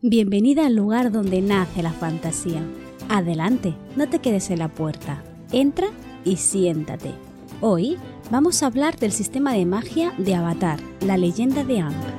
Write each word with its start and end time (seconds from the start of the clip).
Bienvenida 0.00 0.66
al 0.66 0.76
lugar 0.76 1.10
donde 1.10 1.42
nace 1.42 1.82
la 1.82 1.90
fantasía. 1.90 2.62
Adelante, 3.08 3.74
no 3.96 4.08
te 4.08 4.20
quedes 4.20 4.48
en 4.50 4.60
la 4.60 4.68
puerta. 4.68 5.24
Entra 5.50 5.88
y 6.24 6.36
siéntate. 6.36 7.10
Hoy 7.60 7.96
vamos 8.30 8.62
a 8.62 8.66
hablar 8.66 8.96
del 8.96 9.10
sistema 9.10 9.54
de 9.54 9.66
magia 9.66 10.14
de 10.16 10.36
Avatar, 10.36 10.78
la 11.00 11.16
leyenda 11.16 11.64
de 11.64 11.80
Aang. 11.80 12.17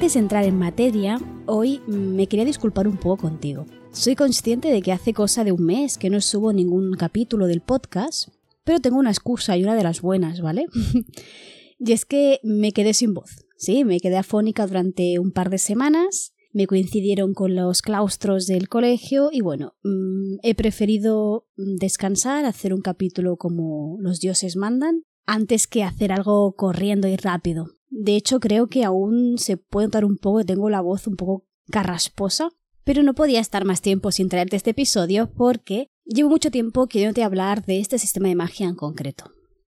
Antes 0.00 0.14
de 0.14 0.20
entrar 0.20 0.44
en 0.44 0.58
materia, 0.58 1.20
hoy 1.44 1.82
me 1.86 2.26
quería 2.26 2.46
disculpar 2.46 2.88
un 2.88 2.96
poco 2.96 3.18
contigo. 3.18 3.66
Soy 3.92 4.16
consciente 4.16 4.68
de 4.68 4.80
que 4.80 4.92
hace 4.92 5.12
cosa 5.12 5.44
de 5.44 5.52
un 5.52 5.62
mes 5.62 5.98
que 5.98 6.08
no 6.08 6.22
subo 6.22 6.54
ningún 6.54 6.94
capítulo 6.94 7.46
del 7.46 7.60
podcast, 7.60 8.30
pero 8.64 8.80
tengo 8.80 8.96
una 8.96 9.10
excusa 9.10 9.58
y 9.58 9.62
una 9.62 9.74
de 9.74 9.82
las 9.82 10.00
buenas, 10.00 10.40
¿vale? 10.40 10.64
y 11.78 11.92
es 11.92 12.06
que 12.06 12.40
me 12.42 12.72
quedé 12.72 12.94
sin 12.94 13.12
voz. 13.12 13.44
Sí, 13.58 13.84
me 13.84 14.00
quedé 14.00 14.16
afónica 14.16 14.66
durante 14.66 15.18
un 15.18 15.32
par 15.32 15.50
de 15.50 15.58
semanas, 15.58 16.32
me 16.54 16.66
coincidieron 16.66 17.34
con 17.34 17.54
los 17.54 17.82
claustros 17.82 18.46
del 18.46 18.70
colegio 18.70 19.28
y 19.30 19.42
bueno, 19.42 19.74
mm, 19.82 20.38
he 20.42 20.54
preferido 20.54 21.46
descansar, 21.58 22.46
hacer 22.46 22.72
un 22.72 22.80
capítulo 22.80 23.36
como 23.36 23.98
los 24.00 24.18
dioses 24.18 24.56
mandan, 24.56 25.02
antes 25.26 25.66
que 25.66 25.84
hacer 25.84 26.10
algo 26.10 26.54
corriendo 26.56 27.06
y 27.06 27.16
rápido. 27.16 27.66
De 27.90 28.16
hecho, 28.16 28.40
creo 28.40 28.68
que 28.68 28.84
aún 28.84 29.36
se 29.36 29.56
puede 29.56 29.88
notar 29.88 30.04
un 30.04 30.16
poco, 30.16 30.44
tengo 30.44 30.70
la 30.70 30.80
voz 30.80 31.06
un 31.06 31.16
poco 31.16 31.44
carrasposa, 31.70 32.50
pero 32.84 33.02
no 33.02 33.14
podía 33.14 33.40
estar 33.40 33.64
más 33.64 33.82
tiempo 33.82 34.12
sin 34.12 34.28
traerte 34.28 34.56
este 34.56 34.70
episodio 34.70 35.30
porque 35.36 35.88
llevo 36.04 36.30
mucho 36.30 36.50
tiempo 36.50 36.86
queriéndote 36.86 37.24
hablar 37.24 37.64
de 37.66 37.80
este 37.80 37.98
sistema 37.98 38.28
de 38.28 38.36
magia 38.36 38.68
en 38.68 38.74
concreto. 38.76 39.32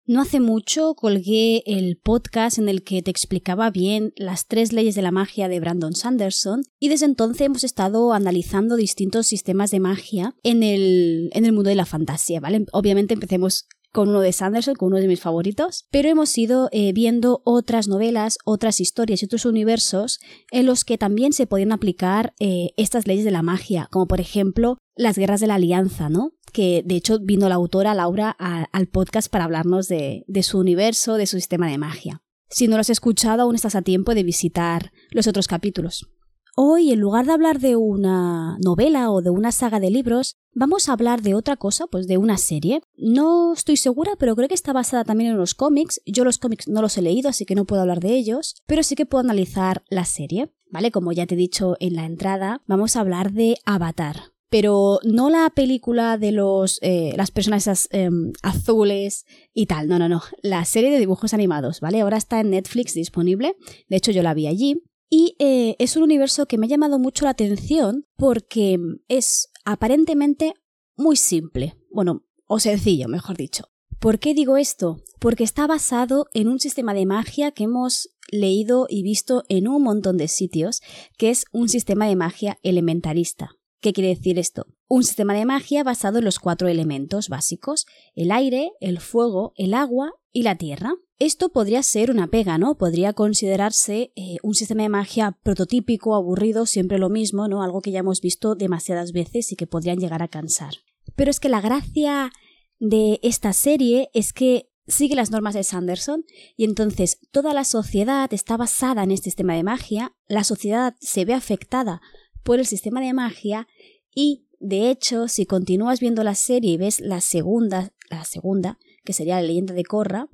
No 0.06 0.22
hace 0.22 0.40
mucho 0.40 0.94
colgué 0.94 1.62
el 1.66 1.96
podcast 1.96 2.58
en 2.58 2.68
el 2.68 2.82
que 2.82 3.00
te 3.00 3.12
explicaba 3.12 3.70
bien 3.70 4.12
las 4.16 4.48
tres 4.48 4.72
leyes 4.72 4.96
de 4.96 5.02
la 5.02 5.12
magia 5.12 5.48
de 5.48 5.60
Brandon 5.60 5.94
Sanderson 5.94 6.62
y 6.80 6.88
desde 6.88 7.06
entonces 7.06 7.42
hemos 7.42 7.62
estado 7.62 8.12
analizando 8.12 8.74
distintos 8.74 9.28
sistemas 9.28 9.70
de 9.70 9.78
magia 9.78 10.34
en 10.42 10.64
el, 10.64 11.30
en 11.32 11.44
el 11.44 11.52
mundo 11.52 11.70
de 11.70 11.76
la 11.76 11.86
fantasía, 11.86 12.40
¿vale? 12.40 12.66
Obviamente 12.72 13.14
empecemos 13.14 13.68
con 13.92 14.08
uno 14.08 14.20
de 14.20 14.32
Sanderson, 14.32 14.74
con 14.74 14.88
uno 14.88 14.98
de 14.98 15.08
mis 15.08 15.20
favoritos, 15.20 15.86
pero 15.90 16.08
hemos 16.08 16.36
ido 16.38 16.68
eh, 16.72 16.92
viendo 16.92 17.42
otras 17.44 17.88
novelas, 17.88 18.38
otras 18.44 18.80
historias 18.80 19.22
y 19.22 19.26
otros 19.26 19.44
universos 19.44 20.20
en 20.50 20.66
los 20.66 20.84
que 20.84 20.98
también 20.98 21.32
se 21.32 21.46
podían 21.46 21.72
aplicar 21.72 22.34
eh, 22.38 22.70
estas 22.76 23.06
leyes 23.06 23.24
de 23.24 23.30
la 23.30 23.42
magia, 23.42 23.88
como 23.90 24.06
por 24.06 24.20
ejemplo 24.20 24.78
las 24.94 25.18
guerras 25.18 25.40
de 25.40 25.46
la 25.46 25.54
alianza, 25.54 26.08
¿no? 26.08 26.32
Que 26.52 26.82
de 26.84 26.96
hecho 26.96 27.18
vino 27.20 27.48
la 27.48 27.54
autora 27.54 27.94
Laura 27.94 28.30
al 28.30 28.86
podcast 28.88 29.30
para 29.30 29.44
hablarnos 29.44 29.88
de, 29.88 30.24
de 30.26 30.42
su 30.42 30.58
universo, 30.58 31.14
de 31.14 31.26
su 31.26 31.36
sistema 31.36 31.68
de 31.68 31.78
magia. 31.78 32.22
Si 32.48 32.66
no 32.66 32.76
lo 32.76 32.80
has 32.80 32.90
escuchado, 32.90 33.42
aún 33.42 33.54
estás 33.54 33.76
a 33.76 33.82
tiempo 33.82 34.14
de 34.14 34.24
visitar 34.24 34.92
los 35.10 35.28
otros 35.28 35.46
capítulos. 35.46 36.08
Hoy, 36.56 36.90
en 36.90 37.00
lugar 37.00 37.26
de 37.26 37.32
hablar 37.32 37.60
de 37.60 37.76
una 37.76 38.58
novela 38.58 39.10
o 39.10 39.22
de 39.22 39.30
una 39.30 39.52
saga 39.52 39.78
de 39.78 39.90
libros, 39.90 40.36
vamos 40.52 40.88
a 40.88 40.92
hablar 40.92 41.22
de 41.22 41.34
otra 41.34 41.56
cosa, 41.56 41.86
pues 41.86 42.06
de 42.06 42.18
una 42.18 42.38
serie. 42.38 42.80
No 42.96 43.52
estoy 43.52 43.76
segura, 43.76 44.12
pero 44.18 44.36
creo 44.36 44.48
que 44.48 44.54
está 44.54 44.72
basada 44.72 45.04
también 45.04 45.30
en 45.30 45.36
los 45.36 45.54
cómics. 45.54 46.00
Yo 46.06 46.24
los 46.24 46.38
cómics 46.38 46.68
no 46.68 46.82
los 46.82 46.96
he 46.98 47.02
leído, 47.02 47.28
así 47.28 47.44
que 47.44 47.54
no 47.54 47.64
puedo 47.64 47.82
hablar 47.82 48.00
de 48.00 48.14
ellos, 48.14 48.56
pero 48.66 48.82
sí 48.82 48.94
que 48.94 49.06
puedo 49.06 49.20
analizar 49.20 49.84
la 49.88 50.04
serie. 50.04 50.52
¿Vale? 50.72 50.92
Como 50.92 51.10
ya 51.10 51.26
te 51.26 51.34
he 51.34 51.38
dicho 51.38 51.76
en 51.80 51.96
la 51.96 52.04
entrada, 52.04 52.62
vamos 52.68 52.94
a 52.94 53.00
hablar 53.00 53.32
de 53.32 53.56
Avatar. 53.64 54.32
Pero 54.50 55.00
no 55.02 55.28
la 55.28 55.50
película 55.50 56.16
de 56.16 56.30
los 56.30 56.78
eh, 56.82 57.12
las 57.16 57.32
personas 57.32 57.88
em, 57.90 58.32
azules 58.42 59.24
y 59.52 59.66
tal, 59.66 59.88
no, 59.88 59.98
no, 59.98 60.08
no. 60.08 60.22
La 60.42 60.64
serie 60.64 60.90
de 60.90 61.00
dibujos 61.00 61.34
animados, 61.34 61.80
¿vale? 61.80 62.00
Ahora 62.00 62.18
está 62.18 62.38
en 62.40 62.50
Netflix 62.50 62.94
disponible. 62.94 63.56
De 63.88 63.96
hecho, 63.96 64.12
yo 64.12 64.22
la 64.22 64.34
vi 64.34 64.46
allí. 64.46 64.82
Y 65.10 65.34
eh, 65.40 65.74
es 65.80 65.96
un 65.96 66.04
universo 66.04 66.46
que 66.46 66.56
me 66.56 66.66
ha 66.66 66.70
llamado 66.70 67.00
mucho 67.00 67.24
la 67.24 67.32
atención 67.32 68.06
porque 68.16 68.78
es 69.08 69.50
aparentemente 69.64 70.54
muy 70.96 71.16
simple. 71.16 71.76
Bueno, 71.90 72.24
o 72.46 72.60
sencillo, 72.60 73.08
mejor 73.08 73.36
dicho. 73.36 73.64
¿Por 73.98 74.20
qué 74.20 74.32
digo 74.34 74.56
esto? 74.56 75.02
Porque 75.18 75.44
está 75.44 75.66
basado 75.66 76.26
en 76.32 76.48
un 76.48 76.60
sistema 76.60 76.94
de 76.94 77.06
magia 77.06 77.50
que 77.50 77.64
hemos 77.64 78.08
leído 78.30 78.86
y 78.88 79.02
visto 79.02 79.42
en 79.48 79.68
un 79.68 79.82
montón 79.82 80.16
de 80.16 80.28
sitios, 80.28 80.80
que 81.18 81.30
es 81.30 81.44
un 81.52 81.68
sistema 81.68 82.06
de 82.06 82.16
magia 82.16 82.58
elementarista. 82.62 83.50
¿Qué 83.80 83.92
quiere 83.92 84.10
decir 84.10 84.38
esto? 84.38 84.66
Un 84.88 85.04
sistema 85.04 85.34
de 85.34 85.44
magia 85.44 85.82
basado 85.82 86.18
en 86.18 86.24
los 86.24 86.38
cuatro 86.38 86.68
elementos 86.68 87.28
básicos, 87.28 87.86
el 88.14 88.30
aire, 88.30 88.72
el 88.80 89.00
fuego, 89.00 89.52
el 89.56 89.74
agua 89.74 90.12
y 90.32 90.42
la 90.42 90.56
tierra. 90.56 90.94
Esto 91.18 91.50
podría 91.50 91.82
ser 91.82 92.10
una 92.10 92.28
pega, 92.28 92.56
¿no? 92.56 92.78
Podría 92.78 93.12
considerarse 93.12 94.12
eh, 94.16 94.36
un 94.42 94.54
sistema 94.54 94.84
de 94.84 94.88
magia 94.88 95.38
prototípico, 95.42 96.14
aburrido, 96.14 96.64
siempre 96.64 96.98
lo 96.98 97.10
mismo, 97.10 97.46
¿no? 97.46 97.62
Algo 97.62 97.82
que 97.82 97.90
ya 97.90 97.98
hemos 97.98 98.20
visto 98.20 98.54
demasiadas 98.54 99.12
veces 99.12 99.52
y 99.52 99.56
que 99.56 99.66
podrían 99.66 99.98
llegar 99.98 100.22
a 100.22 100.28
cansar. 100.28 100.74
Pero 101.16 101.30
es 101.30 101.40
que 101.40 101.48
la 101.48 101.60
gracia 101.60 102.32
de 102.78 103.20
esta 103.22 103.52
serie 103.52 104.08
es 104.14 104.32
que 104.32 104.70
sigue 104.86 105.14
las 105.14 105.30
normas 105.30 105.54
de 105.54 105.64
Sanderson 105.64 106.24
y 106.56 106.64
entonces 106.64 107.18
toda 107.30 107.54
la 107.54 107.64
sociedad 107.64 108.32
está 108.32 108.56
basada 108.56 109.02
en 109.04 109.10
este 109.10 109.24
sistema 109.24 109.54
de 109.54 109.62
magia, 109.62 110.14
la 110.26 110.44
sociedad 110.44 110.96
se 111.00 111.24
ve 111.24 111.34
afectada 111.34 112.00
por 112.42 112.58
el 112.58 112.66
sistema 112.66 113.00
de 113.00 113.12
magia 113.12 113.68
y 114.14 114.46
de 114.58 114.90
hecho 114.90 115.28
si 115.28 115.46
continúas 115.46 116.00
viendo 116.00 116.24
la 116.24 116.34
serie 116.34 116.72
y 116.72 116.76
ves 116.76 117.00
la 117.00 117.20
segunda, 117.20 117.92
la 118.08 118.24
segunda, 118.24 118.78
que 119.04 119.12
sería 119.12 119.36
la 119.36 119.42
leyenda 119.42 119.74
de 119.74 119.84
Korra, 119.84 120.28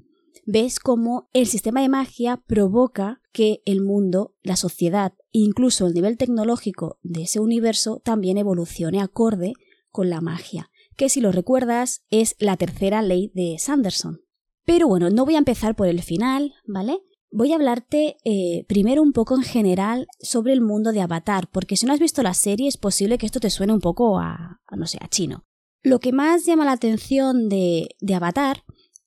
ves 0.45 0.79
cómo 0.79 1.29
el 1.33 1.47
sistema 1.47 1.81
de 1.81 1.89
magia 1.89 2.43
provoca 2.47 3.21
que 3.33 3.63
el 3.65 3.83
mundo, 3.83 4.35
la 4.43 4.57
sociedad, 4.57 5.15
incluso 5.33 5.87
el 5.87 5.95
nivel 5.95 6.17
tecnológico 6.17 6.99
de 7.03 7.23
ese 7.23 7.41
universo 7.41 8.01
también 8.05 8.39
evolucione 8.39 9.01
acorde 9.01 9.55
con 9.91 10.11
la 10.11 10.21
magia, 10.21 10.71
que 10.97 11.09
si 11.09 11.21
lo 11.21 11.33
recuerdas 11.33 12.05
es 12.11 12.37
la 12.39 12.57
tercera 12.57 13.03
ley 13.03 13.31
de 13.35 13.57
Sanderson. 13.59 14.21
Pero 14.65 14.89
bueno, 14.89 15.11
no 15.11 15.25
voy 15.25 15.37
a 15.37 15.39
empezar 15.39 15.77
por 15.77 15.87
el 15.87 16.03
final, 16.03 16.55
¿vale? 16.67 17.01
Voy 17.31 17.53
a 17.53 17.57
hablarte 17.57 18.17
eh, 18.25 18.65
primero 18.69 19.03
un 19.03 19.13
poco 19.13 19.37
en 19.37 19.43
general 19.43 20.07
sobre 20.21 20.53
el 20.53 20.61
mundo 20.61 20.93
de 20.93 21.01
Avatar, 21.01 21.49
porque 21.51 21.77
si 21.77 21.87
no 21.87 21.93
has 21.93 22.01
visto 22.01 22.23
la 22.23 22.35
serie 22.35 22.69
es 22.69 22.77
posible 22.77 23.19
que 23.19 23.27
esto 23.27 23.41
te 23.41 23.51
suene 23.51 23.73
un 23.73 23.81
poco 23.81 24.19
a, 24.19 24.61
no 24.77 24.87
sé, 24.87 24.99
a 25.01 25.09
chino. 25.09 25.46
Lo 25.87 26.01
que 26.01 26.11
más 26.11 26.45
llama 26.45 26.65
la 26.65 26.73
atención 26.73 27.49
de, 27.49 27.95
Avatar 28.13 28.65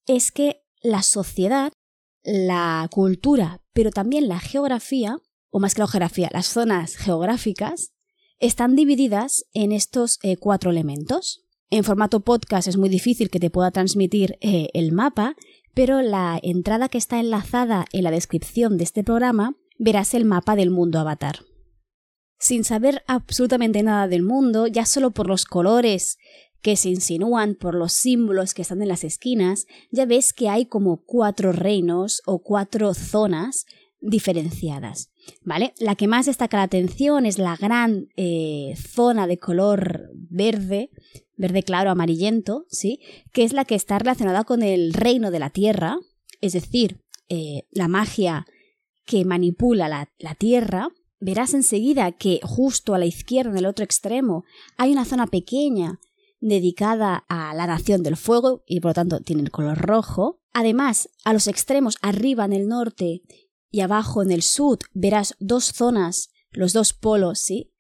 es 0.08 0.32
que 0.32 0.62
la 0.82 1.04
sociedad, 1.04 1.74
la 2.24 2.88
cultura, 2.90 3.62
pero 3.74 3.92
también 3.92 4.30
la 4.30 4.40
geografía, 4.40 5.20
o 5.50 5.60
más 5.60 5.76
que 5.76 5.82
la 5.82 5.90
geografía, 5.90 6.30
las 6.32 6.46
zonas 6.46 6.96
geográficas, 6.96 7.92
están 8.40 8.78
divididas 8.78 9.44
en 9.52 9.74
estos 9.74 10.20
eh, 10.24 10.38
cuatro 10.38 10.72
elementos. 10.72 11.44
En 11.70 11.84
formato 11.84 12.22
podcast 12.22 12.70
es 12.70 12.78
muy 12.78 12.88
difícil 12.88 13.30
que 13.30 13.42
te 13.42 13.50
pueda 13.50 13.72
transmitir 13.72 14.38
eh, 14.40 14.70
el 14.74 14.94
mapa, 14.94 15.36
pero 15.74 16.02
la 16.02 16.40
entrada 16.42 16.88
que 16.88 16.98
está 16.98 17.20
enlazada 17.20 17.88
en 17.92 18.06
la 18.06 18.12
descripción 18.12 18.78
de 18.78 18.86
este 18.86 19.04
programa 19.04 19.58
verás 19.78 20.14
el 20.14 20.24
mapa 20.24 20.56
del 20.56 20.70
mundo 20.70 20.98
avatar. 20.98 21.40
Sin 22.42 22.64
saber 22.64 23.04
absolutamente 23.06 23.84
nada 23.84 24.08
del 24.08 24.24
mundo, 24.24 24.66
ya 24.66 24.86
solo 24.86 25.12
por 25.12 25.28
los 25.28 25.44
colores 25.44 26.18
que 26.62 26.76
se 26.76 26.90
insinúan 26.90 27.56
por 27.56 27.76
los 27.76 27.94
símbolos 27.94 28.54
que 28.54 28.62
están 28.62 28.82
en 28.82 28.90
las 28.90 29.04
esquinas, 29.04 29.66
ya 29.92 30.06
ves 30.06 30.34
que 30.34 30.50
hay 30.50 30.66
como 30.66 31.04
cuatro 31.06 31.52
reinos 31.52 32.22
o 32.26 32.40
cuatro 32.40 32.94
zonas 32.94 33.66
diferenciadas. 34.02 35.12
¿Vale? 35.44 35.74
La 35.80 35.96
que 35.96 36.08
más 36.08 36.26
destaca 36.26 36.58
la 36.58 36.64
atención 36.64 37.26
es 37.26 37.38
la 37.38 37.56
gran 37.56 38.08
eh, 38.16 38.74
zona 38.78 39.28
de 39.28 39.38
color 39.38 40.10
verde, 40.14 40.90
verde 41.36 41.62
claro, 41.64 41.92
amarillento, 41.92 42.66
¿sí? 42.68 43.00
Que 43.32 43.44
es 43.44 43.54
la 43.54 43.66
que 43.66 43.76
está 43.76 44.00
relacionada 44.00 44.44
con 44.44 44.64
el 44.64 44.94
reino 44.94 45.30
de 45.30 45.40
la 45.40 45.52
tierra, 45.52 46.00
es 46.42 46.54
decir, 46.54 47.04
eh, 47.28 47.68
la 47.72 47.88
magia 47.88 48.48
que 49.06 49.24
manipula 49.24 49.88
la, 49.88 50.10
la 50.18 50.36
tierra. 50.36 50.90
Verás 51.20 51.54
enseguida 51.54 52.12
que 52.14 52.40
justo 52.42 52.96
a 52.96 53.00
la 53.00 53.06
izquierda, 53.06 53.52
en 53.52 53.58
el 53.58 53.66
otro 53.66 53.86
extremo, 53.86 54.46
hay 54.78 54.94
una 54.94 55.06
zona 55.06 55.28
pequeña 55.28 56.00
dedicada 56.40 57.26
a 57.28 57.54
la 57.54 57.68
nación 57.68 58.04
del 58.04 58.18
fuego 58.18 58.64
y 58.66 58.80
por 58.80 58.90
lo 58.90 58.94
tanto 58.94 59.20
tiene 59.20 59.42
el 59.42 59.52
color 59.52 59.78
rojo. 59.78 60.42
Además, 60.54 61.10
a 61.24 61.34
los 61.34 61.48
extremos, 61.48 61.98
arriba 62.02 62.46
en 62.46 62.54
el 62.54 62.68
norte 62.68 63.22
y 63.72 63.82
abajo 63.82 64.24
en 64.24 64.32
el 64.32 64.42
sur, 64.42 64.80
verás 64.94 65.36
dos 65.40 65.66
zonas, 65.66 66.30
los 66.52 66.74
dos 66.74 66.94
polos, 66.94 67.40
¿sí? 67.40 67.72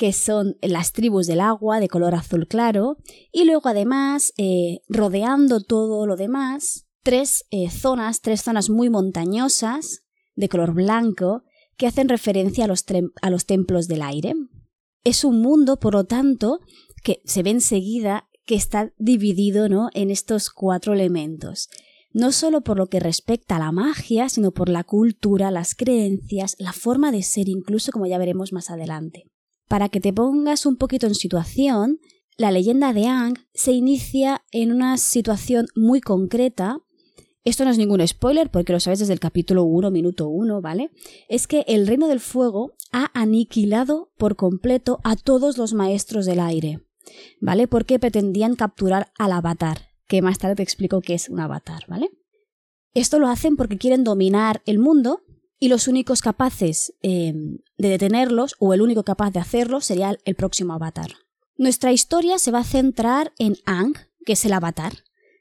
que 0.00 0.14
son 0.14 0.56
las 0.62 0.92
tribus 0.92 1.26
del 1.26 1.40
agua 1.40 1.78
de 1.78 1.88
color 1.88 2.14
azul 2.14 2.48
claro, 2.48 2.96
y 3.32 3.44
luego 3.44 3.68
además, 3.68 4.32
eh, 4.38 4.80
rodeando 4.88 5.60
todo 5.60 6.06
lo 6.06 6.16
demás, 6.16 6.86
tres 7.02 7.44
eh, 7.50 7.68
zonas, 7.68 8.22
tres 8.22 8.40
zonas 8.42 8.70
muy 8.70 8.88
montañosas 8.88 10.02
de 10.36 10.48
color 10.48 10.72
blanco, 10.72 11.42
que 11.76 11.86
hacen 11.86 12.08
referencia 12.08 12.64
a 12.64 12.68
los, 12.68 12.84
a 13.20 13.28
los 13.28 13.44
templos 13.44 13.88
del 13.88 14.00
aire. 14.00 14.34
Es 15.04 15.22
un 15.22 15.42
mundo, 15.42 15.78
por 15.78 15.92
lo 15.92 16.04
tanto, 16.04 16.60
que 17.02 17.22
se 17.24 17.42
ve 17.42 17.50
enseguida 17.50 18.28
que 18.46 18.54
está 18.54 18.92
dividido 18.98 19.68
¿no? 19.68 19.90
en 19.94 20.10
estos 20.10 20.50
cuatro 20.50 20.92
elementos. 20.92 21.68
No 22.12 22.32
solo 22.32 22.62
por 22.62 22.76
lo 22.76 22.88
que 22.88 22.98
respecta 22.98 23.56
a 23.56 23.60
la 23.60 23.70
magia, 23.70 24.28
sino 24.28 24.50
por 24.50 24.68
la 24.68 24.82
cultura, 24.82 25.52
las 25.52 25.76
creencias, 25.76 26.56
la 26.58 26.72
forma 26.72 27.12
de 27.12 27.22
ser, 27.22 27.48
incluso 27.48 27.92
como 27.92 28.06
ya 28.06 28.18
veremos 28.18 28.52
más 28.52 28.68
adelante. 28.70 29.30
Para 29.68 29.88
que 29.88 30.00
te 30.00 30.12
pongas 30.12 30.66
un 30.66 30.76
poquito 30.76 31.06
en 31.06 31.14
situación, 31.14 32.00
la 32.36 32.50
leyenda 32.50 32.92
de 32.92 33.06
Ang 33.06 33.38
se 33.54 33.70
inicia 33.70 34.42
en 34.50 34.72
una 34.72 34.96
situación 34.96 35.68
muy 35.76 36.00
concreta. 36.00 36.80
Esto 37.44 37.64
no 37.64 37.70
es 37.70 37.78
ningún 37.78 38.04
spoiler 38.08 38.50
porque 38.50 38.72
lo 38.72 38.80
sabes 38.80 38.98
desde 38.98 39.12
el 39.12 39.20
capítulo 39.20 39.62
1, 39.62 39.92
minuto 39.92 40.28
1, 40.28 40.60
¿vale? 40.60 40.90
Es 41.28 41.46
que 41.46 41.64
el 41.68 41.86
reino 41.86 42.08
del 42.08 42.18
fuego 42.18 42.72
ha 42.90 43.12
aniquilado 43.14 44.10
por 44.18 44.34
completo 44.34 44.98
a 45.04 45.14
todos 45.14 45.56
los 45.56 45.72
maestros 45.72 46.26
del 46.26 46.40
aire. 46.40 46.80
¿Vale? 47.40 47.68
Porque 47.68 47.98
pretendían 47.98 48.56
capturar 48.56 49.12
al 49.18 49.32
avatar, 49.32 49.90
que 50.06 50.22
más 50.22 50.38
tarde 50.38 50.56
te 50.56 50.62
explico 50.62 51.00
qué 51.00 51.14
es 51.14 51.28
un 51.28 51.40
avatar, 51.40 51.84
¿vale? 51.88 52.10
Esto 52.94 53.18
lo 53.18 53.28
hacen 53.28 53.56
porque 53.56 53.78
quieren 53.78 54.04
dominar 54.04 54.62
el 54.66 54.78
mundo 54.78 55.22
y 55.58 55.68
los 55.68 55.88
únicos 55.88 56.22
capaces 56.22 56.94
em, 57.02 57.58
de 57.76 57.88
detenerlos, 57.90 58.56
o 58.58 58.72
el 58.74 58.80
único 58.80 59.04
capaz 59.04 59.30
de 59.30 59.40
hacerlo, 59.40 59.80
sería 59.80 60.16
el 60.24 60.34
próximo 60.34 60.72
avatar. 60.72 61.12
Nuestra 61.56 61.92
historia 61.92 62.38
se 62.38 62.50
va 62.50 62.60
a 62.60 62.64
centrar 62.64 63.32
en 63.38 63.56
Ang, 63.66 63.94
que 64.24 64.32
es 64.32 64.44
el 64.46 64.54
avatar. 64.54 64.94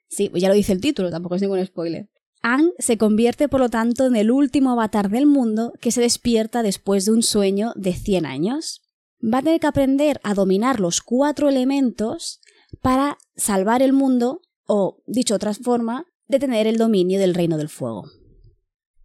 Sí, 0.10 0.30
ya 0.36 0.50
lo 0.50 0.56
dice 0.56 0.74
el 0.74 0.82
título, 0.82 1.10
tampoco 1.10 1.36
es 1.36 1.42
ningún 1.42 1.66
spoiler. 1.66 2.10
Ang 2.42 2.72
se 2.80 2.98
convierte, 2.98 3.48
por 3.48 3.62
lo 3.62 3.70
tanto, 3.70 4.06
en 4.06 4.16
el 4.16 4.30
último 4.30 4.72
avatar 4.72 5.10
del 5.10 5.26
mundo 5.26 5.74
que 5.80 5.92
se 5.92 6.02
despierta 6.02 6.64
después 6.64 7.06
de 7.06 7.12
un 7.12 7.24
sueño 7.24 7.72
de 7.76 7.94
100 7.94 8.26
años 8.26 8.82
va 9.22 9.40
a 9.40 9.42
tener 9.42 9.60
que 9.60 9.68
aprender 9.68 10.20
a 10.24 10.34
dominar 10.34 10.80
los 10.80 11.02
cuatro 11.02 11.50
elementos 11.50 12.42
para 12.82 13.18
salvar 13.36 13.82
el 13.82 13.94
mundo 13.94 14.42
o, 14.66 15.02
dicho 15.08 15.34
de 15.34 15.38
otra 15.38 15.54
forma, 15.54 16.06
detener 16.28 16.68
el 16.68 16.78
dominio 16.78 17.20
del 17.20 17.34
reino 17.34 17.58
del 17.58 17.70
fuego. 17.70 18.06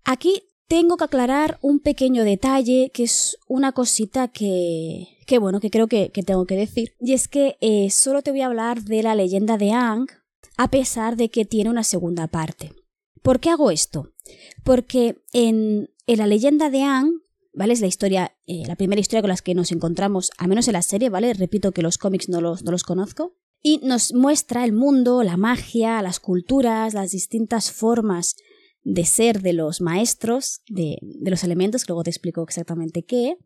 Aquí 0.05 0.43
tengo 0.69 0.97
que 0.97 1.05
aclarar 1.05 1.59
un 1.63 1.81
pequeño 1.81 2.25
detalle 2.25 2.91
que 2.93 3.05
es 3.05 3.39
una 3.49 3.73
cosita 3.73 4.29
que, 4.29 5.19
que 5.27 5.39
bueno, 5.39 5.61
que 5.61 5.71
creo 5.71 5.89
que, 5.89 6.11
tengo 6.11 6.47
que 6.47 6.57
decir. 6.57 6.95
Y 7.01 7.15
es 7.15 7.29
que 7.29 7.57
eh, 7.61 7.91
solo 7.91 8.23
te 8.23 8.31
voy 8.31 8.43
a 8.43 8.47
hablar 8.47 8.83
de 8.83 9.03
la 9.03 9.15
leyenda 9.15 9.57
de 9.57 9.73
Ang, 9.73 10.07
a 10.57 10.71
pesar 10.71 11.17
de 11.17 11.31
que 11.31 11.45
tiene 11.45 11.71
una 11.71 11.85
segunda 11.85 12.29
parte. 12.29 12.73
¿Por 13.23 13.41
qué 13.41 13.51
hago 13.51 13.71
esto? 13.71 14.13
Porque 14.63 15.23
en, 15.33 15.89
en 16.07 16.19
la 16.19 16.27
leyenda 16.27 16.71
de 16.71 16.83
Ang 16.83 17.24
¿vale? 17.55 17.73
Es 17.73 17.81
la 17.81 17.87
historia, 17.87 18.37
eh, 18.47 18.63
la 18.67 18.77
primera 18.77 19.01
historia 19.01 19.23
con 19.23 19.31
la 19.31 19.37
que 19.37 19.55
nos 19.55 19.73
encontramos, 19.73 20.31
a 20.39 20.47
menos 20.47 20.69
en 20.69 20.75
la 20.75 20.83
serie, 20.83 21.09
¿vale? 21.09 21.33
Repito 21.35 21.73
que 21.73 21.83
los 21.83 21.99
cómics 21.99 22.29
no 22.29 22.41
los, 22.41 22.65
no 22.65 22.71
los 22.71 22.83
conozco. 22.83 23.35
Y 23.63 23.81
nos 23.83 24.13
muestra 24.13 24.65
el 24.65 24.73
mundo, 24.73 25.23
la 25.23 25.37
magia, 25.37 26.03
las 26.03 26.21
culturas, 26.21 26.93
las 26.93 27.13
distintas 27.13 27.73
formas 27.73 28.37
de 28.83 29.07
ser 29.07 29.41
de 29.41 29.55
los 29.55 29.81
maestros, 29.81 30.61
de, 30.69 30.99
de 31.01 31.31
los 31.31 31.45
elementos, 31.45 31.85
que 31.85 31.93
luego 31.93 32.05
te 32.05 32.11
explico 32.11 32.43
exactamente 32.43 33.05
qué. 33.05 33.39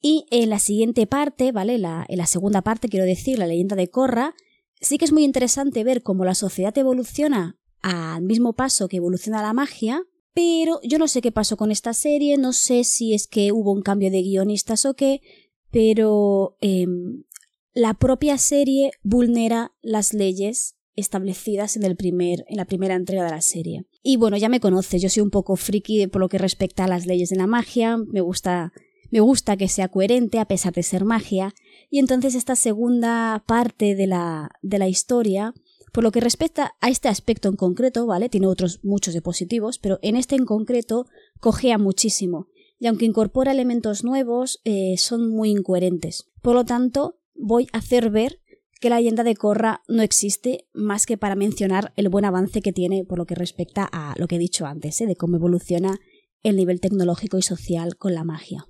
Y 0.00 0.26
en 0.30 0.50
la 0.50 0.60
siguiente 0.60 1.06
parte, 1.06 1.50
¿vale? 1.50 1.78
La, 1.78 2.06
en 2.08 2.18
la 2.18 2.26
segunda 2.26 2.62
parte, 2.62 2.88
quiero 2.88 3.06
decir, 3.06 3.38
la 3.38 3.46
leyenda 3.46 3.74
de 3.74 3.88
Korra, 3.88 4.34
sí 4.80 4.98
que 4.98 5.04
es 5.04 5.12
muy 5.12 5.24
interesante 5.24 5.82
ver 5.82 6.02
cómo 6.02 6.24
la 6.24 6.34
sociedad 6.34 6.76
evoluciona 6.78 7.58
al 7.82 8.22
mismo 8.22 8.52
paso 8.52 8.88
que 8.88 8.98
evoluciona 8.98 9.42
la 9.42 9.52
magia, 9.52 10.02
pero 10.36 10.80
yo 10.82 10.98
no 10.98 11.08
sé 11.08 11.22
qué 11.22 11.32
pasó 11.32 11.56
con 11.56 11.70
esta 11.70 11.94
serie, 11.94 12.36
no 12.36 12.52
sé 12.52 12.84
si 12.84 13.14
es 13.14 13.26
que 13.26 13.52
hubo 13.52 13.72
un 13.72 13.80
cambio 13.80 14.10
de 14.10 14.20
guionistas 14.20 14.84
o 14.84 14.92
qué, 14.92 15.22
pero 15.70 16.58
em, 16.60 17.24
la 17.72 17.94
propia 17.94 18.36
serie 18.36 18.90
vulnera 19.02 19.72
las 19.80 20.12
leyes 20.12 20.76
establecidas 20.94 21.78
en, 21.78 21.84
el 21.84 21.96
primer, 21.96 22.44
en 22.48 22.58
la 22.58 22.66
primera 22.66 22.96
entrega 22.96 23.24
de 23.24 23.30
la 23.30 23.40
serie. 23.40 23.86
Y 24.02 24.18
bueno, 24.18 24.36
ya 24.36 24.50
me 24.50 24.60
conoces, 24.60 25.00
yo 25.00 25.08
soy 25.08 25.22
un 25.22 25.30
poco 25.30 25.56
friki 25.56 26.06
por 26.06 26.20
lo 26.20 26.28
que 26.28 26.36
respecta 26.36 26.84
a 26.84 26.88
las 26.88 27.06
leyes 27.06 27.30
de 27.30 27.36
la 27.36 27.46
magia, 27.46 27.96
me 27.96 28.20
gusta, 28.20 28.74
me 29.10 29.20
gusta 29.20 29.56
que 29.56 29.68
sea 29.68 29.88
coherente 29.88 30.38
a 30.38 30.44
pesar 30.44 30.74
de 30.74 30.82
ser 30.82 31.06
magia, 31.06 31.54
y 31.88 31.98
entonces 31.98 32.34
esta 32.34 32.56
segunda 32.56 33.42
parte 33.46 33.94
de 33.94 34.06
la, 34.06 34.50
de 34.60 34.78
la 34.78 34.88
historia 34.88 35.54
por 35.96 36.04
lo 36.04 36.12
que 36.12 36.20
respecta 36.20 36.74
a 36.82 36.90
este 36.90 37.08
aspecto 37.08 37.48
en 37.48 37.56
concreto, 37.56 38.04
¿vale? 38.04 38.28
Tiene 38.28 38.48
otros 38.48 38.80
muchos 38.84 39.14
de 39.14 39.22
positivos, 39.22 39.78
pero 39.78 39.98
en 40.02 40.16
este 40.16 40.34
en 40.34 40.44
concreto 40.44 41.06
cojea 41.40 41.78
muchísimo. 41.78 42.48
Y 42.78 42.86
aunque 42.86 43.06
incorpora 43.06 43.52
elementos 43.52 44.04
nuevos, 44.04 44.60
eh, 44.64 44.96
son 44.98 45.30
muy 45.30 45.48
incoherentes. 45.48 46.28
Por 46.42 46.54
lo 46.54 46.66
tanto, 46.66 47.18
voy 47.34 47.68
a 47.72 47.78
hacer 47.78 48.10
ver 48.10 48.42
que 48.78 48.90
la 48.90 48.98
leyenda 48.98 49.24
de 49.24 49.36
Corra 49.36 49.84
no 49.88 50.02
existe 50.02 50.68
más 50.74 51.06
que 51.06 51.16
para 51.16 51.34
mencionar 51.34 51.94
el 51.96 52.10
buen 52.10 52.26
avance 52.26 52.60
que 52.60 52.74
tiene 52.74 53.06
por 53.06 53.16
lo 53.16 53.24
que 53.24 53.34
respecta 53.34 53.88
a 53.90 54.12
lo 54.18 54.28
que 54.28 54.36
he 54.36 54.38
dicho 54.38 54.66
antes, 54.66 55.00
¿eh? 55.00 55.06
de 55.06 55.16
cómo 55.16 55.38
evoluciona 55.38 55.98
el 56.42 56.56
nivel 56.56 56.78
tecnológico 56.82 57.38
y 57.38 57.42
social 57.42 57.96
con 57.96 58.12
la 58.12 58.22
magia. 58.22 58.66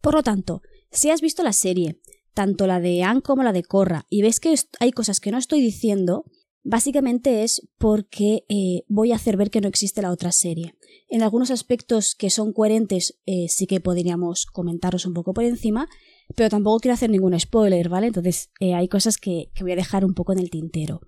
Por 0.00 0.14
lo 0.14 0.24
tanto, 0.24 0.60
si 0.90 1.10
has 1.10 1.20
visto 1.20 1.44
la 1.44 1.52
serie, 1.52 2.00
tanto 2.32 2.66
la 2.66 2.80
de 2.80 3.04
Anne 3.04 3.22
como 3.22 3.44
la 3.44 3.52
de 3.52 3.62
Corra, 3.62 4.06
y 4.10 4.22
ves 4.22 4.40
que 4.40 4.52
hay 4.80 4.90
cosas 4.90 5.20
que 5.20 5.30
no 5.30 5.38
estoy 5.38 5.60
diciendo, 5.60 6.24
Básicamente 6.66 7.44
es 7.44 7.68
porque 7.76 8.46
eh, 8.48 8.84
voy 8.88 9.12
a 9.12 9.16
hacer 9.16 9.36
ver 9.36 9.50
que 9.50 9.60
no 9.60 9.68
existe 9.68 10.00
la 10.00 10.10
otra 10.10 10.32
serie. 10.32 10.74
En 11.10 11.22
algunos 11.22 11.50
aspectos 11.50 12.14
que 12.14 12.30
son 12.30 12.54
coherentes 12.54 13.20
eh, 13.26 13.48
sí 13.50 13.66
que 13.66 13.80
podríamos 13.80 14.46
comentaros 14.46 15.04
un 15.04 15.12
poco 15.12 15.34
por 15.34 15.44
encima, 15.44 15.88
pero 16.34 16.48
tampoco 16.48 16.80
quiero 16.80 16.94
hacer 16.94 17.10
ningún 17.10 17.38
spoiler, 17.38 17.90
¿vale? 17.90 18.06
Entonces 18.06 18.50
eh, 18.60 18.74
hay 18.74 18.88
cosas 18.88 19.18
que, 19.18 19.50
que 19.54 19.62
voy 19.62 19.72
a 19.72 19.76
dejar 19.76 20.06
un 20.06 20.14
poco 20.14 20.32
en 20.32 20.38
el 20.38 20.48
tintero. 20.48 21.02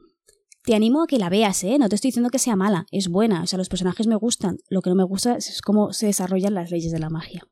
Te 0.62 0.74
animo 0.74 1.02
a 1.02 1.06
que 1.06 1.18
la 1.18 1.30
veas, 1.30 1.64
¿eh? 1.64 1.78
No 1.78 1.88
te 1.88 1.94
estoy 1.94 2.08
diciendo 2.08 2.28
que 2.28 2.38
sea 2.38 2.54
mala, 2.54 2.86
es 2.90 3.08
buena, 3.08 3.42
o 3.42 3.46
sea, 3.46 3.56
los 3.56 3.70
personajes 3.70 4.06
me 4.06 4.16
gustan, 4.16 4.58
lo 4.68 4.82
que 4.82 4.90
no 4.90 4.96
me 4.96 5.04
gusta 5.04 5.36
es 5.36 5.62
cómo 5.62 5.94
se 5.94 6.06
desarrollan 6.06 6.52
las 6.52 6.70
leyes 6.70 6.92
de 6.92 6.98
la 6.98 7.08
magia. 7.08 7.48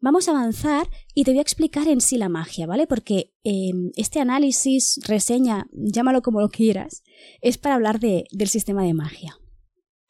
Vamos 0.00 0.28
a 0.28 0.32
avanzar 0.32 0.88
y 1.14 1.24
te 1.24 1.30
voy 1.30 1.38
a 1.38 1.42
explicar 1.42 1.88
en 1.88 2.00
sí 2.00 2.18
la 2.18 2.28
magia, 2.28 2.66
¿vale? 2.66 2.86
Porque 2.86 3.34
em, 3.44 3.92
este 3.96 4.20
análisis, 4.20 5.00
reseña, 5.06 5.68
llámalo 5.72 6.20
como 6.20 6.40
lo 6.40 6.50
quieras, 6.50 7.02
es 7.40 7.56
para 7.56 7.76
hablar 7.76 7.98
de, 7.98 8.26
del 8.30 8.48
sistema 8.48 8.84
de 8.84 8.92
magia. 8.92 9.38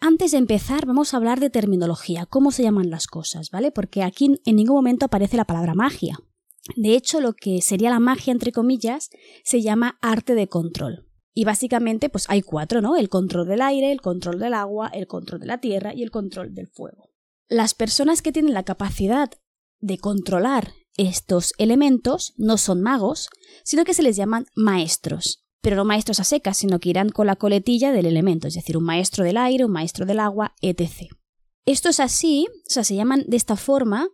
Antes 0.00 0.32
de 0.32 0.38
empezar, 0.38 0.86
vamos 0.86 1.14
a 1.14 1.16
hablar 1.16 1.40
de 1.40 1.50
terminología, 1.50 2.26
cómo 2.26 2.50
se 2.50 2.62
llaman 2.62 2.90
las 2.90 3.06
cosas, 3.06 3.50
¿vale? 3.50 3.70
Porque 3.70 4.02
aquí 4.02 4.40
en 4.44 4.56
ningún 4.56 4.76
momento 4.76 5.06
aparece 5.06 5.36
la 5.36 5.46
palabra 5.46 5.74
magia. 5.74 6.18
De 6.74 6.94
hecho, 6.94 7.20
lo 7.20 7.32
que 7.32 7.62
sería 7.62 7.90
la 7.90 8.00
magia, 8.00 8.32
entre 8.32 8.52
comillas, 8.52 9.10
se 9.44 9.62
llama 9.62 9.98
arte 10.02 10.34
de 10.34 10.48
control. 10.48 11.06
Y 11.32 11.44
básicamente, 11.44 12.08
pues 12.08 12.24
hay 12.28 12.42
cuatro, 12.42 12.80
¿no? 12.80 12.96
El 12.96 13.08
control 13.08 13.46
del 13.46 13.62
aire, 13.62 13.92
el 13.92 14.00
control 14.00 14.38
del 14.38 14.54
agua, 14.54 14.88
el 14.88 15.06
control 15.06 15.40
de 15.40 15.46
la 15.46 15.60
tierra 15.60 15.94
y 15.94 16.02
el 16.02 16.10
control 16.10 16.54
del 16.54 16.66
fuego. 16.66 17.10
Las 17.48 17.74
personas 17.74 18.22
que 18.22 18.32
tienen 18.32 18.54
la 18.54 18.64
capacidad 18.64 19.30
de 19.80 19.98
controlar 19.98 20.72
estos 20.96 21.52
elementos 21.58 22.34
no 22.36 22.56
son 22.58 22.80
magos, 22.80 23.28
sino 23.64 23.84
que 23.84 23.94
se 23.94 24.02
les 24.02 24.16
llaman 24.16 24.46
maestros. 24.54 25.44
Pero 25.60 25.76
no 25.76 25.84
maestros 25.84 26.20
a 26.20 26.24
secas, 26.24 26.58
sino 26.58 26.78
que 26.78 26.90
irán 26.90 27.10
con 27.10 27.26
la 27.26 27.36
coletilla 27.36 27.92
del 27.92 28.06
elemento, 28.06 28.48
es 28.48 28.54
decir, 28.54 28.76
un 28.76 28.84
maestro 28.84 29.24
del 29.24 29.36
aire, 29.36 29.64
un 29.64 29.72
maestro 29.72 30.06
del 30.06 30.20
agua, 30.20 30.54
etc. 30.60 31.12
Esto 31.64 31.88
es 31.88 32.00
así, 32.00 32.46
o 32.48 32.70
sea, 32.70 32.84
se 32.84 32.94
llaman 32.94 33.24
de 33.26 33.36
esta 33.36 33.56
forma 33.56 34.08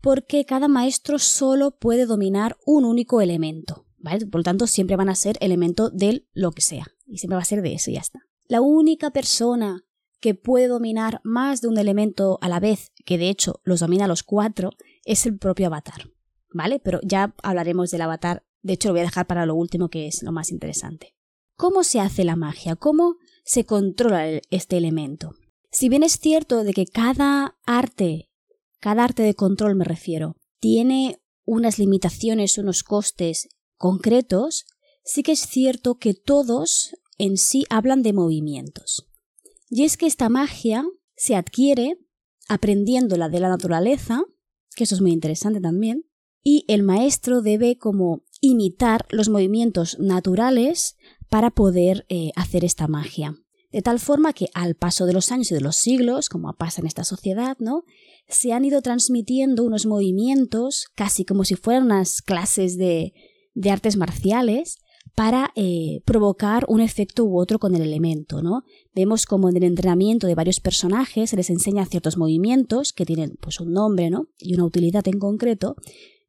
porque 0.00 0.44
cada 0.44 0.68
maestro 0.68 1.18
solo 1.18 1.76
puede 1.78 2.06
dominar 2.06 2.56
un 2.66 2.84
único 2.84 3.20
elemento. 3.20 3.86
¿vale? 3.98 4.26
Por 4.26 4.40
lo 4.40 4.44
tanto, 4.44 4.66
siempre 4.66 4.96
van 4.96 5.08
a 5.08 5.14
ser 5.14 5.36
elemento 5.40 5.90
del 5.90 6.28
lo 6.32 6.52
que 6.52 6.62
sea. 6.62 6.86
Y 7.06 7.18
siempre 7.18 7.36
va 7.36 7.42
a 7.42 7.46
ser 7.46 7.62
de 7.62 7.74
eso 7.74 7.90
y 7.90 7.94
ya 7.94 8.00
está. 8.00 8.20
La 8.46 8.60
única 8.60 9.10
persona 9.10 9.84
que 10.20 10.34
puede 10.34 10.68
dominar 10.68 11.20
más 11.24 11.60
de 11.60 11.68
un 11.68 11.78
elemento 11.78 12.38
a 12.40 12.48
la 12.48 12.60
vez, 12.60 12.92
que 13.04 13.18
de 13.18 13.28
hecho 13.28 13.60
los 13.64 13.80
domina 13.80 14.08
los 14.08 14.22
cuatro, 14.22 14.70
es 15.04 15.26
el 15.26 15.38
propio 15.38 15.66
avatar. 15.66 16.10
¿Vale? 16.52 16.78
Pero 16.78 17.00
ya 17.02 17.34
hablaremos 17.42 17.90
del 17.90 18.02
avatar. 18.02 18.44
De 18.62 18.74
hecho, 18.74 18.88
lo 18.88 18.94
voy 18.94 19.00
a 19.00 19.04
dejar 19.04 19.26
para 19.26 19.46
lo 19.46 19.54
último, 19.54 19.88
que 19.88 20.06
es 20.06 20.22
lo 20.22 20.32
más 20.32 20.50
interesante. 20.50 21.14
¿Cómo 21.56 21.84
se 21.84 22.00
hace 22.00 22.24
la 22.24 22.36
magia? 22.36 22.76
¿Cómo 22.76 23.16
se 23.44 23.64
controla 23.64 24.40
este 24.50 24.76
elemento? 24.76 25.34
Si 25.70 25.88
bien 25.88 26.02
es 26.02 26.18
cierto 26.18 26.64
de 26.64 26.72
que 26.72 26.86
cada 26.86 27.58
arte, 27.64 28.30
cada 28.80 29.04
arte 29.04 29.22
de 29.22 29.34
control 29.34 29.74
me 29.74 29.84
refiero, 29.84 30.36
tiene 30.60 31.20
unas 31.44 31.78
limitaciones, 31.78 32.58
unos 32.58 32.82
costes 32.82 33.48
concretos, 33.76 34.66
sí 35.04 35.22
que 35.22 35.32
es 35.32 35.40
cierto 35.40 35.96
que 35.96 36.14
todos 36.14 36.96
en 37.18 37.36
sí 37.36 37.64
hablan 37.70 38.02
de 38.02 38.12
movimientos. 38.12 39.08
Y 39.68 39.84
es 39.84 39.96
que 39.96 40.06
esta 40.06 40.28
magia 40.28 40.84
se 41.16 41.34
adquiere 41.34 41.98
aprendiéndola 42.48 43.28
de 43.28 43.40
la 43.40 43.48
naturaleza 43.48 44.22
que 44.74 44.84
eso 44.84 44.94
es 44.94 45.00
muy 45.00 45.12
interesante 45.12 45.60
también, 45.60 46.04
y 46.42 46.64
el 46.68 46.82
maestro 46.82 47.40
debe 47.40 47.78
como 47.78 48.22
imitar 48.40 49.06
los 49.10 49.28
movimientos 49.28 49.98
naturales 49.98 50.96
para 51.30 51.50
poder 51.50 52.04
eh, 52.08 52.30
hacer 52.36 52.64
esta 52.64 52.86
magia. 52.86 53.34
De 53.72 53.82
tal 53.82 53.98
forma 53.98 54.32
que 54.34 54.48
al 54.54 54.76
paso 54.76 55.06
de 55.06 55.14
los 55.14 55.32
años 55.32 55.50
y 55.50 55.54
de 55.54 55.60
los 55.60 55.76
siglos, 55.76 56.28
como 56.28 56.52
pasa 56.54 56.80
en 56.80 56.86
esta 56.86 57.02
sociedad, 57.02 57.56
¿no? 57.58 57.82
Se 58.28 58.52
han 58.52 58.64
ido 58.64 58.82
transmitiendo 58.82 59.64
unos 59.64 59.86
movimientos 59.86 60.86
casi 60.94 61.24
como 61.24 61.44
si 61.44 61.56
fueran 61.56 61.84
unas 61.84 62.22
clases 62.22 62.76
de, 62.76 63.14
de 63.54 63.70
artes 63.70 63.96
marciales 63.96 64.78
para 65.14 65.52
eh, 65.54 66.00
provocar 66.04 66.64
un 66.68 66.80
efecto 66.80 67.24
u 67.24 67.38
otro 67.38 67.58
con 67.58 67.74
el 67.74 67.82
elemento, 67.82 68.42
¿no? 68.42 68.64
Vemos 68.94 69.26
como 69.26 69.48
en 69.48 69.56
el 69.56 69.62
entrenamiento 69.62 70.26
de 70.26 70.34
varios 70.34 70.60
personajes 70.60 71.30
se 71.30 71.36
les 71.36 71.50
enseña 71.50 71.86
ciertos 71.86 72.16
movimientos 72.16 72.92
que 72.92 73.06
tienen 73.06 73.36
pues 73.40 73.60
un 73.60 73.72
nombre, 73.72 74.10
¿no? 74.10 74.28
Y 74.38 74.54
una 74.54 74.64
utilidad 74.64 75.06
en 75.06 75.18
concreto. 75.18 75.76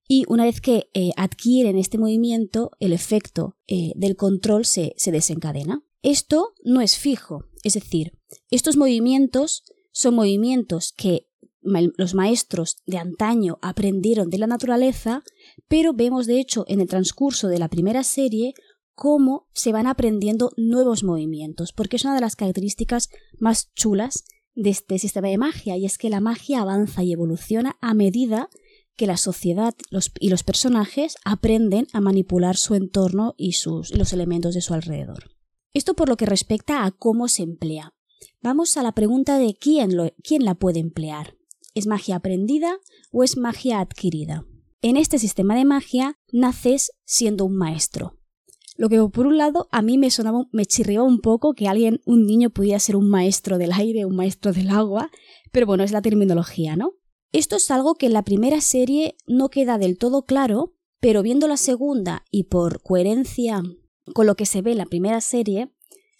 Y 0.07 0.23
una 0.27 0.45
vez 0.45 0.61
que 0.61 0.89
eh, 0.93 1.11
adquieren 1.17 1.79
este 1.79 1.97
movimiento, 1.97 2.71
el 2.79 2.93
efecto 2.93 3.57
eh, 3.67 3.91
del 3.95 4.15
control 4.15 4.65
se, 4.65 4.93
se 4.97 5.11
desencadena. 5.11 5.83
Esto 6.03 6.53
no 6.63 6.81
es 6.81 6.95
fijo, 6.97 7.45
es 7.63 7.73
decir, 7.73 8.13
estos 8.51 8.77
movimientos 8.77 9.63
son 9.91 10.13
movimientos 10.13 10.93
que 10.95 11.27
los 11.97 12.13
maestros 12.13 12.77
de 12.85 12.97
antaño 12.97 13.57
aprendieron 13.61 14.29
de 14.29 14.37
la 14.37 14.47
naturaleza, 14.47 15.23
pero 15.67 15.93
vemos 15.93 16.27
de 16.27 16.39
hecho 16.39 16.63
en 16.67 16.79
el 16.79 16.87
transcurso 16.87 17.47
de 17.47 17.59
la 17.59 17.69
primera 17.69 18.03
serie 18.03 18.53
cómo 18.95 19.47
se 19.53 19.71
van 19.71 19.87
aprendiendo 19.87 20.51
nuevos 20.57 21.03
movimientos, 21.03 21.73
porque 21.73 21.97
es 21.97 22.05
una 22.05 22.15
de 22.15 22.21
las 22.21 22.35
características 22.35 23.09
más 23.39 23.73
chulas 23.75 24.23
de 24.55 24.69
este 24.69 24.97
sistema 24.99 25.27
de 25.27 25.37
magia, 25.37 25.77
y 25.77 25.85
es 25.85 25.97
que 25.97 26.09
la 26.09 26.21
magia 26.21 26.61
avanza 26.61 27.03
y 27.03 27.11
evoluciona 27.11 27.77
a 27.81 27.93
medida 27.93 28.49
que 28.95 29.07
la 29.07 29.17
sociedad 29.17 29.75
y 30.19 30.29
los 30.29 30.43
personajes 30.43 31.17
aprenden 31.25 31.87
a 31.91 31.99
manipular 31.99 32.55
su 32.55 32.75
entorno 32.75 33.35
y, 33.37 33.53
sus, 33.53 33.95
los 33.95 34.13
elementos 34.13 34.55
de 34.55 34.61
su 34.61 34.73
alrededor. 34.73 35.31
Esto 35.73 35.93
por 35.93 36.07
lo 36.07 36.15
que 36.15 36.25
respecta 36.25 36.85
a 36.85 36.91
cómo 36.91 37.27
se 37.27 37.43
emplea. 37.43 37.93
Vamos 38.41 38.77
a 38.77 38.83
la 38.83 38.93
pregunta 38.93 39.37
de 39.37 39.53
quién, 39.53 39.91
quién 40.23 40.45
la 40.45 40.55
puede 40.55 40.79
emplear. 40.79 41.35
¿Es 41.73 41.87
magia 41.87 42.15
aprendida 42.15 42.77
o 43.11 43.23
es 43.23 43.35
magia 43.35 43.81
adquirida? 43.81 44.45
En 44.81 44.95
este 44.95 45.19
sistema 45.19 45.55
de 45.55 45.65
magia 45.65 46.17
naces 46.31 46.91
siendo 47.03 47.43
un 47.43 47.57
maestro. 47.57 48.14
Lo 48.77 48.89
que 48.89 49.01
por 49.09 49.27
un 49.27 49.37
lado 49.37 49.67
a 49.71 49.81
mí 49.81 49.97
me 49.97 50.11
sonaba, 50.11 50.47
me 50.51 50.65
chirriaba 50.65 51.05
un 51.05 51.21
poco 51.21 51.53
que 51.53 51.67
alguien, 51.67 52.01
un 52.05 52.25
niño 52.25 52.49
pudiera 52.49 52.79
ser 52.79 52.95
un 52.95 53.09
maestro 53.09 53.57
del 53.57 53.71
aire, 53.71 54.05
un 54.05 54.15
maestro 54.15 54.51
del 54.51 54.69
agua, 54.69 55.11
pero 55.51 55.65
bueno, 55.65 55.83
es 55.83 55.91
la 55.91 56.01
terminología, 56.01 56.75
¿no? 56.75 56.93
Esto 57.31 57.55
es 57.55 57.71
algo 57.71 57.95
que 57.95 58.05
en 58.05 58.13
la 58.13 58.23
primera 58.23 58.61
serie 58.61 59.15
no 59.27 59.49
queda 59.49 59.77
del 59.77 59.97
todo 59.97 60.23
claro, 60.25 60.73
pero 60.99 61.21
viendo 61.21 61.47
la 61.47 61.57
segunda 61.57 62.23
y 62.31 62.45
por 62.45 62.81
coherencia 62.81 63.61
con 64.13 64.25
lo 64.25 64.35
que 64.35 64.45
se 64.45 64.61
ve 64.61 64.71
en 64.71 64.77
la 64.77 64.85
primera 64.85 65.21
serie, 65.21 65.71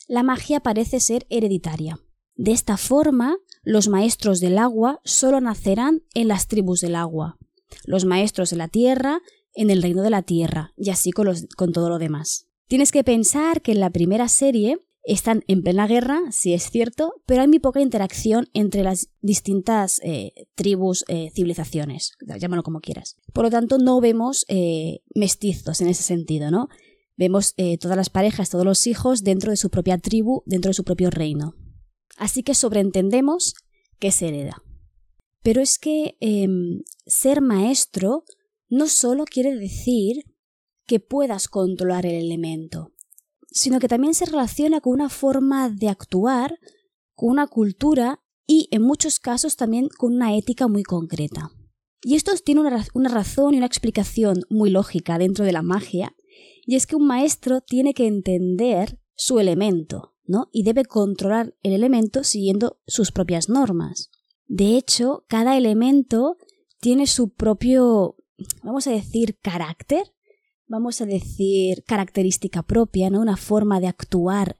la 0.07 0.23
magia 0.23 0.59
parece 0.59 0.99
ser 0.99 1.25
hereditaria. 1.29 1.99
De 2.35 2.51
esta 2.51 2.77
forma, 2.77 3.37
los 3.63 3.87
maestros 3.87 4.39
del 4.39 4.57
agua 4.57 4.99
solo 5.03 5.39
nacerán 5.41 6.03
en 6.13 6.27
las 6.27 6.47
tribus 6.47 6.81
del 6.81 6.95
agua, 6.95 7.37
los 7.85 8.05
maestros 8.05 8.49
de 8.49 8.57
la 8.57 8.67
tierra 8.67 9.21
en 9.53 9.69
el 9.69 9.81
reino 9.81 10.03
de 10.03 10.09
la 10.09 10.21
tierra, 10.21 10.73
y 10.75 10.89
así 10.89 11.11
con, 11.11 11.27
con 11.55 11.71
todo 11.71 11.89
lo 11.89 11.97
demás. 11.97 12.44
Tienes 12.67 12.91
que 12.91 13.03
pensar 13.03 13.61
que 13.61 13.73
en 13.73 13.79
la 13.79 13.91
primera 13.91 14.27
serie 14.27 14.79
están 15.03 15.43
en 15.47 15.61
plena 15.61 15.85
guerra, 15.85 16.19
sí 16.31 16.53
es 16.53 16.71
cierto, 16.71 17.13
pero 17.27 17.41
hay 17.41 17.47
muy 17.47 17.59
poca 17.59 17.79
interacción 17.79 18.47
entre 18.53 18.81
las 18.81 19.09
distintas 19.21 20.01
eh, 20.03 20.31
tribus, 20.55 21.05
eh, 21.07 21.29
civilizaciones, 21.35 22.13
llámalo 22.39 22.63
como 22.63 22.81
quieras. 22.81 23.17
Por 23.31 23.43
lo 23.43 23.51
tanto, 23.51 23.77
no 23.77 24.01
vemos 24.01 24.45
eh, 24.47 25.01
mestizos 25.13 25.79
en 25.81 25.89
ese 25.89 26.01
sentido, 26.01 26.49
¿no? 26.49 26.67
Vemos 27.17 27.55
todas 27.79 27.95
las 27.95 28.09
parejas, 28.09 28.49
todos 28.49 28.65
los 28.65 28.87
hijos 28.87 29.23
dentro 29.23 29.49
de 29.49 29.55
su 29.55 29.69
propia 29.69 29.97
tribu, 29.97 30.43
dentro 30.45 30.71
de 30.71 30.73
su 30.73 30.83
propio 30.83 31.09
reino. 31.09 31.55
Así 32.17 32.43
que 32.43 32.53
sobreentendemos 32.53 33.53
que 33.99 34.11
se 34.11 34.27
hereda. 34.27 34.61
Pero 35.41 35.61
es 35.61 35.79
que 35.79 36.17
em, 36.19 36.81
ser 37.05 37.39
maestro 37.39 38.25
no 38.67 38.87
solo 38.87 39.23
quiere 39.23 39.55
decir 39.55 40.25
que 40.85 40.99
puedas 40.99 41.47
controlar 41.47 42.05
el 42.05 42.15
elemento, 42.15 42.93
sino 43.51 43.79
que 43.79 43.87
también 43.87 44.13
se 44.13 44.25
relaciona 44.25 44.81
con 44.81 44.93
una 44.93 45.09
forma 45.09 45.69
de 45.69 45.89
actuar, 45.89 46.59
con 47.13 47.29
una 47.29 47.47
cultura 47.47 48.21
y 48.45 48.67
en 48.71 48.81
muchos 48.81 49.19
casos 49.19 49.55
también 49.55 49.89
con 49.89 50.13
una 50.13 50.35
ética 50.35 50.67
muy 50.67 50.83
concreta. 50.83 51.51
Y 52.01 52.15
esto 52.15 52.31
tiene 52.37 52.61
una, 52.61 53.09
razón 53.09 53.53
y 53.53 53.57
una 53.57 53.65
explicación 53.65 54.41
muy 54.49 54.69
lógica 54.69 55.17
dentro 55.17 55.43
de 55.43 55.51
la 55.51 55.63
magia, 55.63 56.15
y 56.63 56.75
es 56.75 56.85
que 56.85 56.95
un 56.95 57.07
maestro 57.07 57.61
tiene 57.61 57.93
que 57.93 58.05
entender 58.05 58.99
su 59.15 59.39
elemento, 59.39 60.13
¿no? 60.23 60.49
Y 60.51 60.63
debe 60.63 60.85
controlar 60.85 61.55
el 61.63 61.73
elemento 61.73 62.23
siguiendo 62.23 62.79
sus 62.85 63.11
propias 63.11 63.49
normas. 63.49 64.11
De 64.47 64.77
hecho, 64.77 65.25
cada 65.27 65.57
elemento 65.57 66.37
tiene 66.79 67.07
su 67.07 67.33
propio, 67.33 68.17
vamos 68.61 68.85
a 68.85 68.91
decir, 68.91 69.39
carácter, 69.41 70.13
vamos 70.67 71.01
a 71.01 71.05
decir, 71.05 71.83
característica 71.85 72.63
propia, 72.63 73.09
¿no? 73.09 73.21
Una 73.21 73.37
forma 73.37 73.79
de 73.79 73.87
actuar 73.87 74.59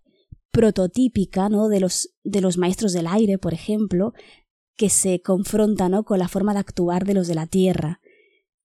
prototípica, 0.52 1.50
¿no? 1.50 1.68
De 1.68 1.80
los, 1.80 2.16
de 2.24 2.42
los 2.42 2.58
maestros 2.58 2.94
del 2.94 3.08
aire, 3.08 3.38
por 3.38 3.54
ejemplo, 3.54 4.14
que 4.76 4.90
se 4.90 5.22
confronta, 5.22 5.90
¿no? 5.90 6.04
Con 6.04 6.20
la 6.20 6.28
forma 6.28 6.54
de 6.54 6.60
actuar 6.60 7.06
de 7.06 7.14
los 7.14 7.28
de 7.28 7.36
la 7.36 7.48
tierra. 7.48 8.02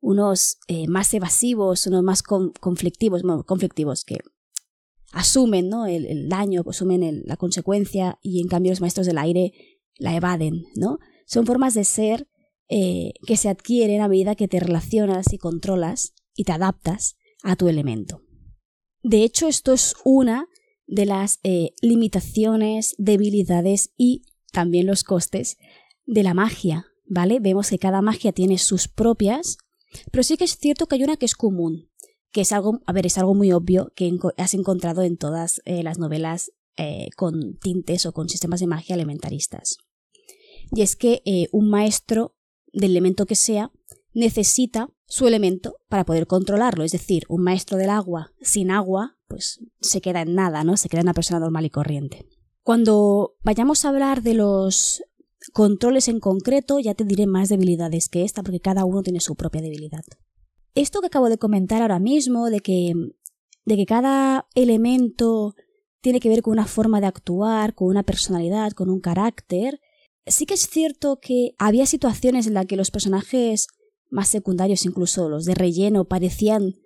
Unos 0.00 0.58
eh, 0.68 0.86
más 0.88 1.12
evasivos, 1.14 1.86
unos 1.86 2.02
más 2.02 2.22
conflictivos, 2.22 3.22
conflictivos, 3.46 4.04
que 4.04 4.18
asumen, 5.12 5.68
¿no? 5.68 5.86
El, 5.86 6.28
daño, 6.28 6.62
asumen 6.68 7.22
la 7.26 7.36
consecuencia, 7.36 8.18
y 8.22 8.40
en 8.40 8.48
cambio 8.48 8.72
los 8.72 8.80
maestros 8.80 9.06
del 9.06 9.18
aire 9.18 9.52
la 9.96 10.14
evaden, 10.14 10.64
¿no? 10.76 10.98
Son 11.26 11.46
formas 11.46 11.74
de 11.74 11.84
ser 11.84 12.28
eh, 12.68 13.12
que 13.26 13.36
se 13.36 13.48
adquieren 13.48 14.00
a 14.00 14.08
medida 14.08 14.34
que 14.34 14.48
te 14.48 14.60
relacionas 14.60 15.32
y 15.32 15.38
controlas 15.38 16.14
y 16.34 16.44
te 16.44 16.52
adaptas 16.52 17.16
a 17.42 17.56
tu 17.56 17.68
elemento. 17.68 18.22
De 19.02 19.24
hecho, 19.24 19.48
esto 19.48 19.72
es 19.72 19.94
una 20.04 20.46
de 20.86 21.06
las 21.06 21.38
eh, 21.42 21.70
limitaciones, 21.80 22.94
debilidades 22.98 23.92
y 23.96 24.22
también 24.52 24.86
los 24.86 25.04
costes 25.04 25.56
de 26.04 26.22
la 26.22 26.34
magia, 26.34 26.86
¿vale? 27.06 27.38
Vemos 27.40 27.70
que 27.70 27.78
cada 27.78 28.02
magia 28.02 28.32
tiene 28.32 28.58
sus 28.58 28.88
propias, 28.88 29.56
pero 30.10 30.24
sí 30.24 30.36
que 30.36 30.44
es 30.44 30.56
cierto 30.56 30.86
que 30.86 30.96
hay 30.96 31.04
una 31.04 31.16
que 31.16 31.26
es 31.26 31.34
común, 31.34 31.90
que 32.32 32.42
es 32.42 32.52
algo, 32.52 32.80
a 32.86 32.92
ver, 32.92 33.06
es 33.06 33.18
algo 33.18 33.34
muy 33.34 33.52
obvio 33.52 33.92
que 33.94 34.12
has 34.36 34.54
encontrado 34.54 35.02
en 35.02 35.16
todas 35.16 35.62
eh, 35.64 35.82
las 35.82 35.98
novelas 35.98 36.52
eh, 36.76 37.08
con 37.16 37.58
tintes 37.58 38.06
o 38.06 38.12
con 38.12 38.28
sistemas 38.28 38.60
de 38.60 38.66
magia 38.66 38.94
elementaristas. 38.94 39.76
Y 40.72 40.82
es 40.82 40.96
que 40.96 41.22
un 41.52 41.68
maestro 41.68 42.36
del 42.72 42.92
elemento 42.92 43.26
que 43.26 43.34
sea 43.34 43.72
necesita 44.12 44.88
su 45.10 45.26
elemento 45.26 45.76
para 45.88 46.04
poder 46.04 46.28
controlarlo. 46.28 46.84
Es 46.84 46.92
decir, 46.92 47.24
un 47.28 47.42
maestro 47.42 47.76
del 47.76 47.90
agua 47.90 48.32
sin 48.40 48.70
agua, 48.70 49.18
pues 49.26 49.58
se 49.80 50.00
queda 50.00 50.22
en 50.22 50.34
nada, 50.36 50.62
¿no? 50.62 50.76
Se 50.76 50.88
queda 50.88 51.00
en 51.00 51.06
una 51.06 51.14
persona 51.14 51.40
normal 51.40 51.66
y 51.66 51.70
corriente. 51.70 52.26
Cuando 52.62 53.34
vayamos 53.42 53.84
a 53.84 53.88
hablar 53.88 54.22
de 54.22 54.34
los 54.34 55.02
controles 55.52 56.06
en 56.06 56.20
concreto, 56.20 56.78
ya 56.78 56.94
te 56.94 57.04
diré 57.04 57.26
más 57.26 57.48
debilidades 57.48 58.08
que 58.08 58.22
esta, 58.22 58.44
porque 58.44 58.60
cada 58.60 58.84
uno 58.84 59.02
tiene 59.02 59.18
su 59.18 59.34
propia 59.34 59.60
debilidad. 59.60 60.04
Esto 60.76 61.00
que 61.00 61.08
acabo 61.08 61.28
de 61.28 61.38
comentar 61.38 61.82
ahora 61.82 61.98
mismo, 61.98 62.48
de 62.48 62.60
que, 62.60 62.92
de 63.64 63.76
que 63.76 63.86
cada 63.86 64.46
elemento 64.54 65.54
tiene 66.00 66.20
que 66.20 66.28
ver 66.28 66.42
con 66.42 66.52
una 66.52 66.66
forma 66.66 67.00
de 67.00 67.08
actuar, 67.08 67.74
con 67.74 67.88
una 67.88 68.04
personalidad, 68.04 68.70
con 68.72 68.88
un 68.88 69.00
carácter, 69.00 69.80
sí 70.24 70.46
que 70.46 70.54
es 70.54 70.68
cierto 70.68 71.18
que 71.20 71.54
había 71.58 71.86
situaciones 71.86 72.46
en 72.46 72.54
las 72.54 72.66
que 72.66 72.76
los 72.76 72.92
personajes 72.92 73.66
más 74.10 74.28
secundarios, 74.28 74.84
incluso 74.84 75.28
los 75.28 75.44
de 75.44 75.54
relleno, 75.54 76.04
parecían 76.04 76.76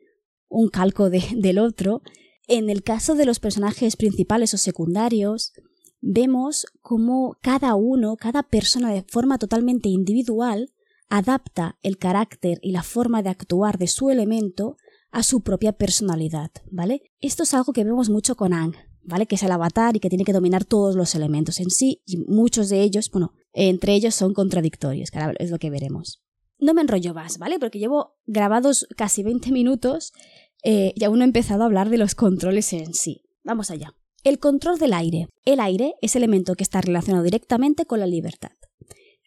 un 0.49 0.69
calco 0.69 1.11
del 1.11 1.59
otro. 1.59 2.03
En 2.47 2.71
el 2.71 2.83
caso 2.83 3.15
de 3.15 3.25
los 3.25 3.41
personajes 3.41 3.97
principales 3.97 4.53
o 4.55 4.59
secundarios, 4.59 5.53
vemos 6.01 6.67
cómo 6.83 7.37
cada 7.41 7.75
uno, 7.75 8.17
cada 8.17 8.43
persona 8.43 8.93
de 8.93 9.05
forma 9.09 9.39
totalmente 9.39 9.89
individual, 9.89 10.71
adapta 11.09 11.79
el 11.83 11.97
carácter 11.97 12.59
y 12.63 12.73
la 12.73 12.83
forma 12.83 13.23
de 13.23 13.31
actuar 13.31 13.79
de 13.79 13.87
su 13.87 14.11
elemento 14.11 14.77
a 15.11 15.23
su 15.23 15.43
propia 15.43 15.73
personalidad, 15.73 16.51
¿vale? 16.71 17.03
Esto 17.21 17.45
es 17.45 17.55
algo 17.55 17.73
que 17.73 17.85
vemos 17.85 18.11
mucho 18.11 18.37
con 18.37 18.53
Ang, 18.53 18.75
¿vale? 19.03 19.27
Que 19.27 19.37
es 19.37 19.43
el 19.43 19.53
avatar 19.53 19.97
y 19.97 20.01
que 20.01 20.09
tiene 20.09 20.25
que 20.25 20.33
dominar 20.33 20.65
todos 20.65 20.97
los 20.97 21.15
elementos 21.15 21.61
en 21.61 21.71
sí, 21.71 22.03
y 22.05 22.19
muchos 22.19 22.69
de 22.69 22.83
ellos, 22.83 23.11
bueno, 23.11 23.33
entre 23.53 23.95
ellos 23.95 24.15
son 24.15 24.35
contradictorios, 24.35 25.11
que 25.11 25.21
es 25.39 25.51
lo 25.51 25.59
que 25.59 25.71
veremos 25.71 26.24
no 26.65 26.75
me 26.75 26.83
enrollo 26.83 27.15
más, 27.15 27.39
¿vale? 27.39 27.59
Porque 27.59 27.79
llevo 27.79 28.17
grabados 28.27 28.87
casi 28.97 29.23
20 29.23 29.53
minutos 29.53 30.13
eh, 30.63 30.93
y 30.97 31.05
aún 31.05 31.19
no 31.19 31.25
he 31.25 31.27
empezado 31.27 31.63
a 31.63 31.67
hablar 31.67 31.91
de 31.91 31.99
los 31.99 32.15
controles 32.15 32.73
en 32.73 32.95
sí. 32.95 33.23
Vamos 33.45 33.71
allá. 33.71 33.95
El 34.23 34.39
control 34.39 34.79
del 34.79 34.95
aire. 34.95 35.29
El 35.45 35.61
aire 35.61 35.95
es 36.01 36.17
elemento 36.17 36.55
que 36.55 36.65
está 36.65 36.81
relacionado 36.81 37.25
directamente 37.25 37.85
con 37.85 38.01
la 38.01 38.07
libertad. 38.07 38.53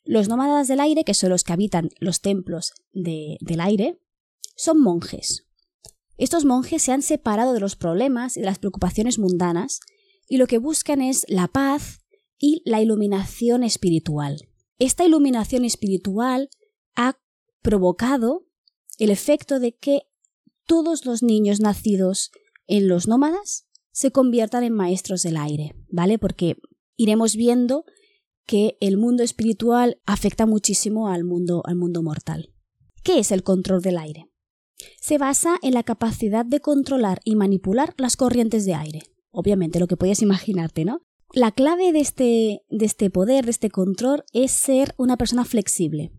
Los 0.03 0.27
nómadas 0.29 0.67
del 0.67 0.79
aire, 0.79 1.03
que 1.03 1.13
son 1.13 1.29
los 1.29 1.43
que 1.43 1.53
habitan 1.53 1.89
los 1.99 2.21
templos 2.21 2.73
del 2.93 3.59
aire, 3.59 3.99
son 4.55 4.81
monjes. 4.81 5.45
Estos 6.17 6.45
monjes 6.45 6.81
se 6.81 6.91
han 6.91 7.03
separado 7.03 7.53
de 7.53 7.59
los 7.59 7.75
problemas 7.75 8.37
y 8.37 8.39
de 8.39 8.47
las 8.47 8.57
preocupaciones 8.57 9.19
mundanas 9.19 9.81
y 10.27 10.37
lo 10.37 10.47
que 10.47 10.57
buscan 10.57 11.01
es 11.01 11.25
la 11.27 11.47
paz 11.47 11.99
y 12.39 12.63
la 12.65 12.81
iluminación 12.81 13.63
espiritual. 13.63 14.39
Esta 14.79 15.05
iluminación 15.05 15.63
espiritual 15.65 16.49
ha 16.95 17.19
provocado 17.67 18.45
el 18.97 19.09
efecto 19.09 19.59
de 19.59 19.75
que 19.75 20.03
todos 20.65 21.05
los 21.05 21.21
niños 21.21 21.59
nacidos 21.59 22.31
en 22.65 22.87
los 22.87 23.09
nómadas 23.09 23.67
se 23.91 24.09
conviertan 24.09 24.63
en 24.63 24.71
maestros 24.71 25.21
del 25.21 25.35
aire, 25.35 25.75
¿vale? 25.89 26.17
Porque 26.17 26.55
iremos 26.95 27.35
viendo 27.35 27.83
que 28.45 28.77
el 28.79 28.95
mundo 28.95 29.21
espiritual 29.21 29.99
afecta 30.05 30.45
muchísimo 30.45 31.09
al 31.09 31.25
mundo, 31.25 31.61
al 31.65 31.75
mundo 31.75 32.01
mortal. 32.03 32.53
¿Qué 33.03 33.19
es 33.19 33.33
el 33.33 33.43
control 33.43 33.81
del 33.81 33.97
aire? 33.97 34.31
Se 35.01 35.17
basa 35.17 35.57
en 35.61 35.73
la 35.73 35.83
capacidad 35.83 36.45
de 36.45 36.61
controlar 36.61 37.19
y 37.25 37.35
manipular 37.35 37.93
las 37.97 38.15
corrientes 38.15 38.65
de 38.65 38.75
aire. 38.75 39.01
Obviamente, 39.29 39.81
lo 39.81 39.87
que 39.87 39.97
podías 39.97 40.21
imaginarte, 40.21 40.85
¿no? 40.85 41.01
La 41.33 41.51
clave 41.51 41.91
de 41.91 41.99
este, 41.99 42.63
de 42.69 42.85
este 42.85 43.09
poder, 43.09 43.43
de 43.43 43.51
este 43.51 43.69
control, 43.69 44.23
es 44.31 44.53
ser 44.53 44.95
una 44.97 45.17
persona 45.17 45.43
flexible. 45.43 46.13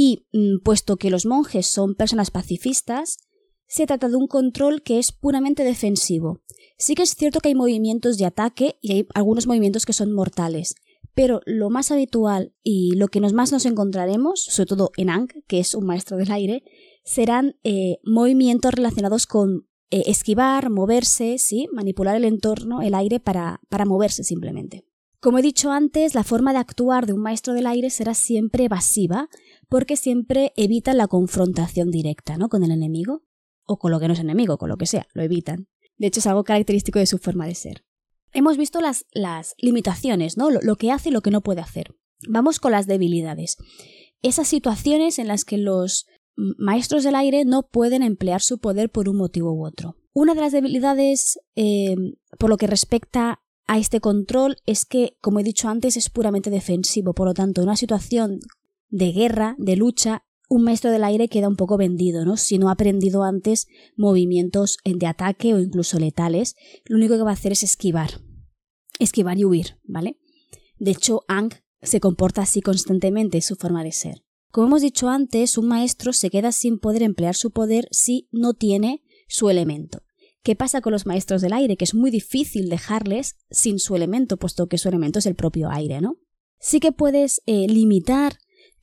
Y, 0.00 0.28
mm, 0.32 0.62
puesto 0.62 0.96
que 0.96 1.10
los 1.10 1.26
monjes 1.26 1.66
son 1.66 1.96
personas 1.96 2.30
pacifistas, 2.30 3.18
se 3.66 3.84
trata 3.84 4.08
de 4.08 4.14
un 4.14 4.28
control 4.28 4.80
que 4.82 5.00
es 5.00 5.10
puramente 5.10 5.64
defensivo. 5.64 6.40
Sí 6.76 6.94
que 6.94 7.02
es 7.02 7.16
cierto 7.16 7.40
que 7.40 7.48
hay 7.48 7.56
movimientos 7.56 8.16
de 8.16 8.24
ataque 8.24 8.78
y 8.80 8.92
hay 8.92 9.08
algunos 9.12 9.48
movimientos 9.48 9.86
que 9.86 9.92
son 9.92 10.12
mortales, 10.12 10.76
pero 11.14 11.40
lo 11.46 11.68
más 11.68 11.90
habitual 11.90 12.54
y 12.62 12.94
lo 12.94 13.08
que 13.08 13.18
nos 13.18 13.32
más 13.32 13.50
nos 13.50 13.66
encontraremos, 13.66 14.44
sobre 14.44 14.68
todo 14.68 14.92
en 14.96 15.10
Ang, 15.10 15.30
que 15.48 15.58
es 15.58 15.74
un 15.74 15.84
maestro 15.84 16.16
del 16.16 16.30
aire, 16.30 16.62
serán 17.02 17.56
eh, 17.64 17.98
movimientos 18.04 18.72
relacionados 18.72 19.26
con 19.26 19.66
eh, 19.90 20.04
esquivar, 20.06 20.70
moverse, 20.70 21.38
¿sí? 21.38 21.66
manipular 21.72 22.14
el 22.14 22.24
entorno, 22.24 22.82
el 22.82 22.94
aire 22.94 23.18
para, 23.18 23.60
para 23.68 23.84
moverse 23.84 24.22
simplemente. 24.22 24.84
Como 25.20 25.40
he 25.40 25.42
dicho 25.42 25.72
antes, 25.72 26.14
la 26.14 26.22
forma 26.22 26.52
de 26.52 26.60
actuar 26.60 27.06
de 27.06 27.14
un 27.14 27.20
maestro 27.20 27.52
del 27.52 27.66
aire 27.66 27.90
será 27.90 28.14
siempre 28.14 28.66
evasiva, 28.66 29.28
porque 29.68 29.96
siempre 29.96 30.52
evita 30.56 30.94
la 30.94 31.08
confrontación 31.08 31.90
directa 31.90 32.36
¿no? 32.36 32.48
con 32.48 32.64
el 32.64 32.70
enemigo, 32.70 33.22
o 33.64 33.78
con 33.78 33.90
lo 33.90 34.00
que 34.00 34.08
no 34.08 34.14
es 34.14 34.20
enemigo, 34.20 34.56
con 34.58 34.68
lo 34.68 34.76
que 34.76 34.86
sea, 34.86 35.06
lo 35.12 35.22
evitan. 35.22 35.68
De 35.98 36.06
hecho, 36.06 36.20
es 36.20 36.26
algo 36.26 36.44
característico 36.44 36.98
de 36.98 37.06
su 37.06 37.18
forma 37.18 37.46
de 37.46 37.54
ser. 37.54 37.84
Hemos 38.32 38.56
visto 38.56 38.80
las, 38.80 39.04
las 39.12 39.54
limitaciones, 39.58 40.36
¿no? 40.36 40.50
lo 40.50 40.76
que 40.76 40.90
hace 40.90 41.10
y 41.10 41.12
lo 41.12 41.20
que 41.20 41.30
no 41.30 41.42
puede 41.42 41.60
hacer. 41.60 41.94
Vamos 42.28 42.60
con 42.60 42.72
las 42.72 42.86
debilidades. 42.86 43.56
Esas 44.22 44.48
situaciones 44.48 45.18
en 45.18 45.28
las 45.28 45.44
que 45.44 45.58
los 45.58 46.06
maestros 46.36 47.04
del 47.04 47.14
aire 47.14 47.44
no 47.44 47.68
pueden 47.68 48.02
emplear 48.02 48.40
su 48.40 48.58
poder 48.58 48.90
por 48.90 49.08
un 49.08 49.16
motivo 49.16 49.52
u 49.52 49.66
otro. 49.66 49.96
Una 50.12 50.34
de 50.34 50.40
las 50.40 50.52
debilidades 50.52 51.38
eh, 51.56 51.94
por 52.38 52.50
lo 52.50 52.56
que 52.56 52.66
respecta 52.66 53.42
a 53.66 53.78
este 53.78 54.00
control 54.00 54.56
es 54.66 54.86
que, 54.86 55.16
como 55.20 55.40
he 55.40 55.44
dicho 55.44 55.68
antes, 55.68 55.96
es 55.96 56.10
puramente 56.10 56.50
defensivo. 56.50 57.12
Por 57.12 57.26
lo 57.28 57.34
tanto, 57.34 57.62
una 57.62 57.76
situación 57.76 58.40
de 58.88 59.12
guerra, 59.12 59.54
de 59.58 59.76
lucha, 59.76 60.24
un 60.48 60.62
maestro 60.62 60.90
del 60.90 61.04
aire 61.04 61.28
queda 61.28 61.48
un 61.48 61.56
poco 61.56 61.76
vendido, 61.76 62.24
¿no? 62.24 62.36
Si 62.36 62.58
no 62.58 62.68
ha 62.68 62.72
aprendido 62.72 63.22
antes 63.22 63.66
movimientos 63.96 64.78
de 64.84 65.06
ataque 65.06 65.52
o 65.52 65.58
incluso 65.58 65.98
letales, 65.98 66.56
lo 66.86 66.96
único 66.96 67.16
que 67.16 67.22
va 67.22 67.30
a 67.30 67.34
hacer 67.34 67.52
es 67.52 67.62
esquivar. 67.62 68.22
Esquivar 68.98 69.38
y 69.38 69.44
huir, 69.44 69.78
¿vale? 69.84 70.18
De 70.78 70.92
hecho, 70.92 71.24
Ang 71.28 71.52
se 71.82 72.00
comporta 72.00 72.42
así 72.42 72.62
constantemente, 72.62 73.38
es 73.38 73.44
su 73.44 73.56
forma 73.56 73.84
de 73.84 73.92
ser. 73.92 74.24
Como 74.50 74.68
hemos 74.68 74.82
dicho 74.82 75.08
antes, 75.08 75.58
un 75.58 75.68
maestro 75.68 76.12
se 76.12 76.30
queda 76.30 76.52
sin 76.52 76.78
poder 76.78 77.02
emplear 77.02 77.34
su 77.34 77.50
poder 77.50 77.86
si 77.90 78.28
no 78.32 78.54
tiene 78.54 79.02
su 79.28 79.50
elemento. 79.50 80.02
¿Qué 80.42 80.56
pasa 80.56 80.80
con 80.80 80.92
los 80.92 81.04
maestros 81.04 81.42
del 81.42 81.52
aire? 81.52 81.76
Que 81.76 81.84
es 81.84 81.94
muy 81.94 82.10
difícil 82.10 82.70
dejarles 82.70 83.36
sin 83.50 83.78
su 83.78 83.94
elemento, 83.94 84.38
puesto 84.38 84.66
que 84.66 84.78
su 84.78 84.88
elemento 84.88 85.18
es 85.18 85.26
el 85.26 85.34
propio 85.34 85.68
aire, 85.70 86.00
¿no? 86.00 86.16
Sí 86.58 86.80
que 86.80 86.92
puedes 86.92 87.42
eh, 87.44 87.66
limitar 87.68 88.38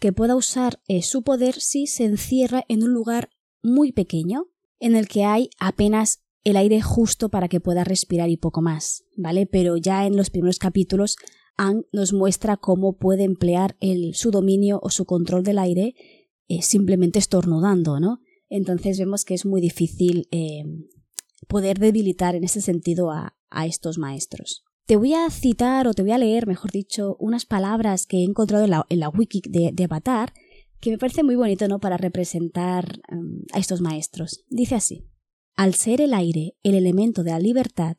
que 0.05 0.13
pueda 0.13 0.35
usar 0.35 0.79
eh, 0.87 1.01
su 1.01 1.23
poder 1.23 1.59
si 1.59 1.87
se 1.87 2.05
encierra 2.05 2.63
en 2.67 2.83
un 2.83 2.93
lugar 2.93 3.31
muy 3.63 3.91
pequeño, 3.91 4.51
en 4.79 4.95
el 4.95 5.07
que 5.07 5.23
hay 5.23 5.49
apenas 5.57 6.21
el 6.43 6.57
aire 6.57 6.79
justo 6.79 7.29
para 7.29 7.47
que 7.47 7.59
pueda 7.59 7.83
respirar 7.83 8.29
y 8.29 8.37
poco 8.37 8.61
más, 8.61 9.03
¿vale? 9.17 9.47
Pero 9.47 9.77
ya 9.77 10.05
en 10.05 10.15
los 10.15 10.29
primeros 10.29 10.59
capítulos 10.59 11.15
Ang 11.57 11.85
nos 11.91 12.13
muestra 12.13 12.55
cómo 12.55 12.97
puede 12.97 13.23
emplear 13.23 13.77
su 14.13 14.29
dominio 14.29 14.79
o 14.83 14.91
su 14.91 15.05
control 15.05 15.43
del 15.43 15.57
aire 15.57 15.95
eh, 16.49 16.61
simplemente 16.61 17.17
estornudando, 17.17 17.99
¿no? 17.99 18.19
Entonces 18.47 18.99
vemos 18.99 19.25
que 19.25 19.33
es 19.33 19.43
muy 19.43 19.59
difícil 19.59 20.27
eh, 20.29 20.65
poder 21.47 21.79
debilitar 21.79 22.35
en 22.35 22.43
ese 22.43 22.61
sentido 22.61 23.09
a, 23.09 23.35
estos 23.65 23.97
maestros. 23.97 24.65
Te 24.85 24.95
voy 24.95 25.13
a 25.13 25.29
citar, 25.29 25.87
o 25.87 25.93
te 25.93 26.03
voy 26.03 26.11
a 26.11 26.17
leer, 26.17 26.47
mejor 26.47 26.71
dicho, 26.71 27.15
unas 27.19 27.45
palabras 27.45 28.05
que 28.05 28.17
he 28.17 28.23
encontrado 28.23 28.65
en 28.89 28.99
la, 28.99 29.09
wiki 29.09 29.41
de, 29.47 29.83
Avatar, 29.83 30.33
que 30.79 30.91
me 30.91 30.97
parece 30.97 31.23
muy 31.23 31.35
bonito, 31.35 31.67
¿no?, 31.67 31.79
para 31.79 31.97
representar 31.97 33.01
um, 33.11 33.41
a 33.53 33.59
estos 33.59 33.81
maestros. 33.81 34.45
Dice 34.49 34.75
así. 34.75 35.07
Al 35.55 35.73
ser 35.73 36.01
el 36.01 36.13
aire 36.13 36.55
el 36.63 36.75
elemento 36.75 37.23
de 37.23 37.31
la 37.31 37.39
libertad, 37.39 37.95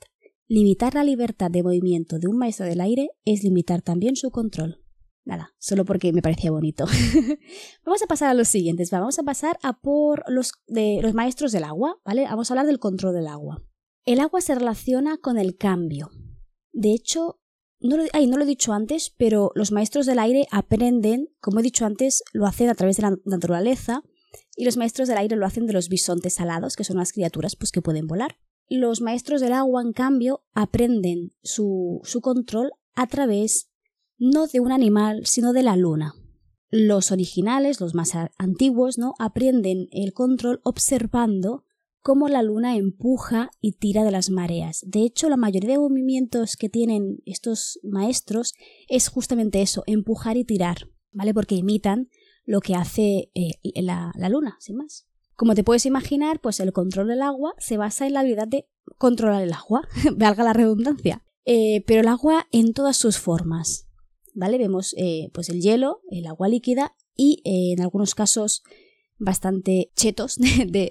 Limitar 0.49 0.94
la 0.94 1.03
libertad 1.03 1.51
de 1.51 1.64
movimiento 1.64 2.20
de 2.20 2.29
un 2.29 2.38
maestro 2.38 2.66
del 2.66 2.81
aire 2.81 3.11
es 3.25 3.42
limitar 3.42 3.83
también 3.83 4.14
su 4.14 4.31
control. 4.31 4.81
Nada, 5.25 5.53
solo 5.59 5.85
porque 5.85 6.12
me 6.12 6.22
parecía 6.22 6.53
bonito. 6.53 6.85
vamos 7.85 8.01
a 8.01 8.07
pasar 8.07 8.31
a 8.31 8.35
los 8.35 8.46
siguientes. 8.46 8.92
Vamos 8.92 9.18
a 9.18 9.25
pasar 9.25 9.59
a 9.64 9.81
por 9.81 10.22
los, 10.29 10.53
de, 10.68 11.01
los 11.03 11.14
maestros 11.14 11.51
del 11.51 11.64
agua, 11.64 11.99
¿vale? 12.05 12.25
Vamos 12.25 12.49
a 12.49 12.55
hablar 12.55 12.66
del 12.66 12.79
control 12.79 13.12
del 13.12 13.27
agua. 13.27 13.64
El 14.05 14.20
agua 14.20 14.40
se 14.40 14.55
relaciona 14.55 15.18
con 15.18 15.37
el 15.37 15.57
cambio. 15.57 16.11
De 16.77 16.93
hecho, 16.93 17.41
no 17.81 17.97
lo, 17.97 18.05
no 18.05 18.37
lo 18.37 18.43
he 18.43 18.47
dicho 18.47 18.75
antes, 18.75 19.11
pero 19.17 19.51
los 19.55 19.73
maestros 19.73 20.05
del 20.05 20.19
aire 20.19 20.47
aprenden, 20.51 21.31
como 21.41 21.61
he 21.61 21.62
dicho 21.62 21.87
antes, 21.87 22.23
lo 22.35 22.47
hacen 22.47 22.69
a 22.69 22.75
través 22.75 22.97
de 22.97 23.03
la 23.05 23.17
naturaleza 23.25 24.03
y 24.57 24.67
los 24.67 24.77
maestros 24.77 25.09
del 25.09 25.17
aire 25.17 25.37
lo 25.37 25.47
hacen 25.47 25.67
de 25.67 25.73
los 25.73 25.89
bisontes 25.89 26.39
alados, 26.39 26.77
que 26.77 26.85
son 26.85 26.99
las 26.99 27.15
criaturas 27.15 27.57
pues, 27.57 27.73
que 27.73 27.81
pueden 27.81 28.07
volar. 28.07 28.37
Los 28.69 29.01
maestros 29.01 29.41
del 29.41 29.55
agua, 29.55 29.81
en 29.81 29.95
cambio, 29.95 30.45
aprenden 30.53 31.33
su, 31.43 32.03
su 32.05 32.21
control 32.21 32.73
a 32.95 33.07
través 33.07 33.71
no 34.19 34.47
de 34.47 34.61
un 34.61 34.71
animal, 34.71 35.25
sino 35.25 35.55
de 35.55 35.62
la 35.62 35.77
luna. 35.77 36.15
Los 36.69 37.11
originales, 37.11 37.81
los 37.81 37.95
más 37.95 38.12
antiguos, 38.37 38.99
¿no? 38.99 39.15
aprenden 39.19 39.89
el 39.93 40.12
control 40.12 40.61
observando 40.62 41.65
cómo 42.07 42.29
la 42.29 42.45
luna 42.45 42.77
empuja 42.77 43.51
y 43.61 43.73
tira 43.73 44.05
de 44.05 44.12
las 44.12 44.31
mareas. 44.31 44.85
De 44.87 45.01
hecho, 45.03 45.29
la 45.29 45.37
mayoría 45.37 45.71
de 45.71 45.81
movimientos 45.81 46.55
que 46.55 46.69
tienen 46.69 47.21
estos 47.27 47.81
maestros 47.83 48.55
es 48.87 49.09
justamente 49.09 49.61
eso, 49.61 49.83
empujar 49.88 50.37
y 50.37 50.45
tirar, 50.45 50.88
¿vale? 51.11 51.35
Porque 51.35 51.57
imitan 51.57 52.09
lo 52.45 52.61
que 52.61 52.77
hace 52.77 53.33
eh, 53.35 53.55
la, 53.83 54.12
la 54.14 54.29
luna, 54.29 54.57
sin 54.61 54.77
más. 54.77 55.09
Como 55.35 55.57
te 55.57 55.64
puedes 55.64 55.85
imaginar, 55.85 56.40
pues 56.40 56.61
el 56.61 56.73
control 56.73 57.09
del 57.09 57.23
agua 57.23 57.57
se 57.59 57.77
basa 57.77 58.07
en 58.07 58.12
la 58.12 58.21
habilidad 58.21 58.47
de 58.47 58.69
controlar 58.99 59.42
el 59.42 59.53
agua, 59.53 59.83
valga 60.16 60.45
la 60.45 60.53
redundancia. 60.53 61.25
Eh, 61.45 61.83
pero 61.88 62.03
el 62.03 62.09
agua 62.09 62.47
en 62.53 62.73
todas 62.73 62.97
sus 62.97 63.19
formas. 63.19 63.88
¿Vale? 64.33 64.59
Vemos 64.59 64.95
eh, 64.97 65.31
pues 65.35 65.49
el 65.49 65.61
hielo, 65.61 66.03
el 66.12 66.29
agua 66.29 66.47
líquida 66.47 66.95
y 67.16 67.42
en 67.45 67.81
algunos 67.81 68.14
casos 68.14 68.62
bastante 69.18 69.90
chetos 69.96 70.37
de, 70.38 70.90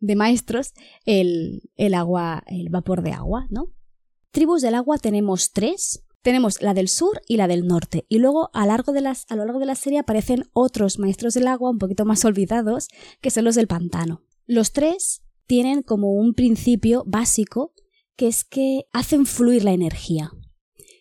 de, 0.00 0.16
maestros 0.16 0.72
el, 1.04 1.70
el, 1.76 1.94
agua, 1.94 2.42
el 2.46 2.68
vapor 2.70 3.02
de 3.02 3.12
agua, 3.12 3.46
¿no? 3.50 3.72
Tribus 4.30 4.62
del 4.62 4.74
agua 4.74 4.98
tenemos 4.98 5.52
tres, 5.52 6.04
tenemos 6.22 6.62
la 6.62 6.72
del 6.72 6.88
sur 6.88 7.20
y 7.28 7.36
la 7.36 7.48
del 7.48 7.66
norte. 7.66 8.06
Y 8.08 8.18
luego 8.18 8.50
a, 8.54 8.66
largo 8.66 8.92
de 8.92 9.02
las, 9.02 9.26
a 9.28 9.36
lo 9.36 9.44
largo 9.44 9.60
de 9.60 9.66
la 9.66 9.74
serie 9.74 9.98
aparecen 9.98 10.44
otros 10.52 10.98
maestros 10.98 11.34
del 11.34 11.48
agua 11.48 11.70
un 11.70 11.78
poquito 11.78 12.04
más 12.04 12.24
olvidados, 12.24 12.88
que 13.20 13.30
son 13.30 13.44
los 13.44 13.56
del 13.56 13.66
pantano. 13.66 14.22
Los 14.46 14.72
tres 14.72 15.22
tienen 15.46 15.82
como 15.82 16.12
un 16.12 16.32
principio 16.32 17.04
básico, 17.06 17.74
que 18.16 18.28
es 18.28 18.44
que 18.44 18.86
hacen 18.92 19.26
fluir 19.26 19.64
la 19.64 19.72
energía. 19.72 20.30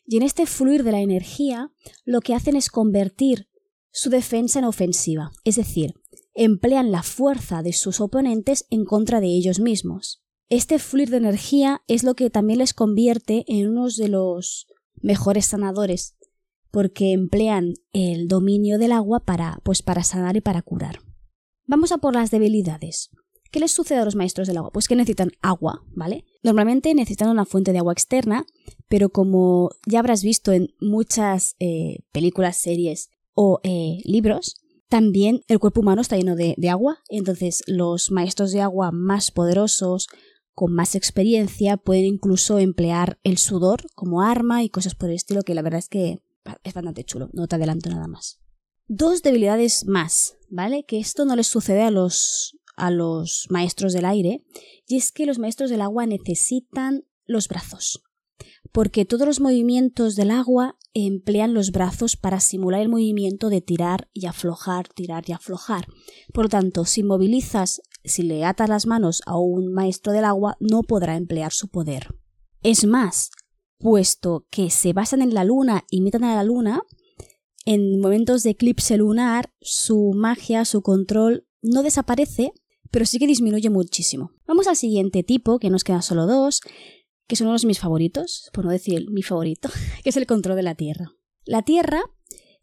Y 0.06 0.17
en 0.17 0.24
este 0.24 0.45
fluir 0.45 0.84
de 0.84 0.91
la 0.91 1.00
energía, 1.00 1.71
lo 2.04 2.19
que 2.19 2.36
hacen 2.36 2.58
es 2.58 2.69
convertir 2.69 3.47
su 3.91 4.10
defensa 4.10 4.60
en 4.60 4.65
ofensiva, 4.65 5.32
es 5.43 5.56
decir, 5.56 5.93
emplean 6.34 6.91
la 6.91 7.04
fuerza 7.04 7.62
de 7.62 7.74
sus 7.74 8.00
oponentes 8.00 8.65
en 8.70 8.86
contra 8.86 9.20
de 9.20 9.28
ellos 9.28 9.60
mismos. 9.60 10.24
Este 10.50 10.80
fluir 10.80 11.10
de 11.10 11.17
energía 11.17 11.82
es 11.88 12.04
lo 12.04 12.13
que 12.13 12.30
también 12.30 12.60
les 12.60 12.74
convierte 12.74 13.46
en 13.48 13.70
unos 13.70 13.96
de 13.98 14.10
los 14.10 14.67
mejores 14.96 15.46
sanadores, 15.46 16.15
porque 16.72 17.13
emplean 17.13 17.74
el 17.94 18.28
dominio 18.28 18.78
del 18.78 18.91
agua 18.91 19.22
para, 19.22 19.60
pues 19.63 19.82
para 19.82 20.04
sanar 20.04 20.36
y 20.38 20.41
para 20.41 20.62
curar. 20.62 21.00
Vamos 21.67 21.91
a 21.91 22.00
por 22.00 22.15
las 22.15 22.32
debilidades. 22.32 23.12
¿Qué 23.52 23.60
les 23.60 23.72
sucede 23.72 24.00
a 24.00 24.06
los 24.06 24.15
maestros 24.15 24.48
del 24.48 24.58
agua? 24.58 24.72
Pues 24.72 24.88
que 24.88 24.96
necesitan 24.96 25.32
agua, 25.41 25.84
¿vale? 25.94 26.26
Normalmente 26.41 26.94
necesitan 26.94 27.30
una 27.30 27.46
fuente 27.46 27.74
de 27.74 27.80
agua 27.80 27.91
externa, 27.91 28.46
pero 28.88 29.10
como 29.10 29.72
ya 29.86 30.00
habrás 30.00 30.24
visto 30.24 30.54
en 30.54 30.70
muchas 30.80 31.56
eh, 31.60 32.00
películas, 32.13 32.58
series 32.58 33.10
o 33.34 33.60
eh, 33.63 34.00
libros, 34.06 34.61
también 34.92 35.42
el 35.48 35.58
cuerpo 35.58 35.80
humano 35.80 36.02
está 36.02 36.18
lleno 36.18 36.36
de, 36.36 36.70
agua, 36.70 37.00
entonces 37.08 37.64
los 37.66 38.12
maestros 38.12 38.52
de 38.52 38.60
agua 38.60 38.92
más 38.92 39.32
poderosos, 39.32 40.10
con 40.54 40.74
más 40.74 40.96
experiencia 40.96 41.78
pueden 41.78 42.04
incluso 42.04 42.60
emplear 42.60 43.18
el 43.24 43.38
sudor 43.38 43.86
como 43.96 44.22
arma 44.22 44.64
y 44.64 44.70
cosas 44.70 44.94
por 44.94 45.08
el 45.08 45.16
estilo 45.16 45.44
que 45.44 45.56
la 45.56 45.62
verdad 45.62 45.80
es 45.80 45.88
que 45.88 46.20
es 46.64 46.74
bastante 46.74 47.06
chulo, 47.06 47.30
no 47.32 47.48
te 47.48 47.56
adelanto 47.56 47.90
nada 47.90 48.08
más. 48.08 48.42
Dos 48.88 49.22
debilidades 49.22 49.86
más, 49.86 50.36
¿vale? 50.50 50.84
Que 50.84 51.00
esto 51.00 51.24
no 51.24 51.38
les 51.38 51.48
sucede 51.48 51.84
a 51.84 51.92
los, 51.92 52.58
a 52.76 52.92
los 52.92 53.48
maestros 53.50 53.94
del 53.94 54.04
aire, 54.04 54.44
y 54.86 54.98
es 54.98 55.14
que 55.14 55.26
los 55.26 55.40
maestros 55.40 55.70
del 55.70 55.80
agua 55.80 56.06
necesitan 56.06 57.06
los 57.26 57.48
brazos, 57.48 58.04
porque 58.72 59.06
todos 59.06 59.28
los 59.28 59.40
movimientos 59.40 60.16
del 60.16 60.32
agua 60.32 60.78
emplean 60.94 61.54
los 61.54 61.72
brazos 61.72 62.16
para 62.16 62.40
simular 62.40 62.82
el 62.82 62.90
movimiento 62.90 63.50
de 63.50 63.62
tirar 63.62 64.10
y 64.14 64.26
aflojar, 64.26 64.88
tirar 64.88 65.24
y 65.28 65.34
aflojar. 65.34 65.88
Por 66.34 66.46
lo 66.46 66.50
tanto, 66.50 66.86
si 66.86 67.04
movilizas, 67.04 67.82
si 68.04 68.24
le 68.24 68.46
atas 68.46 68.70
las 68.70 68.86
manos 68.86 69.22
a 69.26 69.38
un 69.38 69.74
maestro 69.74 70.14
del 70.14 70.26
agua, 70.26 70.58
no 70.60 70.84
podrá 70.84 71.16
emplear 71.16 71.52
su 71.52 71.70
poder. 71.70 72.08
Es 72.64 72.86
más, 72.86 73.32
puesto 73.78 74.46
que 74.50 74.70
se 74.70 74.94
basan 74.94 75.22
en 75.22 75.34
la 75.34 75.44
luna, 75.44 75.86
imitan 75.90 76.24
a 76.24 76.36
la 76.36 76.44
luna, 76.44 76.82
en 77.66 78.00
momentos 78.00 78.44
de 78.44 78.52
eclipse 78.52 78.98
lunar, 78.98 79.54
su 79.62 80.14
magia, 80.16 80.66
su 80.66 80.82
control 80.82 81.46
no 81.62 81.84
desaparece, 81.84 82.54
pero 82.90 83.06
sí 83.06 83.20
que 83.20 83.28
disminuye 83.28 83.70
muchísimo. 83.70 84.32
Vamos 84.48 84.68
al 84.68 84.76
siguiente 84.76 85.24
tipo, 85.24 85.60
que 85.60 85.70
nos 85.70 85.84
quedan 85.84 86.02
solo 86.02 86.26
dos, 86.26 86.62
que 87.32 87.38
son 87.38 87.48
uno 87.48 87.58
de 87.58 87.65
mis 87.65 87.80
favoritos, 87.80 88.50
por 88.52 88.65
no 88.65 88.72
decir 88.72 89.10
mi 89.10 89.24
favorito, 89.24 89.70
que 90.04 90.10
es 90.10 90.17
el 90.17 90.28
control 90.28 90.58
de 90.58 90.63
la 90.63 90.76
Tierra. 90.76 91.13
La 91.46 91.62
Tierra 91.62 92.02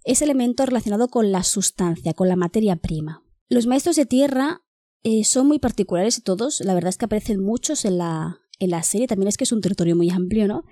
es 0.05 0.21
elemento 0.21 0.67
relacionado 0.67 1.09
con 1.09 1.33
la 1.33 1.43
sustancia, 1.43 2.13
con 2.13 2.29
la 2.29 2.37
materia 2.37 2.77
prima. 2.77 3.25
Los 3.49 3.67
maestros 3.67 3.97
de 3.97 4.05
Tierra 4.05 4.61
eh, 5.05 5.25
son 5.25 5.49
muy 5.49 5.59
particulares 5.59 6.23
todos, 6.23 6.61
la 6.61 6.75
verdad 6.75 6.91
es 6.91 6.99
que 6.99 7.07
aparecen 7.07 7.43
muchos 7.43 7.87
en 7.87 7.97
la, 7.97 8.41
en 8.59 8.69
la 8.69 8.83
serie, 8.83 9.07
también 9.07 9.29
es 9.29 9.39
que 9.39 9.45
es 9.45 9.53
un 9.53 9.63
territorio 9.63 9.97
muy 9.97 10.11
amplio, 10.11 10.47
¿no? 10.47 10.65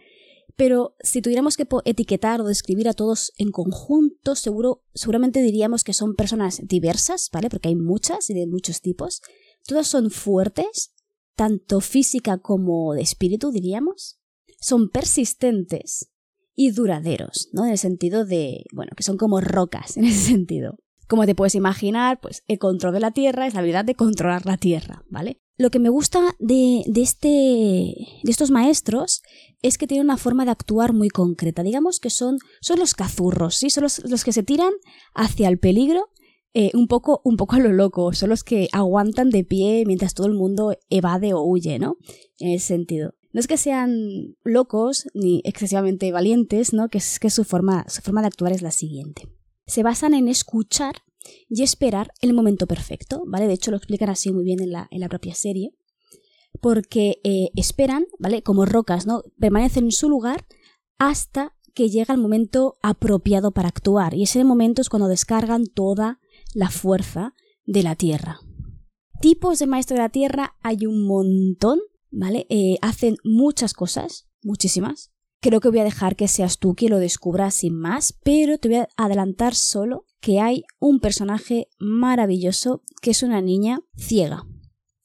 Pero 0.56 0.94
si 1.00 1.22
tuviéramos 1.22 1.56
que 1.56 1.66
etiquetar 1.87 2.42
o 2.42 2.44
describir 2.44 2.90
a 2.90 2.92
todos 2.92 3.32
en 3.38 3.50
conjunto, 3.50 4.35
seguro, 4.35 4.82
seguramente 4.92 5.40
diríamos 5.40 5.85
que 5.85 5.94
son 5.94 6.16
personas 6.16 6.61
diversas, 6.62 7.30
¿vale? 7.32 7.48
Porque 7.48 7.68
hay 7.68 7.76
muchas 7.76 8.28
y 8.28 8.35
de 8.35 8.46
muchos 8.46 8.82
tipos. 8.82 9.22
Todas 9.66 9.87
son 9.87 10.11
fuertes, 10.11 10.92
tanto 11.37 11.81
física 11.81 12.38
como 12.38 12.94
de 12.94 13.03
espíritu, 13.03 13.53
diríamos. 13.53 14.18
Son 14.59 14.88
persistentes 14.88 16.11
y 16.55 16.70
duraderos, 16.70 17.51
¿no? 17.53 17.66
En 17.66 17.72
el 17.72 17.79
sentido 17.79 18.25
de, 18.25 18.64
bueno, 18.72 18.92
que 18.96 19.03
son 19.03 19.18
como 19.18 19.40
rocas, 19.40 19.96
en 19.96 20.05
ese 20.07 20.31
sentido. 20.31 20.79
Como 21.07 21.27
te 21.27 21.37
puedes 21.37 21.55
imaginar, 21.55 22.18
pues 22.20 22.42
el 22.49 22.59
control 22.59 22.94
de 22.94 23.01
la 23.01 23.12
Tierra 23.12 23.46
es 23.46 23.55
la 23.55 23.61
habilidad 23.61 23.85
de 23.85 23.94
controlar 23.94 24.46
la 24.46 24.57
Tierra, 24.57 25.05
¿vale? 25.09 25.40
Lo 25.59 25.70
que 25.70 25.79
me 25.79 25.88
gusta 25.88 26.35
de, 26.38 26.83
de, 26.87 27.03
este, 27.03 27.29
de 27.29 28.31
estos 28.31 28.51
maestros 28.51 29.22
es 29.62 29.79
que 29.79 29.87
tienen 29.87 30.07
una 30.07 30.16
forma 30.16 30.44
de 30.44 30.51
actuar 30.51 30.92
muy 30.92 31.09
concreta. 31.09 31.62
Digamos 31.62 32.01
que 32.01 32.11
son, 32.11 32.38
son 32.61 32.79
los 32.79 32.94
cazurros, 32.94 33.55
¿sí? 33.57 33.70
Son 33.70 33.85
los, 33.85 34.03
los 34.05 34.25
que 34.25 34.33
se 34.33 34.42
tiran 34.42 34.72
hacia 35.14 35.49
el 35.49 35.59
peligro 35.59 36.09
eh, 36.59 36.71
un, 36.73 36.88
poco, 36.88 37.21
un 37.23 37.37
poco 37.37 37.57
a 37.57 37.59
lo 37.59 37.71
loco. 37.71 38.14
Son 38.14 38.31
los 38.31 38.42
que 38.42 38.71
aguantan 38.73 39.29
de 39.29 39.45
pie 39.45 39.85
mientras 39.87 40.14
todo 40.14 40.27
el 40.27 40.33
mundo 40.33 40.75
evade 40.88 41.35
o 41.35 41.42
huye, 41.42 41.79
¿no? 41.79 41.99
En 42.38 42.53
ese 42.53 42.69
sentido. 42.69 43.12
No 43.35 43.40
es 43.40 43.47
que 43.47 43.59
sean 43.59 44.35
locos 44.42 45.07
ni 45.12 45.42
excesivamente 45.45 46.11
valientes, 46.12 46.73
¿no? 46.73 46.88
Que 46.88 46.97
es 46.97 47.21
que 47.21 47.29
su 47.29 47.45
forma, 47.45 47.85
su 47.90 48.01
forma 48.01 48.23
de 48.23 48.29
actuar 48.29 48.53
es 48.53 48.62
la 48.62 48.71
siguiente. 48.71 49.29
Se 49.66 49.83
basan 49.83 50.14
en 50.14 50.29
escuchar 50.29 51.03
y 51.51 51.62
esperar 51.62 52.12
el 52.23 52.33
momento 52.33 52.66
perfecto, 52.66 53.25
¿vale? 53.27 53.49
De 53.49 53.53
hecho 53.53 53.71
lo 53.71 53.77
explican 53.77 54.09
así 54.09 54.33
muy 54.33 54.45
bien 54.45 54.62
en 54.62 54.73
la, 54.73 54.88
en 54.90 55.01
la 55.01 55.11
propia 55.11 55.35
serie, 55.35 55.75
porque 56.62 57.21
eh, 57.23 57.51
esperan, 57.55 58.07
¿vale? 58.19 58.42
Como 58.42 58.64
rocas, 58.64 59.07
¿no? 59.07 59.25
Permanecen 59.38 59.85
en 59.85 59.92
su 59.92 60.09
lugar 60.09 60.47
hasta 60.97 61.55
que 61.75 61.90
llega 61.90 62.14
el 62.14 62.21
momento 62.21 62.79
apropiado 62.81 63.51
para 63.51 63.69
actuar, 63.69 64.14
y 64.14 64.23
ese 64.23 64.42
momento 64.42 64.81
es 64.81 64.88
cuando 64.88 65.09
descargan 65.09 65.66
toda 65.66 66.19
la 66.54 66.70
fuerza 66.70 67.35
de 67.64 67.82
la 67.82 67.96
Tierra. 67.96 68.40
Tipos 69.20 69.59
de 69.59 69.66
maestro 69.66 69.96
de 69.96 70.02
la 70.02 70.09
Tierra 70.09 70.56
hay 70.62 70.87
un 70.87 71.06
montón, 71.06 71.80
¿vale? 72.11 72.46
Eh, 72.50 72.76
hacen 72.82 73.16
muchas 73.24 73.72
cosas, 73.72 74.28
muchísimas. 74.42 75.12
Creo 75.40 75.61
que 75.61 75.68
voy 75.68 75.78
a 75.78 75.85
dejar 75.85 76.16
que 76.16 76.28
seas 76.28 76.59
tú 76.59 76.74
quien 76.74 76.90
lo 76.90 76.98
descubra 76.98 77.50
sin 77.50 77.78
más, 77.78 78.18
pero 78.24 78.59
te 78.59 78.68
voy 78.68 78.78
a 78.78 78.88
adelantar 78.96 79.54
solo 79.54 80.06
que 80.20 80.40
hay 80.40 80.64
un 80.78 81.00
personaje 81.00 81.68
maravilloso 81.78 82.82
que 83.00 83.11
es 83.11 83.22
una 83.22 83.40
niña 83.40 83.80
ciega, 83.96 84.46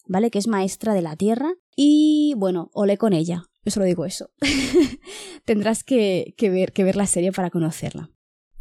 ¿vale? 0.08 0.32
Que 0.32 0.40
es 0.40 0.48
maestra 0.48 0.94
de 0.94 1.02
la 1.02 1.16
tierra 1.16 1.54
y 1.76 2.34
bueno, 2.38 2.70
ole 2.74 2.98
con 2.98 3.14
ella. 3.14 3.44
Yo 3.64 3.72
solo 3.72 3.86
digo 3.86 4.06
eso. 4.06 4.32
Tendrás 5.46 5.84
que, 5.84 6.34
ver, 6.40 6.74
que 6.74 6.84
ver 6.84 6.96
la 6.96 7.06
serie 7.06 7.32
para 7.32 7.50
conocerla. 7.52 8.12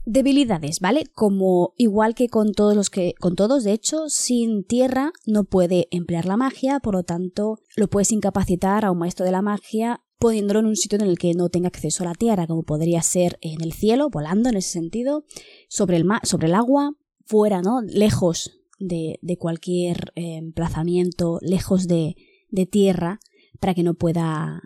Debilidades, 0.07 0.81
¿vale? 0.81 1.05
Como 1.15 1.75
igual 1.77 2.15
que 2.15 2.29
con 2.29 2.53
todos 2.53 2.75
los 2.75 2.89
que, 2.89 3.15
con 3.21 3.37
todos, 3.37 3.65
de 3.65 3.73
hecho, 3.73 4.09
sin 4.09 4.65
tierra 4.65 5.13
no 5.27 5.45
puede 5.45 5.89
emplear 5.91 6.25
la 6.25 6.37
magia, 6.37 6.81
por 6.81 6.95
lo 6.95 7.03
tanto, 7.03 7.59
lo 7.77 7.89
puedes 7.89 8.11
incapacitar 8.11 8.85
a 8.85 8.91
un 8.91 8.99
maestro 8.99 9.27
de 9.27 9.33
la 9.33 9.43
magia 9.43 10.03
poniéndolo 10.19 10.61
en 10.61 10.67
un 10.67 10.77
sitio 10.77 10.99
en 10.99 11.07
el 11.07 11.19
que 11.19 11.33
no 11.35 11.49
tenga 11.49 11.69
acceso 11.69 12.05
a 12.05 12.09
la 12.09 12.15
tierra, 12.15 12.47
como 12.47 12.63
podría 12.63 13.01
ser 13.03 13.39
en 13.41 13.63
el 13.63 13.73
cielo, 13.73 14.11
volando 14.11 14.51
en 14.51 14.57
ese 14.57 14.71
sentido, 14.71 15.25
sobre 15.69 15.97
el, 15.97 16.07
sobre 16.25 16.49
el 16.49 16.55
agua, 16.55 16.93
fuera, 17.25 17.63
¿no? 17.63 17.81
Lejos 17.81 18.61
de, 18.79 19.19
cualquier 19.39 20.13
eh, 20.15 20.37
emplazamiento, 20.37 21.39
lejos 21.41 21.89
de, 21.89 22.17
de 22.51 22.67
tierra, 22.67 23.19
para 23.61 23.75
que 23.75 23.83
no 23.83 23.95
pueda, 23.95 24.63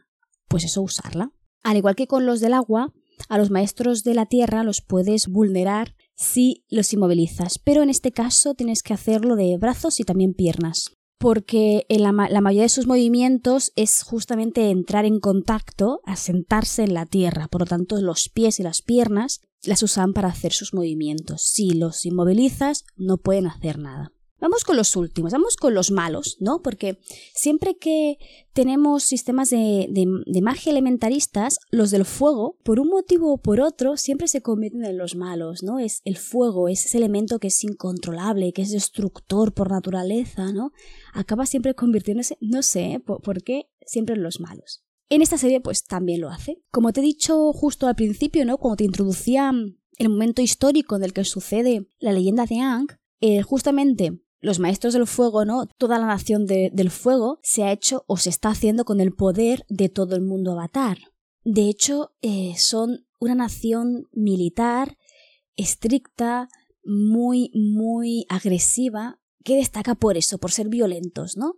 pues 0.48 0.64
eso, 0.64 0.82
usarla. 0.82 1.32
Al 1.62 1.76
igual 1.76 1.94
que 1.94 2.08
con 2.08 2.26
los 2.26 2.40
del 2.40 2.52
agua, 2.52 2.92
a 3.28 3.38
los 3.38 3.50
maestros 3.50 4.04
de 4.04 4.14
la 4.14 4.26
tierra 4.26 4.64
los 4.64 4.80
puedes 4.80 5.28
vulnerar 5.28 5.94
si 6.14 6.64
los 6.68 6.92
inmovilizas, 6.92 7.58
pero 7.58 7.82
en 7.82 7.90
este 7.90 8.12
caso 8.12 8.54
tienes 8.54 8.82
que 8.82 8.94
hacerlo 8.94 9.36
de 9.36 9.56
brazos 9.58 10.00
y 10.00 10.04
también 10.04 10.34
piernas 10.34 10.92
porque 11.18 11.86
la, 11.88 12.12
la, 12.12 12.40
mayoría 12.42 12.64
de 12.64 12.68
sus 12.68 12.86
movimientos 12.86 13.72
es 13.76 14.02
justamente 14.02 14.68
entrar 14.68 15.06
en 15.06 15.20
contacto, 15.20 16.02
asentarse 16.04 16.82
en 16.82 16.92
la 16.92 17.06
tierra. 17.06 17.48
Por 17.48 17.62
lo 17.62 17.66
tanto, 17.66 17.98
los 18.02 18.28
pies 18.28 18.60
y 18.60 18.62
las 18.62 18.82
piernas 18.82 19.40
las 19.62 19.82
usan 19.82 20.12
para 20.12 20.28
hacer 20.28 20.52
sus 20.52 20.74
movimientos. 20.74 21.40
Si 21.42 21.70
los 21.70 22.04
inmovilizas, 22.04 22.84
no 22.96 23.16
pueden 23.16 23.46
hacer 23.46 23.78
nada. 23.78 24.13
Vamos 24.44 24.62
con 24.62 24.76
los 24.76 24.94
últimos, 24.94 25.32
vamos 25.32 25.56
con 25.56 25.72
los 25.72 25.90
malos, 25.90 26.36
¿no? 26.38 26.60
Porque 26.60 26.98
siempre 27.34 27.78
que 27.78 28.18
tenemos 28.52 29.02
sistemas 29.02 29.48
de, 29.48 29.88
magia 30.42 30.70
elementaristas, 30.70 31.56
los 31.70 31.90
del 31.90 32.04
fuego, 32.04 32.58
por 32.62 32.78
un 32.78 32.88
motivo 32.88 33.32
o 33.32 33.38
por 33.38 33.62
otro, 33.62 33.96
siempre 33.96 34.28
se 34.28 34.42
convierten 34.42 34.84
en 34.84 34.98
los 34.98 35.16
malos, 35.16 35.62
¿no? 35.62 35.78
Es 35.78 36.02
el 36.04 36.18
fuego, 36.18 36.68
es 36.68 36.84
ese 36.84 36.98
elemento 36.98 37.38
que 37.38 37.46
es 37.46 37.64
incontrolable, 37.64 38.52
que 38.52 38.60
es 38.60 38.70
destructor 38.70 39.54
por 39.54 39.70
naturaleza, 39.70 40.52
¿no? 40.52 40.72
Acaba 41.14 41.46
siempre 41.46 41.74
convirtiéndose, 41.74 42.36
no 42.42 42.60
sé 42.60 42.92
¿eh? 42.92 43.00
por, 43.00 43.42
qué, 43.42 43.70
siempre 43.86 44.14
en 44.14 44.22
los 44.22 44.40
malos. 44.40 44.84
En 45.08 45.22
esta 45.22 45.38
serie, 45.38 45.62
pues 45.62 45.84
también 45.84 46.20
lo 46.20 46.28
hace. 46.28 46.60
Como 46.70 46.92
te 46.92 47.00
he 47.00 47.02
dicho 47.02 47.50
justo 47.54 47.86
al 47.86 47.96
principio, 47.96 48.44
¿no? 48.44 48.58
Cuando 48.58 48.76
te 48.76 48.84
introducía 48.84 49.50
el 49.96 50.08
momento 50.10 50.42
histórico 50.42 50.96
en 50.96 51.04
el 51.04 51.14
que 51.14 51.24
sucede 51.24 51.88
la 51.98 52.12
leyenda 52.12 52.44
de 52.44 52.60
Ang, 52.60 52.88
eh, 53.26 53.40
justamente 53.40 54.20
los 54.44 54.58
maestros 54.58 54.92
del 54.92 55.06
fuego, 55.06 55.44
¿no? 55.44 55.66
Toda 55.78 55.98
la 55.98 56.06
nación 56.06 56.46
del 56.46 56.90
fuego 56.90 57.40
se 57.42 57.64
ha 57.64 57.72
hecho 57.72 58.04
o 58.06 58.18
se 58.18 58.28
está 58.28 58.50
haciendo 58.50 58.84
con 58.84 59.00
el 59.00 59.12
poder 59.12 59.64
de 59.68 59.88
todo 59.88 60.14
el 60.14 60.22
mundo 60.22 60.52
avatar. 60.52 60.98
De 61.44 61.68
hecho, 61.68 62.12
eh, 62.20 62.54
son 62.58 63.06
una 63.18 63.34
nación 63.34 64.06
militar, 64.12 64.98
estricta, 65.56 66.48
muy, 66.84 67.50
muy 67.54 68.26
agresiva, 68.28 69.18
que 69.44 69.56
destaca 69.56 69.94
por 69.94 70.18
eso, 70.18 70.38
por 70.38 70.52
ser 70.52 70.68
violentos, 70.68 71.36
¿no? 71.36 71.56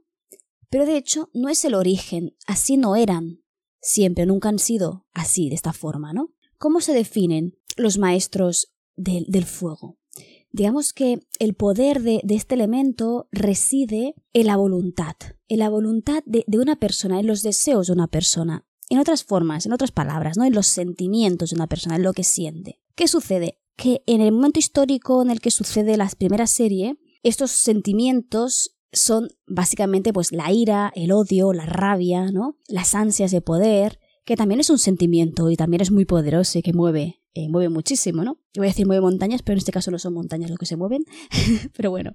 Pero 0.71 0.87
de 0.87 0.97
hecho, 0.97 1.31
no 1.35 1.49
es 1.49 1.65
el 1.65 1.75
origen, 1.75 2.37
así 2.47 2.77
no 2.77 2.95
eran. 2.95 3.43
Siempre, 3.81 4.27
nunca 4.27 4.49
han 4.49 4.59
sido 4.59 5.07
así, 5.13 5.49
de 5.49 5.57
esta 5.57 5.73
forma, 5.73 6.13
¿no? 6.13 6.33
¿Cómo 6.59 6.81
se 6.81 6.95
definen 6.95 7.59
los 7.77 7.99
maestros 7.99 8.73
del 8.97 9.45
fuego? 9.45 9.99
Digamos 10.57 10.95
que 10.95 11.21
el 11.39 11.53
poder 11.53 12.01
de, 12.01 12.23
este 12.31 12.55
elemento 12.55 13.29
reside 13.31 14.15
en 14.33 14.47
la 14.47 14.57
voluntad, 14.57 15.15
en 15.49 15.59
la 15.59 15.69
voluntad 15.69 16.23
de, 16.25 16.47
una 16.59 16.77
persona, 16.77 17.21
en 17.21 17.27
los 17.27 17.43
deseos 17.43 17.89
de 17.89 17.93
una 17.93 18.07
persona, 18.07 18.65
en 18.89 18.99
otras 18.99 19.23
formas, 19.23 19.67
en 19.67 19.75
otras 19.75 19.93
palabras, 19.93 20.39
¿no? 20.39 20.47
en 20.47 20.55
los 20.55 20.67
sentimientos 20.67 21.51
de 21.51 21.57
una 21.57 21.67
persona, 21.67 21.97
en 21.97 22.05
lo 22.05 22.15
que 22.15 22.25
siente. 22.25 22.81
¿Qué 22.95 23.07
sucede? 23.07 23.61
Que 23.77 24.03
en 24.07 24.23
el 24.23 24.33
momento 24.33 24.59
histórico 24.59 25.21
en 25.21 25.31
el 25.31 25.43
que 25.43 25.51
sucede 25.51 25.99
la 25.99 26.09
primera 26.17 26.47
serie, 26.47 26.97
estos 27.23 27.51
sentimientos 27.51 28.79
son 28.93 29.29
básicamente 29.47 30.15
pues 30.15 30.33
la 30.33 30.51
ira, 30.51 30.91
el 30.97 31.13
odio, 31.13 31.53
la 31.53 31.67
rabia, 31.67 32.31
¿no? 32.33 32.57
Las 32.67 32.95
ansias 32.95 33.31
de 33.31 33.43
poder, 33.43 34.01
que 34.25 34.37
también 34.37 34.61
es 34.61 34.71
un 34.71 34.79
sentimiento 34.79 35.51
y 35.51 35.57
también 35.57 35.83
es 35.83 35.91
muy 35.91 36.07
poderoso 36.07 36.59
y 36.59 36.63
que 36.63 36.73
mueve 36.73 37.21
eh, 37.37 37.49
mueve 37.51 37.69
muchísimo, 37.69 38.25
¿no? 38.25 38.39
Voy 38.57 38.67
a 38.67 38.71
decir 38.71 38.87
mueve 38.87 39.03
montañas, 39.03 39.43
pero 39.43 39.55
en 39.55 39.59
este 39.59 39.73
caso 39.73 39.91
no 39.91 39.99
son 39.99 40.15
montañas 40.15 40.51
lo 40.51 40.57
que 40.57 40.65
se 40.65 40.77
mueven. 40.77 41.05
pero 41.77 41.91
bueno. 41.91 42.13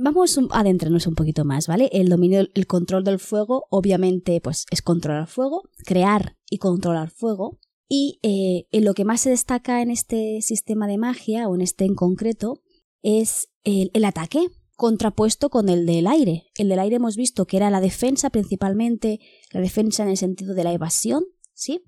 Vamos 0.00 0.38
a 0.38 0.60
adentrarnos 0.60 1.08
un 1.08 1.16
poquito 1.16 1.44
más, 1.44 1.66
¿vale? 1.66 1.90
El 1.92 2.08
dominio, 2.08 2.46
el 2.54 2.66
control 2.68 3.02
del 3.02 3.18
fuego, 3.18 3.66
obviamente, 3.68 4.40
pues 4.40 4.64
es 4.70 4.80
controlar 4.80 5.26
fuego, 5.26 5.64
crear 5.84 6.36
y 6.48 6.58
controlar 6.58 7.10
fuego. 7.10 7.58
Y 7.88 8.20
eh, 8.22 8.68
lo 8.80 8.94
que 8.94 9.04
más 9.04 9.22
se 9.22 9.30
destaca 9.30 9.82
en 9.82 9.90
este 9.90 10.40
sistema 10.40 10.86
de 10.86 10.98
magia, 10.98 11.48
o 11.48 11.56
en 11.56 11.62
este 11.62 11.84
en 11.84 11.96
concreto, 11.96 12.62
es 13.02 13.48
el, 13.64 13.90
el 13.92 14.04
ataque. 14.04 14.46
contrapuesto 14.76 15.50
con 15.50 15.68
el 15.68 15.84
del 15.84 16.06
aire. 16.06 16.44
El 16.56 16.68
del 16.68 16.78
aire 16.78 16.96
hemos 16.96 17.16
visto 17.16 17.46
que 17.46 17.56
era 17.56 17.68
la 17.68 17.80
defensa 17.80 18.30
principalmente, 18.30 19.18
la 19.50 19.60
defensa 19.60 20.04
en 20.04 20.10
el 20.10 20.16
sentido 20.16 20.54
de 20.54 20.62
la 20.62 20.72
evasión, 20.72 21.24
¿sí? 21.54 21.82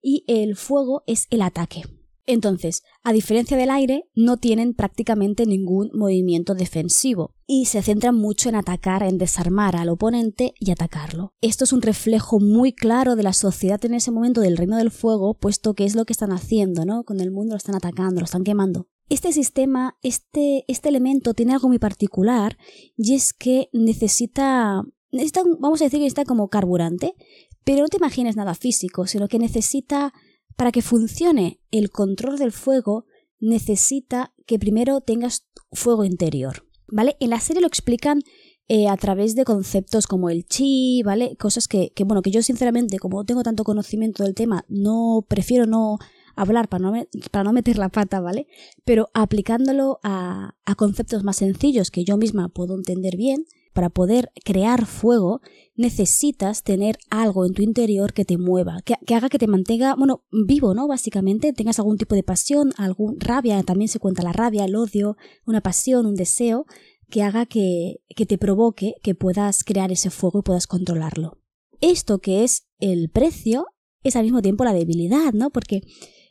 Y 0.00 0.22
el 0.28 0.54
fuego 0.54 1.02
es 1.08 1.26
el 1.30 1.42
ataque. 1.42 1.82
Entonces, 2.26 2.82
a 3.04 3.12
diferencia 3.12 3.56
del 3.56 3.70
aire, 3.70 4.08
no 4.14 4.36
tienen 4.36 4.74
prácticamente 4.74 5.46
ningún 5.46 5.90
movimiento 5.94 6.54
defensivo 6.54 7.34
y 7.46 7.66
se 7.66 7.82
centran 7.82 8.16
mucho 8.16 8.48
en 8.48 8.56
atacar, 8.56 9.04
en 9.04 9.16
desarmar 9.16 9.76
al 9.76 9.88
oponente 9.88 10.52
y 10.58 10.72
atacarlo. 10.72 11.34
Esto 11.40 11.64
es 11.64 11.72
un 11.72 11.82
reflejo 11.82 12.40
muy 12.40 12.72
claro 12.72 13.14
de 13.14 13.22
la 13.22 13.32
sociedad 13.32 13.82
en 13.84 13.94
ese 13.94 14.10
momento 14.10 14.40
del 14.40 14.56
reino 14.56 14.76
del 14.76 14.90
fuego, 14.90 15.34
puesto 15.34 15.74
que 15.74 15.84
es 15.84 15.94
lo 15.94 16.04
que 16.04 16.12
están 16.12 16.32
haciendo, 16.32 16.84
¿no? 16.84 17.04
Con 17.04 17.20
el 17.20 17.30
mundo 17.30 17.54
lo 17.54 17.58
están 17.58 17.76
atacando, 17.76 18.20
lo 18.20 18.24
están 18.24 18.42
quemando. 18.42 18.88
Este 19.08 19.32
sistema, 19.32 19.96
este, 20.02 20.64
este 20.66 20.88
elemento 20.88 21.32
tiene 21.32 21.52
algo 21.52 21.68
muy 21.68 21.78
particular 21.78 22.58
y 22.96 23.14
es 23.14 23.32
que 23.32 23.68
necesita, 23.72 24.82
necesita, 25.12 25.42
vamos 25.60 25.80
a 25.80 25.84
decir 25.84 26.00
que 26.00 26.06
está 26.06 26.24
como 26.24 26.48
carburante, 26.48 27.14
pero 27.62 27.82
no 27.82 27.88
te 27.88 27.98
imagines 27.98 28.34
nada 28.34 28.54
físico, 28.54 29.06
sino 29.06 29.28
que 29.28 29.38
necesita 29.38 30.12
para 30.56 30.72
que 30.72 30.82
funcione 30.82 31.60
el 31.70 31.90
control 31.90 32.38
del 32.38 32.52
fuego, 32.52 33.06
necesita 33.38 34.34
que 34.46 34.58
primero 34.58 35.00
tengas 35.00 35.46
fuego 35.72 36.04
interior. 36.04 36.66
¿Vale? 36.88 37.16
En 37.20 37.30
la 37.30 37.40
serie 37.40 37.60
lo 37.60 37.68
explican 37.68 38.22
eh, 38.68 38.88
a 38.88 38.96
través 38.96 39.34
de 39.34 39.44
conceptos 39.44 40.06
como 40.06 40.30
el 40.30 40.44
chi, 40.44 41.02
¿vale? 41.04 41.36
Cosas 41.36 41.68
que, 41.68 41.92
bueno, 42.04 42.22
que 42.22 42.30
yo 42.30 42.42
sinceramente, 42.42 42.98
como 42.98 43.24
tengo 43.24 43.42
tanto 43.42 43.64
conocimiento 43.64 44.24
del 44.24 44.34
tema, 44.34 44.64
no 44.68 45.24
prefiero 45.28 45.66
no 45.66 45.98
hablar 46.34 46.68
para 46.68 46.90
no, 46.90 46.92
para 47.30 47.44
no 47.44 47.52
meter 47.52 47.78
la 47.78 47.88
pata, 47.88 48.20
¿vale? 48.20 48.46
Pero 48.84 49.08
aplicándolo 49.14 50.00
a, 50.02 50.56
a 50.64 50.74
conceptos 50.74 51.22
más 51.22 51.36
sencillos 51.36 51.90
que 51.90 52.04
yo 52.04 52.16
misma 52.16 52.48
puedo 52.48 52.74
entender 52.74 53.16
bien, 53.16 53.46
para 53.76 53.90
poder 53.90 54.32
crear 54.42 54.86
fuego, 54.86 55.42
necesitas 55.74 56.62
tener 56.62 56.96
algo 57.10 57.44
en 57.44 57.52
tu 57.52 57.60
interior 57.60 58.14
que 58.14 58.24
te 58.24 58.38
mueva, 58.38 58.80
que, 58.82 59.14
haga 59.14 59.28
que 59.28 59.38
te 59.38 59.46
mantenga, 59.46 59.94
bueno, 59.94 60.24
vivo, 60.32 60.72
¿no? 60.72 60.88
Básicamente, 60.88 61.52
tengas 61.52 61.78
algún 61.78 61.98
tipo 61.98 62.14
de 62.14 62.22
pasión, 62.22 62.72
algún 62.78 63.20
rabia, 63.20 63.62
también 63.64 63.88
se 63.88 63.98
cuenta 63.98 64.22
la 64.22 64.32
rabia, 64.32 64.64
el 64.64 64.76
odio, 64.76 65.18
una 65.44 65.60
pasión, 65.60 66.06
un 66.06 66.14
deseo, 66.14 66.64
que 67.10 67.22
haga 67.22 67.44
que, 67.44 68.00
que 68.16 68.24
te 68.24 68.38
provoque 68.38 68.94
que 69.02 69.14
puedas 69.14 69.62
crear 69.62 69.92
ese 69.92 70.08
fuego 70.08 70.38
y 70.38 70.42
puedas 70.42 70.66
controlarlo. 70.66 71.38
Esto 71.82 72.18
que 72.20 72.44
es 72.44 72.66
el 72.78 73.10
precio 73.10 73.66
es 74.02 74.16
al 74.16 74.24
mismo 74.24 74.40
tiempo 74.40 74.64
la 74.64 74.72
debilidad, 74.72 75.34
¿no? 75.34 75.50
Porque 75.50 75.82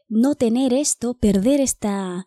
no 0.10 0.34
tener 0.34 0.74
esto, 0.74 1.20
perder 1.20 1.62
esta, 1.62 2.26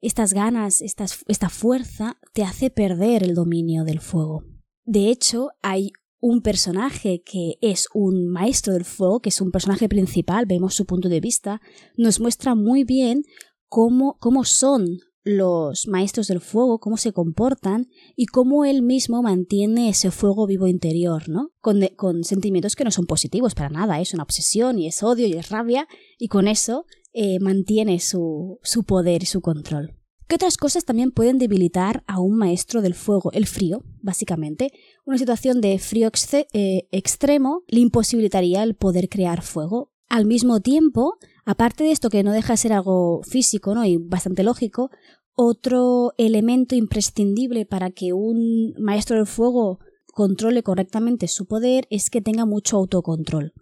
estas 0.00 0.32
ganas, 0.32 0.80
esta 0.80 1.48
fuerza, 1.48 2.20
te 2.32 2.44
hace 2.44 2.70
perder 2.70 3.24
el 3.24 3.34
dominio 3.34 3.82
del 3.82 3.98
fuego. 3.98 4.44
De 4.90 5.08
hecho, 5.08 5.50
hay 5.62 5.92
un 6.18 6.42
personaje 6.42 7.22
que 7.24 7.58
es 7.60 7.86
un 7.94 8.26
maestro 8.26 8.72
del 8.72 8.84
fuego, 8.84 9.20
que 9.20 9.28
es 9.28 9.40
un 9.40 9.52
personaje 9.52 9.88
principal, 9.88 10.46
vemos 10.46 10.74
su 10.74 10.84
punto 10.84 11.08
de 11.08 11.20
vista, 11.20 11.60
nos 11.96 12.18
muestra 12.18 12.56
muy 12.56 12.82
bien 12.82 13.22
cómo, 13.68 14.16
cómo 14.18 14.42
son 14.42 14.98
los 15.22 15.86
maestros 15.86 16.26
del 16.26 16.40
fuego, 16.40 16.80
cómo 16.80 16.96
se 16.96 17.12
comportan 17.12 17.86
y 18.16 18.26
cómo 18.26 18.64
él 18.64 18.82
mismo 18.82 19.22
mantiene 19.22 19.90
ese 19.90 20.10
fuego 20.10 20.48
vivo 20.48 20.66
interior, 20.66 21.28
¿no? 21.28 21.52
Con, 21.60 22.24
sentimientos 22.24 22.74
que 22.74 22.82
no 22.82 22.90
son 22.90 23.06
positivos 23.06 23.54
para 23.54 23.70
nada, 23.70 24.00
es 24.00 24.12
una 24.12 24.24
obsesión 24.24 24.80
y 24.80 24.88
es 24.88 25.04
odio 25.04 25.28
y 25.28 25.34
es 25.34 25.50
rabia 25.50 25.86
y 26.18 26.26
con 26.26 26.48
eso 26.48 26.84
eh, 27.12 27.38
mantiene 27.38 28.00
su, 28.00 28.58
su 28.64 28.82
poder 28.82 29.22
y 29.22 29.26
su 29.26 29.40
control. 29.40 29.99
¿Qué 30.30 30.36
otras 30.36 30.58
cosas 30.58 30.84
también 30.84 31.10
pueden 31.10 31.38
debilitar 31.38 32.04
a 32.06 32.20
un 32.20 32.36
maestro 32.38 32.82
del 32.82 32.94
fuego? 32.94 33.32
El 33.32 33.48
frío, 33.48 33.82
básicamente. 34.00 34.70
Una 35.04 35.18
situación 35.18 35.60
de 35.60 35.76
frío 35.80 36.08
eh, 36.52 36.86
extremo 36.92 37.64
le 37.66 37.80
imposibilitaría 37.80 38.62
el 38.62 38.76
poder 38.76 39.08
crear 39.08 39.42
fuego. 39.42 39.90
Al 40.08 40.26
mismo 40.26 40.60
tiempo, 40.60 41.18
aparte 41.44 41.82
de 41.82 41.90
esto 41.90 42.10
que 42.10 42.22
no 42.22 42.30
deja 42.30 42.52
de 42.52 42.58
ser 42.58 42.72
algo 42.72 43.22
físico 43.24 43.74
¿no? 43.74 43.84
y 43.84 43.96
bastante 43.96 44.44
lógico, 44.44 44.92
otro 45.34 46.12
elemento 46.16 46.76
imprescindible 46.76 47.66
para 47.66 47.90
que 47.90 48.12
un 48.12 48.74
maestro 48.78 49.16
del 49.16 49.26
fuego 49.26 49.80
controle 50.14 50.62
correctamente 50.62 51.26
su 51.26 51.46
poder 51.46 51.88
es 51.90 52.08
que 52.08 52.22
tenga 52.22 52.46
mucho 52.46 52.76
autocontrol. 52.76 53.52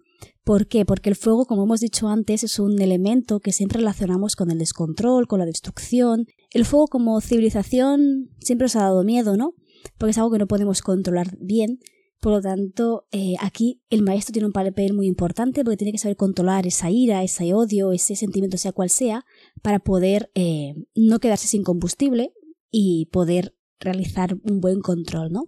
¿Por 0.49 0.67
qué? 0.67 0.87
Porque 0.87 1.11
el 1.11 1.15
fuego, 1.15 1.45
como 1.45 1.65
hemos 1.65 1.81
dicho 1.81 2.09
antes, 2.09 2.43
es 2.43 2.59
un 2.59 2.81
elemento 2.81 3.39
que 3.39 3.53
siempre 3.53 3.81
relacionamos 3.81 4.35
con 4.35 4.51
el 4.51 4.57
descontrol, 4.57 5.27
con 5.27 5.41
la 5.41 5.45
destrucción. 5.45 6.27
El 6.53 6.65
fuego 6.65 6.87
como 6.87 7.21
civilización 7.21 8.31
siempre 8.41 8.65
nos 8.65 8.77
ha 8.77 8.85
dado 8.85 9.05
miedo, 9.05 9.37
¿no? 9.37 9.53
Porque 9.99 10.13
es 10.13 10.17
algo 10.17 10.31
que 10.31 10.39
no 10.39 10.47
podemos 10.47 10.81
controlar 10.81 11.37
bien. 11.39 11.81
Por 12.19 12.33
lo 12.33 12.41
tanto, 12.41 13.07
eh, 13.13 13.35
aquí 13.43 13.83
el 13.91 14.01
maestro 14.01 14.33
tiene 14.33 14.47
un 14.47 14.55
papel 14.55 14.95
muy 14.95 15.07
importante 15.07 15.63
porque 15.65 15.77
tiene 15.77 15.93
que 15.93 15.99
saber 15.99 16.17
controlar 16.17 16.67
esa 16.67 16.91
ira, 16.91 17.23
ese 17.23 17.53
odio, 17.53 17.93
ese 17.93 18.17
sentimiento, 18.17 18.57
sea 18.57 18.73
cual 18.73 18.89
sea, 18.89 19.27
para 19.61 19.81
poder 19.81 20.31
eh, 20.35 20.73
no 20.95 21.19
quedarse 21.19 21.47
sin 21.47 21.63
combustible 21.63 22.33
y 22.71 23.11
poder 23.13 23.55
realizar 23.81 24.39
un 24.45 24.63
buen 24.63 24.81
control, 24.81 25.31
¿no? 25.31 25.45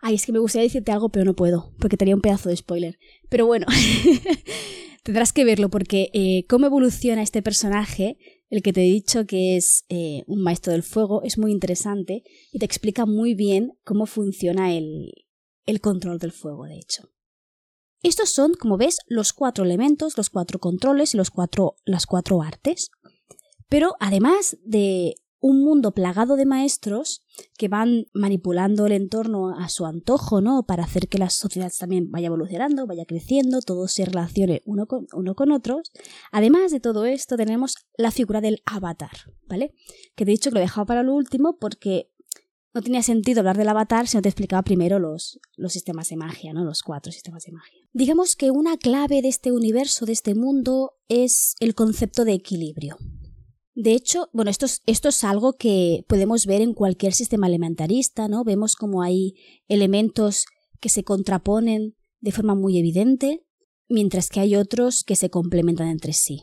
Ay, 0.00 0.14
es 0.14 0.26
que 0.26 0.32
me 0.32 0.38
gustaría 0.38 0.64
decirte 0.64 0.92
algo, 0.92 1.08
pero 1.08 1.24
no 1.24 1.34
puedo, 1.34 1.74
porque 1.78 1.96
tenía 1.96 2.14
un 2.14 2.20
pedazo 2.20 2.48
de 2.48 2.56
spoiler. 2.56 2.98
Pero 3.28 3.46
bueno, 3.46 3.66
tendrás 5.02 5.32
que 5.32 5.44
verlo, 5.44 5.70
porque 5.70 6.10
eh, 6.12 6.44
cómo 6.48 6.66
evoluciona 6.66 7.22
este 7.22 7.42
personaje, 7.42 8.16
el 8.48 8.62
que 8.62 8.72
te 8.72 8.82
he 8.82 8.90
dicho 8.90 9.26
que 9.26 9.56
es 9.56 9.84
eh, 9.88 10.22
un 10.26 10.42
maestro 10.42 10.72
del 10.72 10.82
fuego, 10.82 11.22
es 11.22 11.36
muy 11.36 11.50
interesante 11.50 12.22
y 12.52 12.58
te 12.58 12.64
explica 12.64 13.06
muy 13.06 13.34
bien 13.34 13.72
cómo 13.84 14.06
funciona 14.06 14.72
el, 14.72 15.12
el 15.66 15.80
control 15.80 16.18
del 16.18 16.32
fuego, 16.32 16.64
de 16.64 16.76
hecho. 16.76 17.10
Estos 18.02 18.30
son, 18.30 18.54
como 18.54 18.76
ves, 18.76 18.98
los 19.08 19.32
cuatro 19.32 19.64
elementos, 19.64 20.16
los 20.16 20.30
cuatro 20.30 20.60
controles 20.60 21.14
y 21.14 21.16
los 21.16 21.30
cuatro, 21.30 21.74
las 21.84 22.06
cuatro 22.06 22.42
artes. 22.42 22.90
Pero 23.68 23.94
además 23.98 24.56
de 24.64 25.16
un 25.40 25.64
mundo 25.64 25.92
plagado 25.92 26.36
de 26.36 26.46
maestros 26.46 27.24
que 27.56 27.68
van 27.68 28.06
manipulando 28.12 28.86
el 28.86 28.92
entorno 28.92 29.50
a 29.50 29.68
su 29.68 29.86
antojo, 29.86 30.40
¿no? 30.40 30.64
Para 30.64 30.84
hacer 30.84 31.08
que 31.08 31.18
la 31.18 31.30
sociedad 31.30 31.72
también 31.78 32.10
vaya 32.10 32.26
evolucionando, 32.26 32.86
vaya 32.86 33.04
creciendo, 33.04 33.60
todo 33.60 33.88
se 33.88 34.04
relacione 34.04 34.62
uno 34.64 34.86
con, 34.86 35.06
uno 35.12 35.34
con 35.34 35.52
otros. 35.52 35.92
Además 36.32 36.70
de 36.70 36.80
todo 36.80 37.04
esto, 37.04 37.36
tenemos 37.36 37.76
la 37.96 38.10
figura 38.10 38.40
del 38.40 38.62
avatar, 38.66 39.10
¿vale? 39.46 39.74
Que 40.14 40.24
te 40.24 40.30
he 40.30 40.34
dicho 40.34 40.50
que 40.50 40.54
lo 40.54 40.60
he 40.60 40.64
dejado 40.64 40.86
para 40.86 41.02
lo 41.02 41.14
último 41.14 41.58
porque 41.58 42.10
no 42.74 42.82
tenía 42.82 43.02
sentido 43.02 43.40
hablar 43.40 43.56
del 43.56 43.68
avatar 43.68 44.06
si 44.06 44.16
no 44.16 44.22
te 44.22 44.28
explicaba 44.28 44.62
primero 44.62 44.98
los, 44.98 45.40
los 45.56 45.72
sistemas 45.72 46.08
de 46.08 46.16
magia, 46.16 46.52
¿no? 46.52 46.64
Los 46.64 46.82
cuatro 46.82 47.10
sistemas 47.12 47.44
de 47.44 47.52
magia. 47.52 47.88
Digamos 47.92 48.36
que 48.36 48.50
una 48.50 48.76
clave 48.76 49.22
de 49.22 49.28
este 49.28 49.52
universo, 49.52 50.06
de 50.06 50.12
este 50.12 50.34
mundo, 50.34 50.92
es 51.08 51.54
el 51.60 51.74
concepto 51.74 52.24
de 52.24 52.34
equilibrio. 52.34 52.96
De 53.78 53.92
hecho, 53.92 54.28
bueno, 54.32 54.50
esto 54.50 54.66
es, 54.66 54.82
esto 54.86 55.08
es 55.08 55.22
algo 55.22 55.52
que 55.52 56.04
podemos 56.08 56.46
ver 56.46 56.62
en 56.62 56.74
cualquier 56.74 57.12
sistema 57.12 57.46
elementarista, 57.46 58.26
¿no? 58.26 58.42
Vemos 58.42 58.74
como 58.74 59.02
hay 59.02 59.36
elementos 59.68 60.46
que 60.80 60.88
se 60.88 61.04
contraponen 61.04 61.94
de 62.18 62.32
forma 62.32 62.56
muy 62.56 62.76
evidente, 62.76 63.46
mientras 63.88 64.30
que 64.30 64.40
hay 64.40 64.56
otros 64.56 65.04
que 65.04 65.14
se 65.14 65.30
complementan 65.30 65.86
entre 65.86 66.12
sí. 66.12 66.42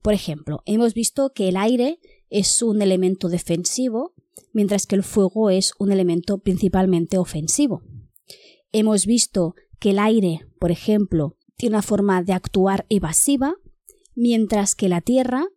Por 0.00 0.14
ejemplo, 0.14 0.62
hemos 0.64 0.94
visto 0.94 1.34
que 1.34 1.50
el 1.50 1.58
aire 1.58 2.00
es 2.30 2.62
un 2.62 2.80
elemento 2.80 3.28
defensivo, 3.28 4.14
mientras 4.54 4.86
que 4.86 4.96
el 4.96 5.02
fuego 5.02 5.50
es 5.50 5.74
un 5.78 5.92
elemento 5.92 6.38
principalmente 6.38 7.18
ofensivo. 7.18 7.82
Hemos 8.72 9.04
visto 9.04 9.56
que 9.78 9.90
el 9.90 9.98
aire, 9.98 10.46
por 10.58 10.70
ejemplo, 10.70 11.36
tiene 11.54 11.76
una 11.76 11.82
forma 11.82 12.22
de 12.22 12.32
actuar 12.32 12.86
evasiva, 12.88 13.56
mientras 14.14 14.74
que 14.74 14.88
la 14.88 15.02
tierra 15.02 15.48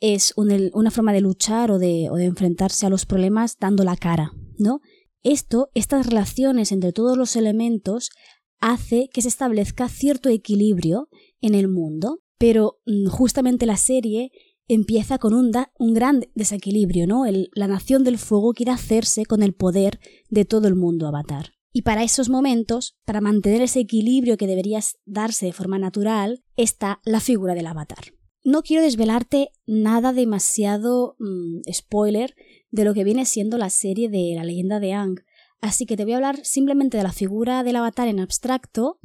es 0.00 0.32
una 0.36 0.90
forma 0.90 1.12
de 1.12 1.20
luchar 1.20 1.70
o 1.70 1.78
de, 1.78 2.08
o 2.10 2.16
de 2.16 2.24
enfrentarse 2.24 2.86
a 2.86 2.90
los 2.90 3.06
problemas 3.06 3.58
dando 3.58 3.84
la 3.84 3.96
cara, 3.96 4.32
¿no? 4.58 4.80
Esto, 5.22 5.70
estas 5.74 6.06
relaciones 6.06 6.72
entre 6.72 6.92
todos 6.92 7.16
los 7.18 7.36
elementos, 7.36 8.10
hace 8.58 9.08
que 9.12 9.22
se 9.22 9.28
establezca 9.28 9.88
cierto 9.88 10.28
equilibrio 10.28 11.08
en 11.40 11.54
el 11.54 11.68
mundo, 11.68 12.20
pero 12.38 12.80
mm, 12.86 13.08
justamente 13.08 13.66
la 13.66 13.76
serie 13.76 14.30
empieza 14.68 15.18
con 15.18 15.34
un, 15.34 15.52
un 15.78 15.94
gran 15.94 16.22
desequilibrio, 16.34 17.06
¿no? 17.06 17.24
la 17.52 17.66
nación 17.66 18.04
del 18.04 18.18
fuego 18.18 18.52
quiere 18.52 18.70
hacerse 18.70 19.26
con 19.26 19.42
el 19.42 19.52
poder 19.52 19.98
de 20.28 20.44
todo 20.44 20.68
el 20.68 20.76
mundo 20.76 21.08
avatar. 21.08 21.52
Y 21.72 21.82
para 21.82 22.02
esos 22.02 22.28
momentos, 22.28 22.96
para 23.04 23.20
mantener 23.20 23.62
ese 23.62 23.80
equilibrio 23.80 24.36
que 24.36 24.46
debería 24.46 24.80
darse 25.06 25.46
de 25.46 25.52
forma 25.52 25.78
natural, 25.78 26.44
está 26.56 27.00
la 27.04 27.20
figura 27.20 27.54
del 27.54 27.66
avatar. 27.66 28.12
No 28.42 28.62
quiero 28.62 28.82
desvelarte 28.82 29.52
nada 29.66 30.12
demasiado 30.12 31.16
mm, 31.18 31.60
spoiler 31.72 32.34
de 32.70 32.84
lo 32.84 32.94
que 32.94 33.04
viene 33.04 33.26
siendo 33.26 33.58
la 33.58 33.70
serie 33.70 34.08
de 34.08 34.32
la 34.34 34.44
leyenda 34.44 34.80
de 34.80 34.92
Ang, 34.92 35.20
así 35.60 35.86
que 35.86 35.96
te 35.96 36.04
voy 36.04 36.14
a 36.14 36.16
hablar 36.16 36.44
simplemente 36.44 36.96
de 36.96 37.02
la 37.02 37.12
figura 37.12 37.62
del 37.62 37.76
avatar 37.76 38.08
en 38.08 38.20
abstracto, 38.20 38.98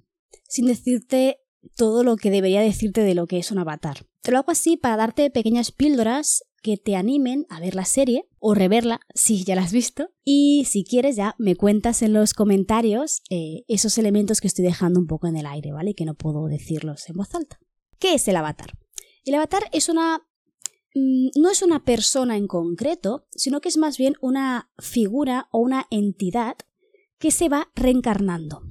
sin 0.48 0.68
decirte 0.68 1.40
todo 1.76 2.04
lo 2.04 2.16
que 2.16 2.32
debería 2.32 2.62
decirte 2.62 3.02
de 3.02 3.16
lo 3.16 3.28
que 3.28 3.40
es 3.40 3.52
un 3.52 3.58
avatar. 3.58 4.06
Te 4.22 4.32
lo 4.32 4.38
hago 4.38 4.52
así 4.52 4.78
para 4.78 4.98
darte 4.98 5.30
pequeñas 5.30 5.72
píldoras 5.72 6.44
que 6.62 6.78
te 6.78 6.96
animen 6.96 7.46
a 7.50 7.60
ver 7.60 7.76
la 7.76 7.86
serie 7.86 8.28
o 8.40 8.56
reverla 8.56 9.00
si 9.14 9.44
ya 9.44 9.56
la 9.56 9.64
has 9.64 9.72
visto. 9.72 10.10
Y 10.24 10.66
si 10.66 10.84
quieres 10.84 11.16
ya 11.16 11.36
me 11.38 11.56
cuentas 11.56 12.02
en 12.02 12.14
los 12.14 12.34
comentarios 12.34 13.22
eh, 13.30 13.64
esos 13.68 13.98
elementos 13.98 14.42
que 14.42 14.48
estoy 14.48 14.66
dejando 14.66 15.00
un 15.00 15.08
poco 15.08 15.28
en 15.28 15.36
el 15.36 15.46
aire, 15.46 15.72
¿vale? 15.72 15.94
Que 15.94 16.06
no 16.06 16.16
puedo 16.16 16.48
decirlos 16.48 17.08
en 17.10 17.18
voz 17.18 17.36
alta. 17.36 17.60
¿Qué 18.00 18.16
es 18.16 18.28
el 18.28 18.36
avatar? 18.36 18.72
El 19.26 19.34
avatar 19.34 19.64
es 19.72 19.90
una... 19.90 20.28
Mm, 20.94 21.30
no 21.36 21.50
es 21.50 21.62
una 21.64 21.84
persona 21.84 22.38
en 22.38 22.48
concreto, 22.48 23.28
sino 23.32 23.60
que 23.60 23.70
es 23.70 23.78
más 23.78 23.98
bien 23.98 24.16
una 24.22 24.72
figura 24.78 25.50
o 25.52 25.60
una 25.60 25.88
entidad 25.90 26.56
que 27.18 27.32
se 27.32 27.50
va 27.50 27.70
reencarnando. 27.76 28.62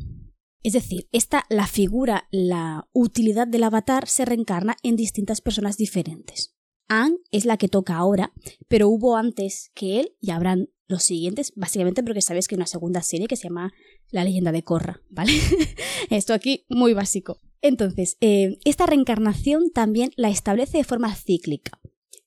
Es 0.62 0.72
decir, 0.72 1.08
esta, 1.12 1.44
la 1.50 1.66
figura, 1.66 2.28
la 2.30 2.88
utilidad 2.92 3.46
del 3.46 3.64
avatar 3.64 4.08
se 4.08 4.24
reencarna 4.24 4.76
en 4.82 4.96
distintas 4.96 5.42
personas 5.42 5.76
diferentes. 5.76 6.54
Ang 6.88 7.18
es 7.30 7.44
la 7.44 7.56
que 7.56 7.68
toca 7.68 7.96
ahora, 7.96 8.32
pero 8.68 8.88
hubo 8.88 9.16
antes 9.16 9.70
que 9.74 10.00
él 10.00 10.16
y 10.20 10.30
habrán 10.30 10.70
los 10.86 11.02
siguientes, 11.02 11.52
básicamente 11.56 12.02
porque 12.02 12.22
sabes 12.22 12.46
que 12.46 12.54
hay 12.54 12.58
una 12.58 12.66
segunda 12.66 13.02
serie 13.02 13.26
que 13.26 13.36
se 13.36 13.44
llama 13.44 13.72
La 14.10 14.24
leyenda 14.24 14.52
de 14.52 14.62
Korra, 14.62 15.02
¿vale? 15.10 15.32
Esto 16.10 16.32
aquí 16.32 16.64
muy 16.68 16.94
básico. 16.94 17.40
Entonces, 17.64 18.18
eh, 18.20 18.58
esta 18.66 18.84
reencarnación 18.84 19.70
también 19.70 20.10
la 20.16 20.28
establece 20.28 20.76
de 20.76 20.84
forma 20.84 21.14
cíclica. 21.14 21.80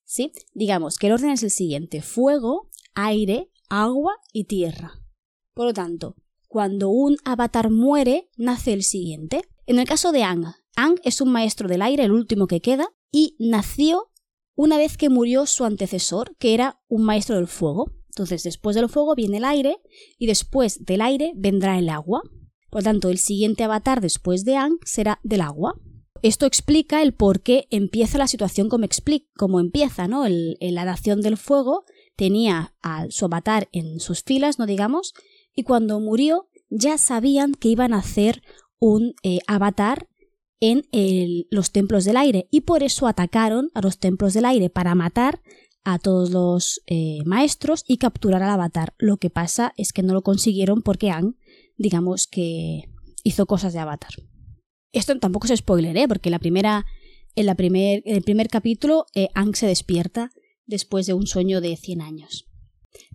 ¿Sí? 0.03 0.31
Digamos 0.55 0.97
que 0.97 1.05
el 1.07 1.13
orden 1.13 1.29
es 1.29 1.43
el 1.43 1.51
siguiente: 1.51 2.01
fuego, 2.01 2.71
aire, 2.95 3.51
agua 3.69 4.15
y 4.33 4.45
tierra. 4.45 4.99
Por 5.53 5.67
lo 5.67 5.73
tanto, 5.73 6.15
cuando 6.47 6.89
un 6.89 7.17
avatar 7.23 7.69
muere, 7.69 8.31
nace 8.35 8.73
el 8.73 8.81
siguiente. 8.81 9.43
En 9.67 9.77
el 9.77 9.87
caso 9.87 10.11
de 10.11 10.23
Ang, 10.23 10.45
Ang 10.75 10.99
es 11.03 11.21
un 11.21 11.31
maestro 11.31 11.67
del 11.67 11.83
aire, 11.83 12.03
el 12.03 12.13
último 12.13 12.47
que 12.47 12.59
queda, 12.59 12.89
y 13.11 13.35
nació 13.37 14.09
una 14.55 14.77
vez 14.77 14.97
que 14.97 15.09
murió 15.09 15.45
su 15.45 15.65
antecesor, 15.65 16.35
que 16.39 16.55
era 16.55 16.81
un 16.87 17.03
maestro 17.03 17.35
del 17.35 17.47
fuego. 17.47 17.91
Entonces, 18.07 18.41
después 18.41 18.75
del 18.75 18.89
fuego 18.89 19.13
viene 19.13 19.37
el 19.37 19.45
aire, 19.45 19.77
y 20.17 20.25
después 20.25 20.83
del 20.83 21.01
aire 21.01 21.33
vendrá 21.35 21.77
el 21.77 21.89
agua. 21.89 22.23
Por 22.69 22.83
tanto, 22.83 23.09
el 23.09 23.17
siguiente 23.17 23.63
avatar 23.63 24.01
después 24.01 24.43
de 24.45 24.55
Ang 24.55 24.77
será 24.85 25.19
del 25.23 25.41
agua. 25.41 25.75
Esto 26.21 26.45
explica 26.45 27.01
el 27.01 27.13
por 27.13 27.41
qué 27.41 27.67
empieza 27.69 28.17
la 28.17 28.27
situación 28.27 28.69
como, 28.69 29.59
empieza, 29.59 30.07
¿no? 30.07 30.25
la 30.27 30.85
nación 30.85 31.21
del 31.21 31.37
fuego 31.37 31.85
tenía 32.15 32.73
a 32.81 33.05
su 33.09 33.25
avatar 33.25 33.69
en 33.71 33.99
sus 33.99 34.23
filas, 34.23 34.57
no 34.57 34.65
digamos, 34.65 35.13
y 35.55 35.63
cuando 35.63 35.99
murió 35.99 36.49
ya 36.69 36.97
sabían 36.97 37.53
que 37.53 37.69
iban 37.69 37.93
a 37.93 37.99
hacer 37.99 38.41
un 38.79 39.13
eh, 39.23 39.39
avatar 39.47 40.09
en 40.59 40.83
los 41.51 41.71
templos 41.71 42.03
del 42.03 42.17
aire 42.17 42.47
y 42.49 42.61
por 42.61 42.83
eso 42.83 43.07
atacaron 43.07 43.69
a 43.75 43.81
los 43.81 43.99
templos 43.99 44.33
del 44.33 44.45
aire 44.45 44.69
para 44.69 44.95
matar 44.95 45.41
a 45.83 45.99
todos 45.99 46.31
los 46.31 46.81
eh, 46.87 47.19
maestros 47.25 47.83
y 47.87 47.97
capturar 47.97 48.43
al 48.43 48.49
avatar. 48.49 48.93
Lo 48.97 49.17
que 49.17 49.29
pasa 49.29 49.73
es 49.77 49.93
que 49.93 50.03
no 50.03 50.13
lo 50.13 50.21
consiguieron 50.21 50.81
porque 50.81 51.11
Ang, 51.11 51.37
digamos 51.77 52.27
que 52.27 52.89
hizo 53.23 53.45
cosas 53.45 53.73
de 53.73 53.79
avatar. 53.79 54.11
Esto 54.91 55.17
tampoco 55.19 55.47
es 55.47 55.59
spoiler, 55.59 55.95
¿eh? 55.97 56.07
porque 56.07 56.29
la 56.29 56.39
primera, 56.39 56.85
en, 57.35 57.45
la 57.45 57.55
primer, 57.55 58.01
el 58.05 58.23
primer 58.23 58.47
capítulo 58.47 59.05
eh, 59.13 59.29
Ang 59.35 59.55
se 59.55 59.67
despierta 59.67 60.31
después 60.65 61.05
de 61.05 61.13
un 61.13 61.27
sueño 61.27 61.61
de 61.61 61.75
100 61.75 62.01
años. 62.01 62.47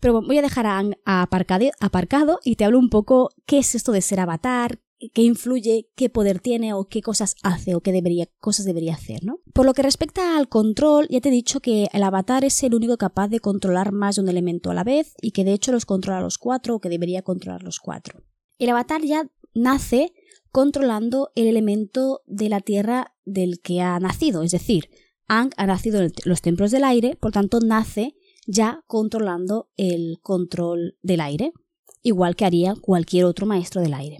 Pero 0.01 0.23
voy 0.23 0.39
a 0.39 0.43
dejar 0.43 0.67
a 0.67 0.79
Ang 0.79 0.95
aparcado 1.05 2.39
y 2.45 2.57
te 2.57 2.65
hablo 2.65 2.79
un 2.79 2.89
poco 2.89 3.31
qué 3.47 3.59
es 3.59 3.75
esto 3.75 3.93
de 3.93 4.01
ser 4.01 4.21
avatar, 4.21 4.81
qué 5.13 5.23
influye, 5.23 5.91
qué 5.97 6.09
poder 6.09 6.39
tiene 6.41 6.75
o 6.75 6.85
qué 6.85 7.03
cosas 7.03 7.35
hace 7.43 7.75
o 7.75 7.81
qué 7.81 8.29
cosas 8.39 8.67
debería 8.67 8.95
hacer, 8.95 9.25
¿no? 9.25 9.41
Por 9.53 9.67
lo 9.67 9.75
que 9.75 9.83
respecta 9.83 10.37
al 10.37 10.49
control, 10.49 11.09
ya 11.09 11.21
te 11.21 11.29
he 11.29 11.33
dicho 11.33 11.61
que 11.61 11.89
el 11.93 12.03
avatar 12.03 12.45
es 12.45 12.63
el 12.63 12.75
único 12.75 12.97
capaz 12.97 13.29
de 13.29 13.41
controlar 13.41 13.93
más 13.93 14.17
de 14.17 14.23
un 14.23 14.29
elemento 14.29 14.71
a 14.71 14.75
la 14.75 14.85
vez 14.85 15.15
y 15.21 15.33
que 15.33 15.45
de 15.45 15.53
hecho 15.53 15.73
los 15.73 15.87
controla 15.87 16.21
los 16.21 16.39
cuatro 16.39 16.77
o 16.77 16.81
que 16.81 16.89
debería 16.89 17.23
controlar 17.23 17.63
los 17.63 17.81
cuatro. 17.81 18.23
El 18.63 18.71
avatar 18.71 19.03
ya 19.03 19.29
nace 19.55 20.13
controlando 20.53 21.33
el 21.35 21.49
elemento 21.49 22.23
de 22.27 22.49
la 22.49 22.61
tierra 22.61 23.13
del 23.25 23.61
que 23.61 23.81
ha 23.81 23.99
nacido, 23.99 24.45
es 24.45 24.53
decir, 24.53 24.89
Ang 25.27 25.51
ha 25.57 25.67
nacido 25.67 26.01
en 26.01 26.13
los 26.27 26.43
templos 26.43 26.71
del 26.71 26.85
aire, 26.85 27.17
por 27.17 27.33
tanto 27.33 27.59
nace 27.59 28.15
ya 28.47 28.85
controlando 28.87 29.69
el 29.77 30.21
control 30.23 30.97
del 31.03 31.23
aire, 31.23 31.53
igual 32.03 32.37
que 32.37 32.45
haría 32.45 32.77
cualquier 32.81 33.25
otro 33.25 33.47
maestro 33.47 33.81
del 33.81 33.95
aire. 33.95 34.19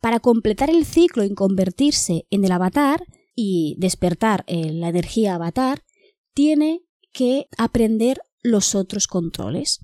Para 0.00 0.18
completar 0.18 0.70
el 0.70 0.86
ciclo 0.86 1.22
y 1.22 1.34
convertirse 1.34 2.26
en 2.30 2.46
el 2.46 2.52
avatar 2.52 3.04
y 3.34 3.76
despertar 3.76 4.46
la 4.48 4.88
energía 4.88 5.34
avatar, 5.34 5.84
tiene 6.32 6.86
que 7.12 7.48
aprender 7.58 8.22
los 8.42 8.74
otros 8.74 9.06
controles. 9.08 9.80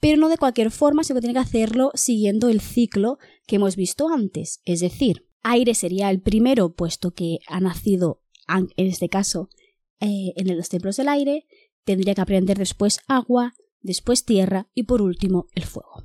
Pero 0.00 0.16
no 0.16 0.28
de 0.28 0.38
cualquier 0.38 0.70
forma, 0.70 1.02
sino 1.02 1.16
que 1.16 1.22
tiene 1.22 1.34
que 1.34 1.46
hacerlo 1.46 1.90
siguiendo 1.94 2.48
el 2.48 2.60
ciclo 2.60 3.18
que 3.46 3.56
hemos 3.56 3.76
visto 3.76 4.08
antes. 4.08 4.60
Es 4.64 4.80
decir, 4.80 5.26
aire 5.42 5.74
sería 5.74 6.10
el 6.10 6.20
primero, 6.20 6.74
puesto 6.74 7.12
que 7.12 7.38
ha 7.48 7.60
nacido, 7.60 8.22
en 8.48 8.86
este 8.86 9.08
caso, 9.08 9.48
eh, 10.00 10.32
en 10.36 10.56
los 10.56 10.68
templos 10.68 10.96
del 10.96 11.08
aire, 11.08 11.46
tendría 11.84 12.14
que 12.14 12.20
aprender 12.20 12.58
después 12.58 13.00
agua, 13.08 13.54
después 13.80 14.24
tierra 14.24 14.68
y 14.74 14.84
por 14.84 15.02
último 15.02 15.46
el 15.54 15.64
fuego. 15.64 16.04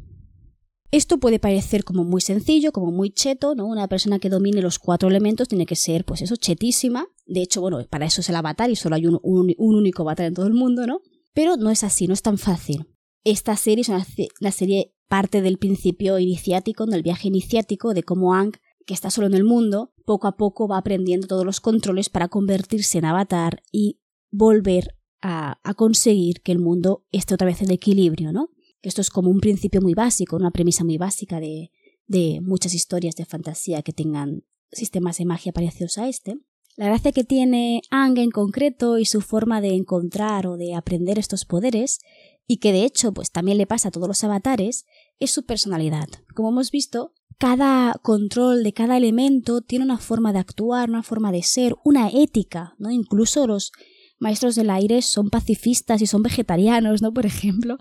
Esto 0.94 1.18
puede 1.18 1.40
parecer 1.40 1.84
como 1.84 2.04
muy 2.04 2.22
sencillo, 2.22 2.72
como 2.72 2.92
muy 2.92 3.10
cheto, 3.10 3.56
¿no? 3.56 3.66
Una 3.66 3.88
persona 3.88 4.20
que 4.20 4.30
domine 4.30 4.62
los 4.62 4.78
cuatro 4.78 5.10
elementos 5.10 5.48
tiene 5.48 5.66
que 5.66 5.76
ser, 5.76 6.06
pues 6.06 6.22
eso, 6.22 6.36
chetísima. 6.36 7.08
De 7.26 7.42
hecho, 7.42 7.62
bueno, 7.62 7.84
para 7.90 8.06
eso 8.06 8.22
es 8.22 8.30
el 8.30 8.36
avatar 8.36 8.70
y 8.70 8.76
solo 8.76 8.96
hay 8.96 9.08
un, 9.08 9.20
único 9.24 10.04
avatar 10.04 10.28
en 10.28 10.36
todo 10.36 10.46
el 10.46 10.54
mundo, 10.54 10.86
¿no? 10.86 11.02
Pero 11.34 11.58
no 11.58 11.72
es 11.72 11.84
así, 11.84 12.06
no 12.06 12.14
es 12.14 12.22
tan 12.22 12.38
fácil. 12.38 12.93
Esta 13.24 13.56
serie 13.56 13.84
es 13.84 13.90
una, 13.90 14.52
serie 14.52 14.94
parte 15.08 15.42
del 15.42 15.58
principio 15.58 16.20
iniciático, 16.20 16.86
del 16.86 17.04
viaje 17.04 17.30
iniciático, 17.30 17.94
de 17.94 18.04
cómo 18.04 18.34
Ang, 18.34 18.54
que 18.86 18.94
está 18.94 19.10
solo 19.10 19.28
en 19.28 19.34
el 19.34 19.46
mundo, 19.46 19.94
poco 20.06 20.28
a 20.28 20.36
poco 20.36 20.68
va 20.68 20.78
aprendiendo 20.78 21.28
todos 21.28 21.46
los 21.46 21.62
controles 21.62 22.10
para 22.10 22.28
convertirse 22.28 22.98
en 22.98 23.06
avatar 23.06 23.64
y 23.72 24.02
volver 24.30 24.98
a, 25.22 25.60
conseguir 25.78 26.42
que 26.42 26.52
el 26.52 26.60
mundo 26.60 27.06
esté 27.12 27.34
otra 27.34 27.48
vez 27.48 27.62
en 27.62 27.72
equilibrio, 27.72 28.34
¿no? 28.34 28.50
Esto 28.82 29.00
es 29.00 29.10
como 29.10 29.30
un 29.30 29.40
principio 29.40 29.82
muy 29.82 29.94
básico, 29.94 30.36
una 30.36 30.52
premisa 30.52 30.84
muy 30.84 30.98
básica 30.98 31.40
de, 31.40 31.72
de 32.08 32.42
muchas 32.42 32.74
historias 32.74 33.16
de 33.16 33.24
fantasía 33.24 33.82
que 33.84 33.94
tengan 33.94 34.44
sistemas 34.70 35.18
de 35.18 35.26
magia 35.26 35.54
parecidos 35.54 35.98
a 35.98 36.10
este. 36.10 36.40
La 36.76 36.88
gracia 36.88 37.12
que 37.12 37.24
tiene 37.24 37.84
Ang 37.92 38.18
en 38.18 38.32
concreto 38.32 38.98
y 38.98 39.06
su 39.06 39.22
forma 39.22 39.62
de 39.62 39.76
encontrar 39.76 40.48
o 40.48 40.58
de 40.58 40.74
aprender 40.74 41.20
estos 41.20 41.46
poderes, 41.46 42.00
y 42.48 42.58
que 42.58 42.72
de 42.72 42.84
hecho 42.84 43.14
pues 43.14 43.32
también 43.32 43.58
le 43.58 43.68
pasa 43.68 43.90
a 43.90 43.92
todos 43.92 44.08
los 44.08 44.24
avatares, 44.24 44.86
es 45.20 45.32
su 45.32 45.46
personalidad. 45.46 46.08
Como 46.36 46.50
hemos 46.50 46.72
visto, 46.72 47.14
cada 47.38 47.94
control 48.02 48.64
de 48.64 48.74
cada 48.74 48.98
elemento 48.98 49.62
tiene 49.62 49.86
una 49.86 49.98
forma 49.98 50.34
de 50.34 50.40
actuar, 50.40 50.90
una 50.90 51.04
forma 51.04 51.32
de 51.32 51.44
ser, 51.44 51.76
una 51.84 52.10
ética, 52.10 52.76
¿no? 52.78 52.92
Incluso 52.92 53.48
los 53.48 53.72
maestros 54.20 54.56
del 54.56 54.70
aire 54.70 55.02
son 55.02 55.30
pacifistas 55.30 56.02
y 56.02 56.08
son 56.08 56.24
vegetarianos, 56.24 57.02
¿no? 57.02 57.14
Por 57.14 57.26
ejemplo. 57.26 57.78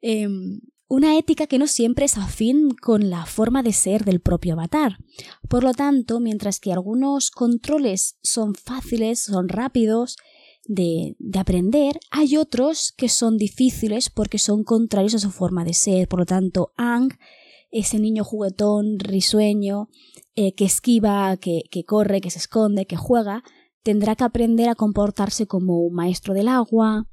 Em, 0.00 0.60
una 0.86 1.16
ética 1.18 1.46
que 1.46 1.58
no 1.58 1.66
siempre 1.66 2.04
es 2.04 2.18
afín 2.18 2.70
con 2.70 3.08
la 3.08 3.24
forma 3.24 3.62
de 3.62 3.72
ser 3.72 4.04
del 4.04 4.20
propio 4.20 4.52
avatar. 4.52 4.98
Por 5.48 5.64
lo 5.64 5.72
tanto, 5.72 6.20
mientras 6.20 6.60
que 6.60 6.72
algunos 6.72 7.30
controles 7.30 8.18
son 8.22 8.54
fáciles, 8.54 9.20
son 9.20 9.48
rápidos 9.48 10.16
de, 10.66 11.16
de, 11.18 11.38
aprender, 11.38 11.98
hay 12.10 12.36
otros 12.36 12.92
que 12.96 13.08
son 13.08 13.36
difíciles 13.36 14.10
porque 14.10 14.38
son 14.38 14.64
contrarios 14.64 15.14
a 15.14 15.18
su 15.18 15.30
forma 15.30 15.64
de 15.64 15.74
ser. 15.74 16.08
Por 16.08 16.20
lo 16.20 16.26
tanto, 16.26 16.72
Ang, 16.76 17.12
ese 17.70 17.98
niño 17.98 18.24
juguetón, 18.24 18.98
risueño, 18.98 19.88
eh, 20.36 20.54
que 20.54 20.64
esquiva, 20.64 21.36
que, 21.36 21.62
que 21.70 21.84
corre, 21.84 22.20
que 22.20 22.30
se 22.30 22.38
esconde, 22.38 22.86
que 22.86 22.96
juega, 22.96 23.42
tendrá 23.82 24.16
que 24.16 24.24
aprender 24.24 24.68
a 24.68 24.74
comportarse 24.74 25.46
como 25.46 25.80
un 25.80 25.94
maestro 25.94 26.34
del 26.34 26.48
agua, 26.48 27.06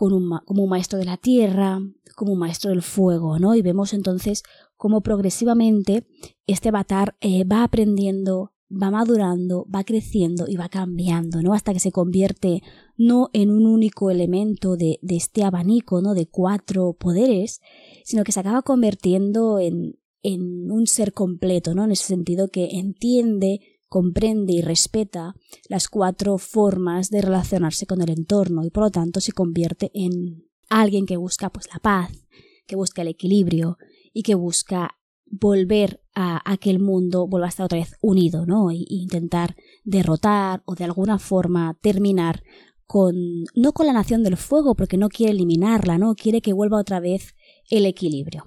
como 0.00 0.40
un, 0.46 0.68
maestro 0.70 0.98
de 0.98 1.04
la 1.04 1.18
tierra, 1.18 1.78
como 2.16 2.32
un 2.32 2.38
maestro 2.38 2.70
del 2.70 2.80
fuego, 2.80 3.38
¿no? 3.38 3.54
Y 3.54 3.60
vemos 3.60 3.92
entonces 3.92 4.42
cómo 4.78 5.02
progresivamente 5.02 6.06
este 6.46 6.70
avatar 6.70 7.16
eh, 7.20 7.44
va 7.44 7.64
aprendiendo, 7.64 8.54
va 8.70 8.90
madurando, 8.90 9.66
va 9.74 9.84
creciendo 9.84 10.46
y 10.48 10.56
va 10.56 10.68
cambiando, 10.68 11.42
¿no? 11.42 11.54
Hasta 11.54 11.72
que 11.72 11.80
se 11.80 11.92
convierte 11.92 12.62
no 12.96 13.30
en 13.32 13.50
un 13.50 13.66
único 13.66 14.10
elemento 14.10 14.76
de, 14.76 14.98
este 15.02 15.42
abanico, 15.42 16.00
¿no? 16.00 16.14
De 16.14 16.26
cuatro 16.26 16.92
poderes, 16.92 17.60
sino 18.04 18.24
que 18.24 18.32
se 18.32 18.40
acaba 18.40 18.62
convirtiendo 18.62 19.58
en, 19.58 19.98
en 20.22 20.70
un 20.70 20.86
ser 20.86 21.12
completo, 21.12 21.74
¿no? 21.74 21.84
En 21.84 21.92
ese 21.92 22.04
sentido 22.04 22.48
que 22.48 22.78
entiende 22.78 23.60
comprende 23.88 24.52
y 24.52 24.62
respeta 24.62 25.34
las 25.68 25.88
cuatro 25.88 26.38
formas 26.38 27.10
de 27.10 27.22
relacionarse 27.22 27.86
con 27.86 28.00
el 28.00 28.10
entorno 28.10 28.64
y 28.64 28.70
por 28.70 28.84
lo 28.84 28.90
tanto 28.90 29.20
se 29.20 29.32
convierte 29.32 29.90
en 29.94 30.48
alguien 30.68 31.06
que 31.06 31.16
busca 31.16 31.50
pues 31.50 31.66
la 31.72 31.80
paz, 31.80 32.24
que 32.68 32.76
busca 32.76 33.02
el 33.02 33.08
equilibrio 33.08 33.78
y 34.12 34.22
que 34.22 34.36
busca 34.36 34.96
volver 35.30 36.02
a, 36.14 36.56
que 36.58 36.70
el 36.70 36.80
mundo 36.80 37.26
vuelva 37.26 37.46
a 37.46 37.48
estar 37.48 37.64
otra 37.64 37.78
vez 37.78 37.96
unido, 38.02 38.44
¿no? 38.44 38.70
E 38.70 38.84
intentar 38.88 39.56
derrotar 39.84 40.62
o 40.66 40.74
de 40.74 40.84
alguna 40.84 41.18
forma 41.18 41.78
terminar 41.80 42.42
con, 42.84 43.14
no 43.54 43.72
con 43.72 43.86
la 43.86 43.92
nación 43.92 44.22
del 44.22 44.36
fuego, 44.36 44.74
porque 44.74 44.96
no 44.96 45.08
quiere 45.08 45.32
eliminarla, 45.32 45.96
¿no? 45.96 46.14
Quiere 46.14 46.42
que 46.42 46.52
vuelva 46.52 46.80
otra 46.80 47.00
vez 47.00 47.34
el 47.70 47.86
equilibrio. 47.86 48.44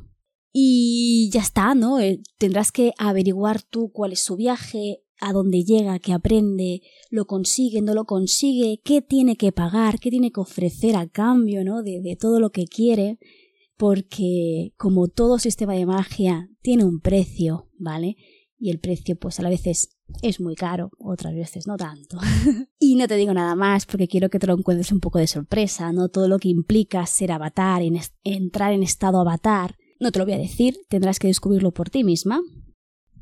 Y 0.52 1.32
ya 1.32 1.42
está, 1.42 1.74
¿no? 1.74 2.00
Eh, 2.00 2.22
tendrás 2.38 2.72
que 2.72 2.94
averiguar 3.00 3.64
tú 3.64 3.92
cuál 3.92 4.12
es 4.12 4.20
su 4.20 4.36
viaje, 4.36 5.02
a 5.20 5.32
dónde 5.32 5.64
llega, 5.64 6.00
qué 6.00 6.12
aprende, 6.12 6.82
lo 7.10 7.26
consigue, 7.26 7.82
no 7.82 7.94
lo 7.94 8.04
consigue, 8.04 8.82
qué 8.84 9.02
tiene 9.02 9.38
que 9.38 9.54
pagar, 9.54 10.00
qué 10.00 10.12
tiene 10.12 10.32
que 10.32 10.42
ofrecer 10.42 10.98
a 10.98 11.08
cambio, 11.08 11.64
¿no? 11.64 11.82
De 11.82 12.18
todo 12.20 12.42
lo 12.42 12.52
que 12.52 12.66
quiere, 12.66 13.18
porque 13.78 14.74
como 14.78 15.08
todo 15.08 15.40
sistema 15.40 15.74
de 15.74 15.86
magia 15.86 16.50
tiene 16.62 16.84
un 16.84 17.00
precio, 17.00 17.70
¿vale? 17.78 18.18
Y 18.58 18.70
el 18.70 18.80
precio 18.80 19.18
pues 19.18 19.40
a 19.40 19.44
la 19.44 19.50
veces 19.50 19.98
es 20.22 20.40
muy 20.40 20.56
caro, 20.56 20.92
otras 21.00 21.34
veces 21.34 21.68
no 21.68 21.76
tanto. 21.76 22.18
y 22.80 22.96
no 22.96 23.08
te 23.08 23.16
digo 23.16 23.34
nada 23.34 23.56
más 23.56 23.86
porque 23.86 24.08
quiero 24.08 24.30
que 24.30 24.40
te 24.40 24.48
lo 24.48 24.54
encuentres 24.58 24.92
un 24.92 25.00
poco 25.00 25.20
de 25.20 25.28
sorpresa, 25.28 25.92
¿no? 25.92 26.10
Todo 26.10 26.28
lo 26.28 26.40
que 26.40 26.50
implica 26.50 27.06
ser 27.06 27.32
avatar, 27.32 27.82
entrar 28.24 28.74
en 28.74 28.84
estado 28.84 29.20
avatar, 29.20 29.76
no 30.00 30.12
te 30.12 30.20
lo 30.20 30.26
voy 30.26 30.36
a 30.36 30.38
decir, 30.38 30.78
tendrás 30.90 31.20
que 31.20 31.28
descubrirlo 31.28 31.72
por 31.72 31.90
ti 31.90 32.04
misma. 32.04 32.42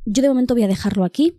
Yo 0.06 0.22
de 0.22 0.30
momento 0.30 0.54
voy 0.54 0.64
a 0.64 0.68
dejarlo 0.68 1.04
aquí. 1.04 1.38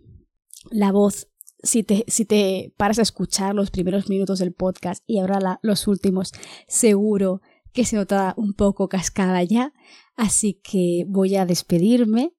La 0.71 0.91
voz, 0.91 1.27
si 1.61 1.83
te, 1.83 2.05
si 2.07 2.25
te 2.25 2.73
paras 2.77 2.99
a 2.99 3.03
escuchar 3.03 3.53
los 3.53 3.69
primeros 3.69 4.09
minutos 4.09 4.39
del 4.39 4.53
podcast 4.53 5.03
y 5.05 5.19
ahora 5.19 5.59
los 5.61 5.87
últimos, 5.87 6.31
seguro 6.67 7.41
que 7.73 7.85
se 7.85 7.95
nota 7.95 8.33
un 8.37 8.53
poco 8.53 8.87
cascada 8.87 9.43
ya. 9.43 9.73
Así 10.15 10.59
que 10.63 11.05
voy 11.07 11.35
a 11.35 11.45
despedirme. 11.45 12.33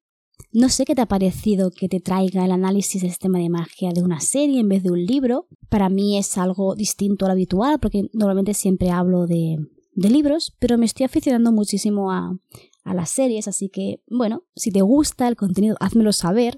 No 0.51 0.69
sé 0.69 0.85
qué 0.85 0.95
te 0.95 1.01
ha 1.01 1.07
parecido 1.07 1.71
que 1.71 1.87
te 1.87 1.99
traiga 1.99 2.45
el 2.45 2.51
análisis 2.51 3.01
del 3.01 3.11
sistema 3.11 3.39
de 3.39 3.49
magia 3.49 3.91
de 3.91 4.01
una 4.01 4.19
serie 4.19 4.59
en 4.59 4.69
vez 4.69 4.83
de 4.83 4.91
un 4.91 5.05
libro. 5.05 5.47
Para 5.69 5.89
mí 5.89 6.17
es 6.17 6.37
algo 6.37 6.75
distinto 6.75 7.25
a 7.25 7.29
lo 7.29 7.33
habitual 7.33 7.79
porque 7.79 8.09
normalmente 8.13 8.53
siempre 8.53 8.89
hablo 8.89 9.27
de, 9.27 9.57
de 9.93 10.09
libros, 10.09 10.55
pero 10.59 10.77
me 10.77 10.85
estoy 10.85 11.05
aficionando 11.05 11.51
muchísimo 11.51 12.11
a, 12.11 12.37
a 12.85 12.93
las 12.93 13.09
series, 13.09 13.47
así 13.47 13.69
que 13.69 14.01
bueno, 14.07 14.43
si 14.55 14.71
te 14.71 14.81
gusta 14.81 15.27
el 15.27 15.35
contenido, 15.35 15.75
házmelo 15.79 16.13
saber 16.13 16.57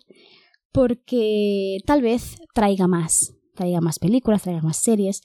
porque 0.72 1.80
tal 1.86 2.02
vez 2.02 2.38
traiga 2.54 2.88
más, 2.88 3.34
traiga 3.56 3.82
más 3.82 3.98
películas, 3.98 4.44
traiga 4.44 4.62
más 4.62 4.78
series, 4.78 5.22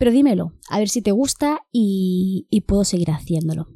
pero 0.00 0.12
dímelo, 0.12 0.54
a 0.70 0.78
ver 0.78 0.88
si 0.88 1.02
te 1.02 1.12
gusta 1.12 1.66
y, 1.70 2.48
puedo 2.66 2.84
seguir 2.84 3.10
haciéndolo. 3.10 3.68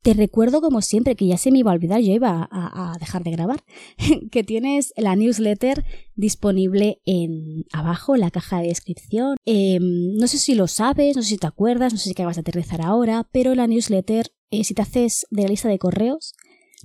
Te 0.00 0.14
recuerdo 0.14 0.62
como 0.62 0.80
siempre 0.80 1.16
que 1.16 1.26
ya 1.26 1.36
se 1.36 1.50
me 1.50 1.58
iba 1.58 1.70
a 1.70 1.74
olvidar, 1.74 2.00
yo 2.00 2.14
iba 2.14 2.48
a, 2.50 2.96
dejar 2.98 3.24
de 3.24 3.32
grabar, 3.32 3.62
que 4.32 4.42
tienes 4.42 4.94
la 4.96 5.16
newsletter 5.16 5.84
disponible 6.14 7.02
en 7.04 7.66
abajo 7.74 8.14
en 8.14 8.22
la 8.22 8.30
caja 8.30 8.62
de 8.62 8.68
descripción. 8.68 9.36
Em, 9.44 10.14
no 10.14 10.28
sé 10.28 10.38
si 10.38 10.54
lo 10.54 10.66
sabes, 10.66 11.14
no 11.14 11.20
sé 11.20 11.28
si 11.28 11.36
te 11.36 11.46
acuerdas, 11.46 11.92
no 11.92 11.98
sé 11.98 12.04
si 12.04 12.12
acabas 12.12 12.36
de 12.36 12.40
aterrizar 12.40 12.80
ahora, 12.80 13.28
pero 13.30 13.54
la 13.54 13.66
newsletter, 13.66 14.32
eh, 14.50 14.64
si 14.64 14.72
te 14.72 14.80
haces 14.80 15.26
de 15.30 15.42
la 15.42 15.48
lista 15.48 15.68
de 15.68 15.78
correos, 15.78 16.32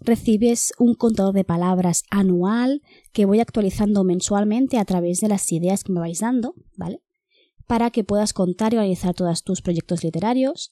recibes 0.02 0.74
un 0.80 0.96
contador 0.96 1.34
de 1.34 1.46
palabras 1.46 2.04
anual 2.10 2.82
que 3.14 3.24
voy 3.24 3.40
actualizando 3.40 4.04
mensualmente 4.04 4.80
a 4.80 4.84
través 4.84 5.22
de 5.22 5.30
las 5.30 5.50
ideas 5.54 5.86
que 5.86 5.94
me 5.94 6.02
vais 6.02 6.20
dando, 6.20 6.56
¿vale? 6.76 7.05
Para 7.68 7.90
que 7.92 8.04
puedas 8.04 8.34
contar 8.34 8.74
y 8.74 8.78
organizar 8.78 9.14
todos 9.14 9.44
tus 9.44 9.62
proyectos 9.62 10.04
literarios, 10.04 10.72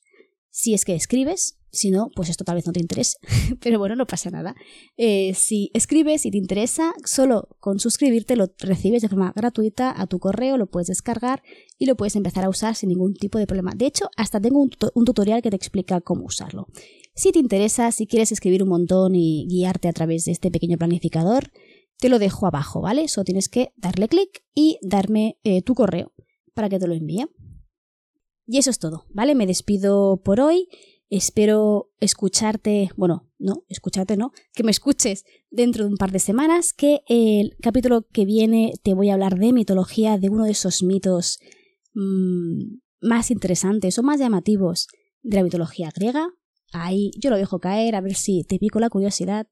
si 0.55 0.75
es 0.75 0.85
que 0.85 0.93
escribes, 0.93 1.57
si 1.71 1.89
no, 1.89 2.11
pues 2.15 2.29
esto 2.29 2.43
tal 2.43 2.55
vez 2.55 2.67
no 2.67 2.73
te 2.73 2.79
interese, 2.79 3.17
pero 3.59 3.79
bueno, 3.79 3.95
no 3.95 4.05
pasa 4.05 4.29
nada. 4.29 4.55
Eh, 4.97 5.33
si 5.33 5.71
escribes 5.73 6.27
y 6.27 6.31
te 6.31 6.37
interesa, 6.37 6.93
solo 7.03 7.49
con 7.59 7.79
suscribirte 7.79 8.35
lo 8.35 8.53
recibes 8.59 9.01
de 9.01 9.09
forma 9.09 9.33
gratuita 9.35 9.99
a 9.99 10.05
tu 10.05 10.19
correo, 10.19 10.57
lo 10.57 10.67
puedes 10.67 10.89
descargar 10.89 11.41
y 11.79 11.87
lo 11.87 11.95
puedes 11.95 12.15
empezar 12.15 12.45
a 12.45 12.49
usar 12.49 12.75
sin 12.75 12.89
ningún 12.89 13.15
tipo 13.15 13.39
de 13.39 13.47
problema. 13.47 13.71
De 13.75 13.87
hecho, 13.87 14.09
hasta 14.15 14.39
tengo 14.39 14.59
un, 14.61 14.69
tutorial 15.05 15.41
que 15.41 15.49
te 15.49 15.55
explica 15.55 16.01
cómo 16.01 16.25
usarlo. 16.25 16.67
Si 17.15 17.31
te 17.31 17.39
interesa, 17.39 17.91
si 17.91 18.05
quieres 18.05 18.31
escribir 18.31 18.61
un 18.61 18.69
montón 18.69 19.15
y 19.15 19.47
guiarte 19.47 19.87
a 19.87 19.93
través 19.93 20.25
de 20.25 20.33
este 20.33 20.51
pequeño 20.51 20.77
planificador, 20.77 21.51
te 21.97 22.09
lo 22.09 22.19
dejo 22.19 22.45
abajo, 22.45 22.81
¿vale? 22.81 23.07
Solo 23.07 23.25
tienes 23.25 23.49
que 23.49 23.73
darle 23.75 24.07
clic 24.07 24.43
y 24.53 24.77
darme 24.83 25.39
eh, 25.43 25.63
tu 25.63 25.73
correo 25.73 26.13
para 26.53 26.69
que 26.69 26.79
te 26.79 26.87
lo 26.87 26.93
envíe. 26.93 27.27
Y 28.45 28.57
eso 28.57 28.69
es 28.69 28.79
todo, 28.79 29.05
¿vale? 29.09 29.35
Me 29.35 29.47
despido 29.47 30.21
por 30.23 30.41
hoy. 30.41 30.67
Espero 31.09 31.91
escucharte, 31.99 32.89
bueno, 32.97 33.29
no, 33.37 33.65
escucharte 33.69 34.17
no, 34.17 34.31
que 34.53 34.63
me 34.63 34.71
escuches 34.71 35.25
dentro 35.51 35.83
de 35.83 35.91
un 35.91 35.97
par 35.97 36.11
de 36.11 36.19
semanas, 36.19 36.73
que 36.73 37.01
el 37.07 37.55
capítulo 37.61 38.07
que 38.11 38.25
viene 38.25 38.73
te 38.81 38.95
voy 38.95 39.09
a 39.09 39.13
hablar 39.13 39.37
de 39.37 39.53
mitología, 39.53 40.17
de 40.17 40.29
uno 40.29 40.45
de 40.45 40.51
esos 40.51 40.81
mitos 40.81 41.39
mmm, 41.93 42.79
más 43.01 43.29
interesantes 43.29 43.99
o 43.99 44.03
más 44.03 44.19
llamativos 44.19 44.87
de 45.21 45.37
la 45.37 45.43
mitología 45.43 45.91
griega. 45.95 46.29
Ahí 46.71 47.11
yo 47.19 47.29
lo 47.29 47.37
dejo 47.37 47.59
caer, 47.59 47.95
a 47.95 48.01
ver 48.01 48.15
si 48.15 48.43
te 48.43 48.57
pico 48.57 48.79
la 48.79 48.89
curiosidad. 48.89 49.47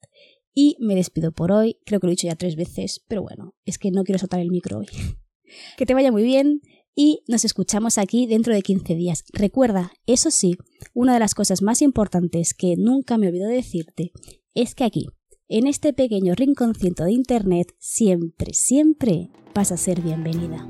Y 0.53 0.75
me 0.79 0.95
despido 0.95 1.31
por 1.31 1.51
hoy, 1.51 1.77
creo 1.85 1.99
que 1.99 2.07
lo 2.07 2.11
he 2.11 2.15
dicho 2.15 2.27
ya 2.27 2.35
tres 2.35 2.55
veces, 2.55 3.05
pero 3.07 3.21
bueno, 3.21 3.55
es 3.65 3.77
que 3.77 3.91
no 3.91 4.03
quiero 4.03 4.19
soltar 4.19 4.39
el 4.39 4.49
micro 4.51 4.79
hoy. 4.79 4.87
que 5.77 5.85
te 5.85 5.93
vaya 5.93 6.11
muy 6.11 6.23
bien, 6.23 6.61
y 6.95 7.23
nos 7.27 7.45
escuchamos 7.45 7.97
aquí 7.97 8.27
dentro 8.27 8.53
de 8.53 8.61
15 8.61 8.95
días. 8.95 9.23
Recuerda, 9.33 9.91
eso 10.05 10.31
sí, 10.31 10.57
una 10.93 11.13
de 11.13 11.19
las 11.19 11.35
cosas 11.35 11.61
más 11.61 11.81
importantes 11.81 12.53
que 12.53 12.75
nunca 12.77 13.17
me 13.17 13.27
olvido 13.27 13.47
de 13.47 13.55
decirte 13.55 14.11
es 14.53 14.75
que 14.75 14.83
aquí, 14.83 15.07
en 15.47 15.67
este 15.67 15.93
pequeño 15.93 16.35
rinconcito 16.35 17.03
de 17.03 17.13
Internet, 17.13 17.73
siempre, 17.79 18.53
siempre 18.53 19.29
vas 19.53 19.71
a 19.71 19.77
ser 19.77 20.01
bienvenida. 20.01 20.67